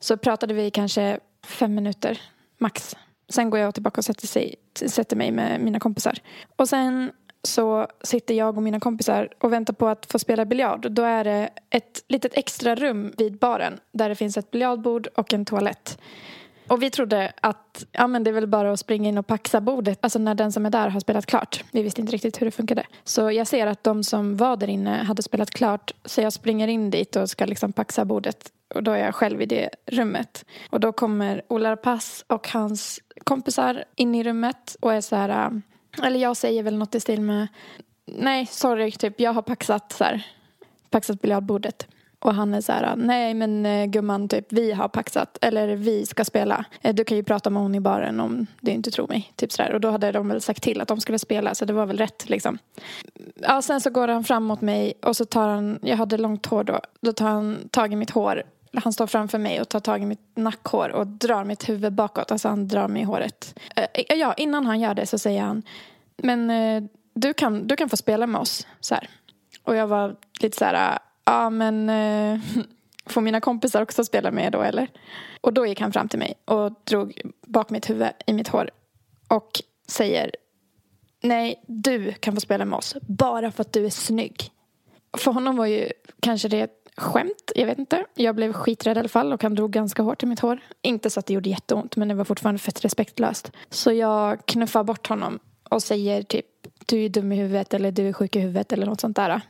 [0.00, 2.20] Så pratade vi kanske fem minuter
[2.58, 2.96] max.
[3.28, 6.18] Sen går jag tillbaka och sätter, sig, sätter mig med mina kompisar.
[6.56, 7.12] Och sen
[7.42, 10.92] så sitter jag och mina kompisar och väntar på att få spela biljard.
[10.92, 15.34] Då är det ett litet extra rum vid baren där det finns ett biljardbord och
[15.34, 15.98] en toalett.
[16.70, 19.60] Och vi trodde att ja, men det är väl bara att springa in och paxa
[19.60, 19.98] bordet.
[20.00, 21.64] Alltså när den som är där har spelat klart.
[21.72, 22.86] Vi visste inte riktigt hur det funkade.
[23.04, 25.92] Så jag ser att de som var där inne hade spelat klart.
[26.04, 28.52] Så jag springer in dit och ska liksom paxa bordet.
[28.74, 30.44] Och då är jag själv i det rummet.
[30.70, 35.46] Och då kommer Ola Pass och hans kompisar in i rummet och är så här.
[35.46, 35.62] Um,
[36.02, 37.48] eller jag säger väl något i stil med.
[38.06, 40.26] Nej, sorry, typ jag har paxat så här.
[40.90, 41.86] Paxat biljardbordet.
[42.20, 46.06] Och han är så här, nej men eh, gumman, typ vi har paxat, eller vi
[46.06, 46.64] ska spela.
[46.80, 49.32] Eh, du kan ju prata med hon i baren om du inte tror mig.
[49.36, 49.74] Typ sådär.
[49.74, 51.98] Och då hade de väl sagt till att de skulle spela, så det var väl
[51.98, 52.58] rätt liksom.
[53.34, 56.46] Ja, sen så går han fram mot mig och så tar han, jag hade långt
[56.46, 58.42] hår då, då tar han tag i mitt hår.
[58.74, 62.30] Han står framför mig och tar tag i mitt nackhår och drar mitt huvud bakåt.
[62.32, 63.58] Alltså han drar mig i håret.
[63.76, 65.62] Eh, ja, innan han gör det så säger han,
[66.16, 66.50] men
[67.14, 68.66] du kan, du kan få spela med oss.
[68.80, 69.08] Så här.
[69.64, 70.98] Och jag var lite så här,
[71.30, 72.40] ja men eh,
[73.06, 74.88] får mina kompisar också spela med då eller?
[75.40, 78.70] Och då gick han fram till mig och drog bak mitt huvud i mitt hår
[79.28, 79.50] och
[79.88, 80.30] säger
[81.22, 84.50] nej, du kan få spela med oss bara för att du är snygg.
[85.16, 85.88] För honom var ju
[86.20, 88.04] kanske det ett skämt, jag vet inte.
[88.14, 90.60] Jag blev skiträdd i alla fall och han drog ganska hårt i mitt hår.
[90.82, 93.52] Inte så att det gjorde jätteont men det var fortfarande fett respektlöst.
[93.70, 95.38] Så jag knuffar bort honom
[95.70, 96.46] och säger typ
[96.86, 99.40] du är dum i huvudet eller du är sjuk i huvudet eller något sånt där.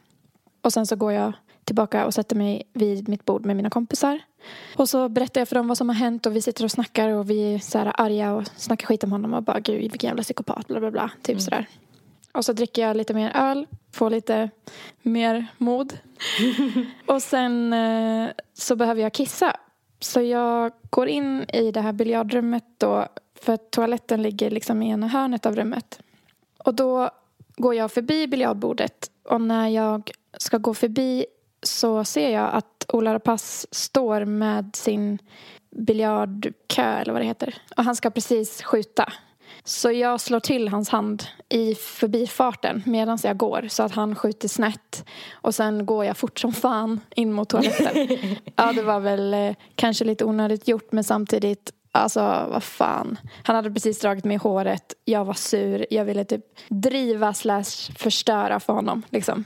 [0.62, 1.32] Och sen så går jag
[1.64, 4.20] tillbaka och sätter mig vid mitt bord med mina kompisar.
[4.76, 7.08] Och så berättar jag för dem vad som har hänt och vi sitter och snackar
[7.08, 10.08] och vi är så här arga och snackar skit om honom och bara gud vilken
[10.08, 11.10] jävla psykopat bla bla bla.
[11.22, 11.66] Typ sådär.
[12.32, 14.50] Och så dricker jag lite mer öl, får lite
[15.02, 15.98] mer mod.
[17.06, 19.56] och sen eh, så behöver jag kissa.
[20.00, 25.08] Så jag går in i det här biljardrummet då För toaletten ligger liksom i ena
[25.08, 26.00] hörnet av rummet.
[26.64, 27.10] Och då
[27.56, 31.26] går jag förbi biljardbordet och när jag ska gå förbi
[31.62, 35.18] så ser jag att Ola Rapace står med sin
[35.70, 37.54] biljardkö eller vad det heter.
[37.76, 39.12] Och han ska precis skjuta.
[39.64, 44.48] Så jag slår till hans hand i förbifarten medan jag går så att han skjuter
[44.48, 45.04] snett.
[45.32, 48.18] Och sen går jag fort som fan in mot toaletten.
[48.56, 52.20] ja, det var väl eh, kanske lite onödigt gjort men samtidigt Alltså,
[52.50, 53.18] vad fan.
[53.42, 54.94] Han hade precis dragit mig i håret.
[55.04, 55.86] Jag var sur.
[55.90, 59.02] Jag ville typ driva slash förstöra för honom.
[59.10, 59.44] Liksom.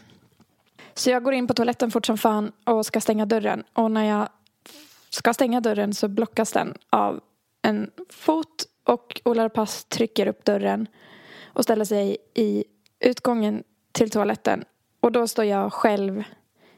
[0.94, 3.64] Så jag går in på toaletten fort som fan och ska stänga dörren.
[3.72, 4.28] Och när jag
[5.10, 7.20] ska stänga dörren så blockas den av
[7.62, 10.86] en fot och Ola Pass trycker upp dörren
[11.44, 12.64] och ställer sig i
[13.00, 13.62] utgången
[13.92, 14.64] till toaletten.
[15.00, 16.24] Och då står jag själv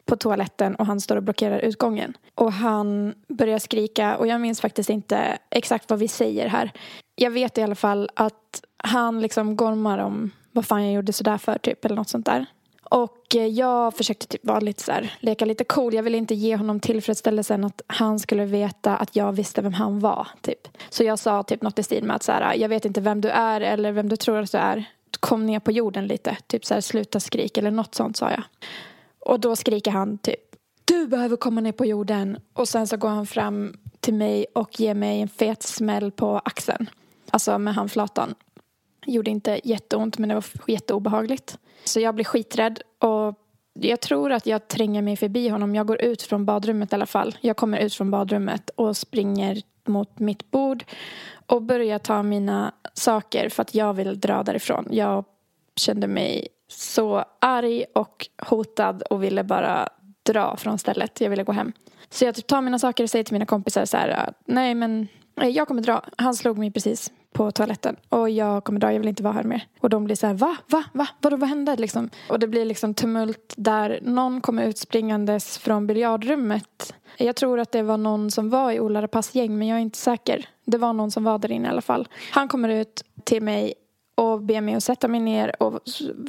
[0.04, 2.16] på toaletten och han står och blockerar utgången.
[2.34, 6.72] Och han börjar skrika och jag minns faktiskt inte exakt vad vi säger här.
[7.14, 11.38] Jag vet i alla fall att han liksom gormar om vad fan jag gjorde sådär
[11.38, 12.46] för typ eller något sånt där.
[12.90, 15.94] Och eh, jag försökte typ vara lite så här, leka lite cool.
[15.94, 20.00] Jag ville inte ge honom tillfredsställelsen att han skulle veta att jag visste vem han
[20.00, 20.28] var.
[20.40, 20.68] Typ.
[20.90, 23.00] Så jag sa typ något i stil med att så här, ah, jag vet inte
[23.00, 24.84] vem du är eller vem du tror att du är.
[25.20, 26.36] Kom ner på jorden lite.
[26.46, 28.42] Typ så här, sluta skrik eller något sånt sa jag.
[29.20, 30.46] Och då skriker han typ
[30.86, 32.38] du behöver komma ner på jorden.
[32.52, 36.40] Och sen så går han fram till mig och ger mig en fet smäll på
[36.44, 36.90] axeln.
[37.30, 38.34] Alltså med handflatan.
[39.06, 41.58] Gjorde inte jätteont men det var jätteobehagligt.
[41.84, 43.34] Så jag blir skiträdd och
[43.80, 45.74] jag tror att jag tränger mig förbi honom.
[45.74, 47.36] Jag går ut från badrummet i alla fall.
[47.40, 50.84] Jag kommer ut från badrummet och springer mot mitt bord
[51.46, 54.88] och börjar ta mina saker för att jag vill dra därifrån.
[54.90, 55.24] Jag
[55.76, 59.88] kände mig så arg och hotad och ville bara
[60.22, 61.20] dra från stället.
[61.20, 61.72] Jag ville gå hem.
[62.10, 65.08] Så jag typ tar mina saker och säger till mina kompisar så här, nej men
[65.34, 66.04] jag kommer dra.
[66.18, 69.42] Han slog mig precis på toaletten och jag kommer dra, jag vill inte vara här
[69.42, 69.66] mer.
[69.80, 72.10] Och de blir så här, va, va, va, vadå, vad hände liksom?
[72.28, 76.94] Och det blir liksom tumult där någon kommer ut springandes från biljardrummet.
[77.16, 79.82] Jag tror att det var någon som var i Ola Rapaces gäng men jag är
[79.82, 80.48] inte säker.
[80.64, 82.08] Det var någon som var där inne i alla fall.
[82.30, 83.74] Han kommer ut till mig
[84.14, 85.80] och ber mig att sätta mig ner och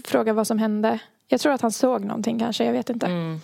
[0.06, 1.00] fråga vad som hände.
[1.28, 3.06] Jag tror att han såg någonting kanske, jag vet inte.
[3.06, 3.40] Mm.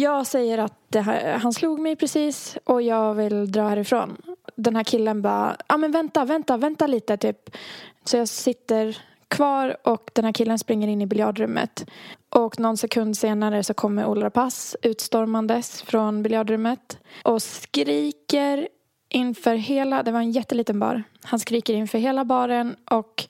[0.00, 4.16] Jag säger att här, han slog mig precis och jag vill dra härifrån.
[4.56, 7.56] Den här killen bara, ja ah, men vänta, vänta, vänta lite typ.
[8.04, 8.98] Så jag sitter
[9.28, 11.90] kvar och den här killen springer in i biljardrummet.
[12.30, 18.68] Och någon sekund senare så kommer Ola Pass utstormandes från biljardrummet och skriker
[19.08, 21.02] inför hela, det var en jätteliten bar.
[21.22, 23.24] Han skriker inför hela baren och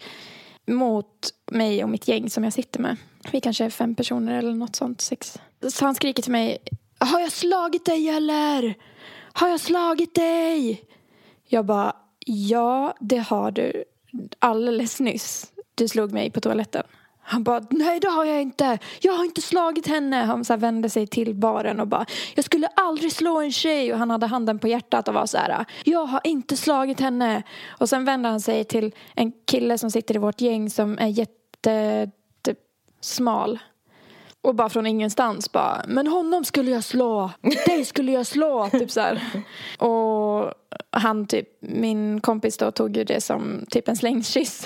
[0.66, 2.96] mot mig och mitt gäng som jag sitter med.
[3.32, 5.38] Vi kanske är fem personer eller något sånt, sex.
[5.68, 6.58] Så han skriker till mig.
[6.98, 8.74] Har jag slagit dig eller?
[9.32, 10.82] Har jag slagit dig?
[11.48, 11.96] Jag bara,
[12.26, 13.84] ja det har du.
[14.38, 15.52] Alldeles nyss.
[15.74, 16.82] Du slog mig på toaletten.
[17.22, 18.78] Han bara, nej det har jag inte.
[19.00, 20.16] Jag har inte slagit henne.
[20.16, 23.92] Han så vände sig till baren och bara, jag skulle aldrig slå en tjej.
[23.92, 27.42] Och han hade handen på hjärtat och var så här, jag har inte slagit henne.
[27.68, 31.06] Och sen vände han sig till en kille som sitter i vårt gäng som är
[31.06, 32.10] jätte
[33.00, 33.58] smal.
[34.42, 37.30] Och bara från ingenstans bara, men honom skulle jag slå,
[37.66, 39.22] dig skulle jag slå, typ så här.
[39.78, 40.54] Och
[40.90, 44.64] han typ, min kompis då tog ju det som typ en slängkyss.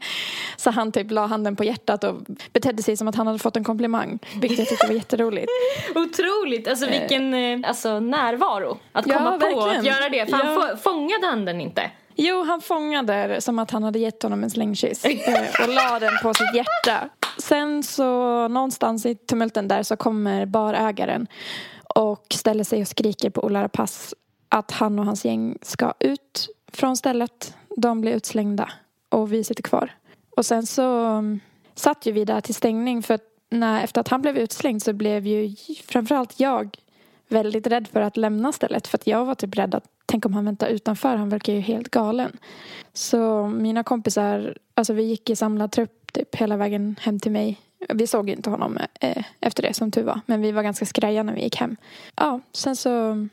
[0.56, 2.16] så han typ la handen på hjärtat och
[2.52, 4.18] betedde sig som att han hade fått en komplimang.
[4.40, 5.48] Vilket jag tyckte var jätteroligt.
[5.94, 10.26] Otroligt, alltså vilken eh, alltså, närvaro att komma ja, på att göra det.
[10.26, 10.44] För ja.
[10.44, 11.90] han fångade handen inte.
[12.16, 16.12] Jo, han fångade som att han hade gett honom en slängkyss eh, och la den
[16.22, 17.08] på sitt hjärta.
[17.38, 21.26] Sen så någonstans i tumulten där så kommer barägaren
[21.94, 24.16] och ställer sig och skriker på Ola Rapace
[24.48, 27.54] att han och hans gäng ska ut från stället.
[27.76, 28.70] De blir utslängda
[29.08, 29.94] och vi sitter kvar.
[30.36, 31.40] Och sen så mm,
[31.74, 34.92] satt ju vi där till stängning för att när, efter att han blev utslängd så
[34.92, 35.56] blev ju
[35.86, 36.76] framförallt jag
[37.28, 40.34] väldigt rädd för att lämna stället för att jag var typ rädd att tänk om
[40.34, 42.36] han väntar utanför, han verkar ju helt galen.
[42.92, 47.60] Så mina kompisar, alltså vi gick i samlad trupp typ hela vägen hem till mig.
[47.88, 51.22] Vi såg inte honom eh, efter det som tur var, men vi var ganska skraja
[51.22, 51.76] när vi gick hem.
[52.16, 52.90] Ja, sen så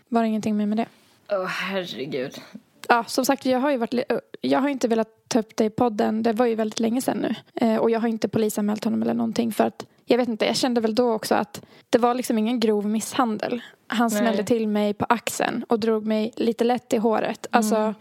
[0.07, 0.87] var det ingenting mer med det.
[1.31, 2.41] Åh oh, herregud.
[2.89, 3.93] Ja, som sagt, jag har ju varit,
[4.41, 6.23] jag har inte velat ta upp det i podden.
[6.23, 7.35] Det var ju väldigt länge sedan nu.
[7.55, 10.55] Eh, och jag har inte polisanmält honom eller någonting för att jag vet inte, jag
[10.55, 13.61] kände väl då också att det var liksom ingen grov misshandel.
[13.87, 14.45] Han smällde Nej.
[14.45, 17.47] till mig på axeln och drog mig lite lätt i håret.
[17.51, 17.93] Alltså, mm.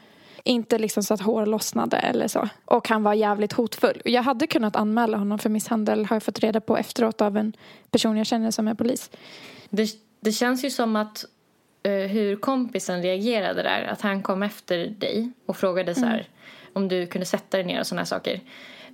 [0.44, 2.48] inte liksom så att hår lossnade eller så.
[2.64, 4.02] Och han var jävligt hotfull.
[4.04, 7.52] Jag hade kunnat anmäla honom för misshandel har jag fått reda på efteråt av en
[7.90, 9.10] person jag känner som är polis.
[9.70, 9.88] Det,
[10.20, 11.24] det känns ju som att
[11.88, 16.26] uh, hur kompisen reagerade där, att han kom efter dig och frågade så här, mm.
[16.72, 18.40] om du kunde sätta dig ner och såna här saker.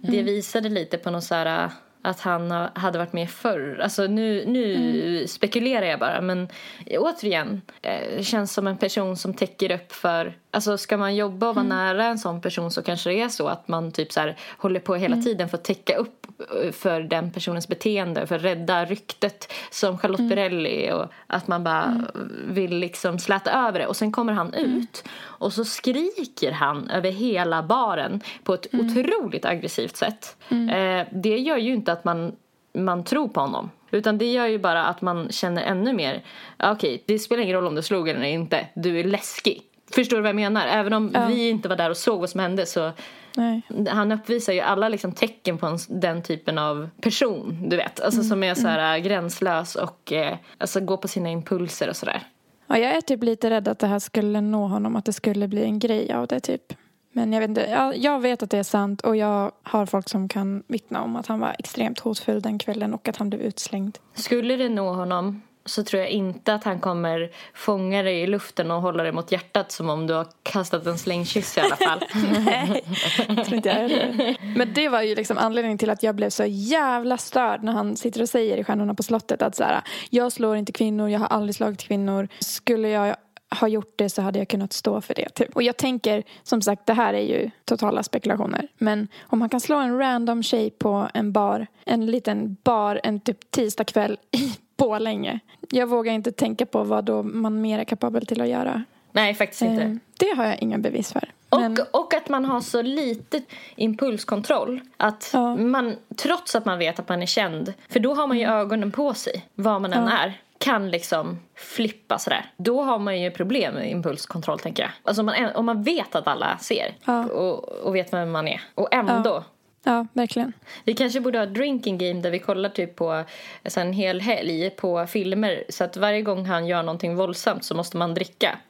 [0.01, 1.71] Det visade lite på någon så här
[2.03, 3.81] att han ha- hade varit med förr.
[3.83, 6.49] Alltså nu, nu spekulerar jag bara men
[6.91, 11.55] återigen, eh, känns som en person som täcker upp för Alltså ska man jobba och
[11.55, 14.37] vara nära en sån person så kanske det är så att man typ så här
[14.59, 16.27] håller på hela tiden för att täcka upp
[16.65, 21.65] eh, för den personens beteende, för att rädda ryktet som Charlotte Perrelli och att man
[21.65, 22.05] bara
[22.49, 23.87] vill liksom släta över det.
[23.87, 29.45] Och sen kommer han ut och så skriker han över hela baren på ett otroligt
[29.45, 30.37] aggressivt sätt.
[30.51, 32.33] Eh, det gör ju inte att man
[32.73, 33.71] man tror på honom.
[33.91, 36.23] Utan det gör ju bara att man känner ännu mer,
[36.59, 39.63] ja, okej, det spelar ingen roll om du slog eller inte, du är läskig.
[39.95, 40.67] Förstår du vad jag menar?
[40.67, 42.93] Även om vi inte var där och såg vad som hände så
[43.37, 43.63] Nej.
[43.91, 48.01] han uppvisar ju alla liksom tecken på en, den typen av person, du vet.
[48.01, 52.23] Alltså som är så här gränslös och eh, alltså går på sina impulser och sådär.
[52.67, 55.49] Ja, jag är typ lite rädd att det här skulle nå honom, att det skulle
[55.49, 56.73] bli en grej av det typ.
[57.19, 60.09] Men jag vet inte, jag, jag vet att det är sant och jag har folk
[60.09, 63.43] som kan vittna om att han var extremt hotfull den kvällen och att han blev
[63.43, 63.99] utslängd.
[64.15, 68.71] Skulle det nå honom så tror jag inte att han kommer fånga dig i luften
[68.71, 72.05] och hålla dig mot hjärtat som om du har kastat en slängkyss i alla fall.
[72.45, 72.85] Nej,
[73.29, 74.37] tror inte jag heller.
[74.57, 77.97] Men det var ju liksom anledningen till att jag blev så jävla störd när han
[77.97, 81.21] sitter och säger i Stjärnorna på slottet att så här, jag slår inte kvinnor, jag
[81.21, 82.29] har aldrig slagit kvinnor.
[82.41, 83.17] Skulle jag
[83.61, 85.29] ha gjort det så hade jag kunnat stå för det.
[85.29, 85.57] Typ.
[85.57, 88.69] Och jag tänker, som sagt, det här är ju totala spekulationer.
[88.79, 93.21] Men om man kan slå en random tjej på en bar, en liten bar en
[93.21, 95.41] typ tisdagkväll i Borlänge.
[95.71, 98.85] Jag vågar inte tänka på vad då man mer är kapabel till att göra.
[99.13, 99.83] Nej, faktiskt inte.
[99.83, 101.31] Eh, Det har jag inga bevis för.
[101.49, 103.43] Och, Men, och att man har så lite
[103.77, 104.81] impulskontroll.
[104.97, 105.57] Att Ja.
[105.57, 108.91] man, trots att man vet att man är känd, för då har man ju ögonen
[108.91, 110.15] på sig, vad man än Mm.
[110.15, 110.19] Ja.
[110.19, 112.51] är, kan liksom flippa sådär.
[112.57, 114.91] Då har man ju problem med impulskontroll tänker jag.
[115.03, 117.25] Alltså om man, om man vet att alla ser Ja.
[117.25, 118.61] och, och vet vem man är.
[118.75, 119.45] Och ändå.
[119.85, 120.53] ja, verkligen.
[120.85, 123.25] Vi kanske borde ha ett drinking game där vi kollar typ på
[123.65, 127.75] alltså en hel helg på filmer så att varje gång han gör någonting våldsamt så
[127.75, 128.59] måste man dricka.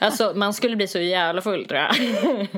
[0.00, 1.94] Alltså man skulle bli så jävla full tror jag.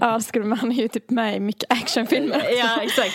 [0.01, 2.44] Ja, skulle man ju typ med i mycket actionfilmer.
[2.59, 3.15] ja, exakt.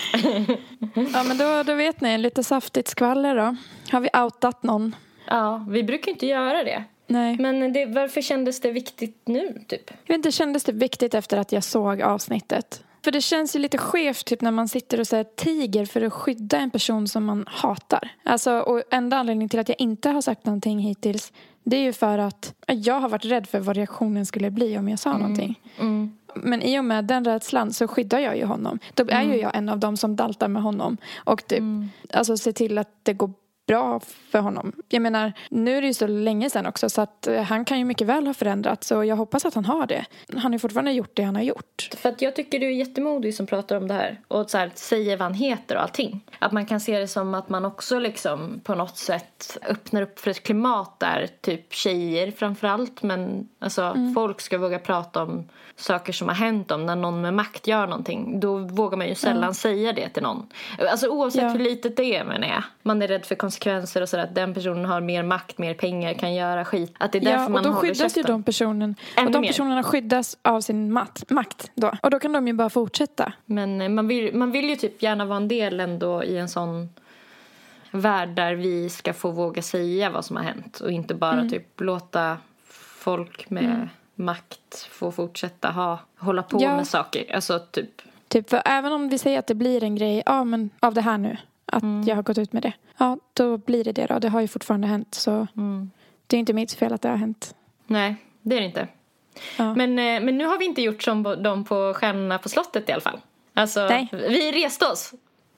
[1.13, 3.55] Ja, men då, då vet ni, lite saftigt skvaller då.
[3.91, 4.95] Har vi outat någon?
[5.27, 6.83] Ja, vi brukar inte göra det.
[7.07, 7.37] Nej.
[7.37, 9.91] Men det, varför kändes det viktigt nu, typ?
[10.05, 12.83] Jag vet inte, kändes det viktigt efter att jag såg avsnittet?
[13.03, 16.01] För det känns ju lite skevt typ när man sitter och så här, tiger för
[16.01, 18.11] att skydda en person som man hatar.
[18.23, 21.31] Alltså, och enda anledningen till att jag inte har sagt någonting hittills
[21.65, 24.89] det är ju för att jag har varit rädd för vad reaktionen skulle bli om
[24.89, 25.59] jag sa någonting.
[26.35, 28.79] Men i och med den rädslan så skyddar jag ju honom.
[28.93, 30.97] Då är ju jag en av dem som daltar med honom.
[31.17, 31.63] Och typ,
[32.13, 33.31] alltså ser till att det går
[33.67, 33.99] bra
[34.31, 34.71] för honom.
[34.89, 37.79] Jag menar, nu är det ju så länge sedan också så att eh, han kan
[37.79, 40.05] ju mycket väl ha förändrats och jag hoppas att han har det.
[40.33, 41.89] Han har ju fortfarande gjort det han har gjort.
[41.97, 44.71] För att jag tycker du är jättemodig som pratar om det här och så här,
[44.75, 46.21] säger vad han heter och allting.
[46.39, 50.19] Att man kan se det som att man också liksom på något sätt öppnar upp
[50.19, 56.13] för ett klimat där typ tjejer framförallt men alltså folk ska våga prata om saker
[56.13, 58.39] som har hänt om när någon med makt gör någonting.
[58.39, 60.47] Då vågar man ju sällan säga det till någon.
[60.91, 61.49] Alltså oavsett Ja.
[61.49, 62.63] hur litet det är menar jag.
[62.81, 63.54] Man är rädd för konsekvenser
[64.01, 66.93] och sådär att den personen har mer makt, mer pengar, kan göra skit.
[66.97, 68.95] Att det är därför Ja, och man då håller skyddas ju de personen.
[69.17, 69.47] Ännu och de mer.
[69.47, 71.91] personerna skyddas av sin mat, makt då.
[72.03, 73.33] Och då kan de ju bara fortsätta.
[73.45, 76.49] Men eh, man vill, man vill ju typ gärna vara en del ändå i en
[76.49, 76.89] sån
[77.91, 81.49] värld där vi ska få våga säga vad som har hänt och inte bara Mm.
[81.49, 82.37] typ låta
[82.97, 86.75] folk med makt få fortsätta ha, hålla på Ja.
[86.75, 87.35] med saker.
[87.35, 90.69] Alltså typ, Typ, för även om vi säger att det blir en grej ja, men
[90.79, 92.73] av det här nu, att jag har gått ut med det.
[92.97, 94.19] Ja, då blir det det då.
[94.19, 95.13] Det har ju fortfarande hänt.
[95.15, 95.47] Så
[96.27, 97.55] det är inte mitt fel att det har hänt.
[97.87, 98.87] nej det är det inte.
[99.57, 99.75] Ja.
[99.75, 102.91] Men, eh, men nu har vi inte gjort som de på Stjärnorna på slottet i
[102.91, 103.19] alla fall.
[103.53, 104.09] Alltså, Nej.
[104.11, 105.13] vi reste oss.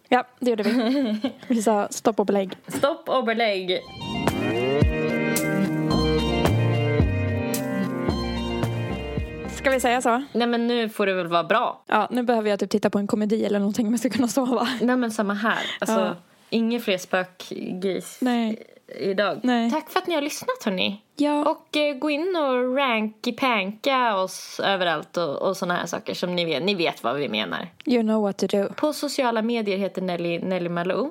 [0.10, 1.32] Ja, det gjorde vi.
[1.48, 2.58] vi sa stopp och belägg.
[2.68, 3.80] Stopp och belägg.
[9.68, 10.24] Ska vi säga så?
[10.32, 11.82] Nej men nu får det väl vara bra.
[11.88, 14.28] Ja, nu behöver jag typ titta på en komedi eller någonting om jag ska kunna
[14.28, 14.68] sova.
[14.82, 15.60] Nej men samma här.
[15.80, 16.16] Alltså, Ja.
[16.50, 18.64] inga fler spökgris Nej.
[19.00, 19.40] idag.
[19.44, 19.72] Nej.
[19.72, 21.02] Tack för att ni har lyssnat hörni.
[21.16, 21.46] Ja.
[21.50, 26.46] Och eh, gå in och ranky-panka oss överallt och, och såna här saker som ni
[26.46, 26.64] vet.
[26.64, 27.68] Ni vet vad vi menar.
[27.86, 28.70] You know what to do.
[28.76, 31.10] På sociala medier heter Nelly, Nelly Malou.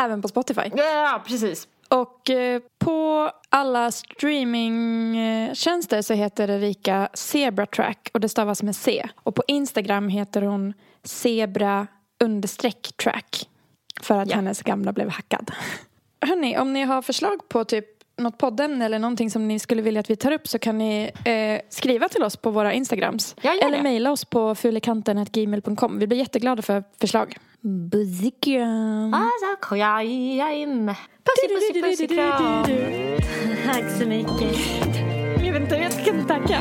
[0.00, 0.70] Även på Spotify.
[0.74, 1.68] Ja, precis.
[1.88, 9.08] Och eh, på alla streamingtjänster så heter Erika Zebra Track och det stavas med C.
[9.16, 11.86] Och på Instagram heter hon Zebra
[12.24, 13.48] understreck track.
[14.00, 14.36] För att Ja.
[14.36, 15.50] hennes gamla blev hackad.
[16.20, 20.00] Hörni, om ni har förslag på typ något poddämne eller någonting som ni skulle vilja
[20.00, 23.36] att vi tar upp så kan ni eh, skriva till oss på våra Instagrams.
[23.62, 25.98] Eller mejla oss på fulikanten.gmail.com.
[25.98, 27.36] Vi blir jätteglada för förslag.
[27.60, 29.30] Buzzikram.
[29.60, 30.86] Kojajajm.
[31.24, 32.64] Pussy, pussy, pussy, kram.
[33.66, 34.58] Tack så mycket.
[35.44, 36.60] Jag vet inte, jag kan tacka.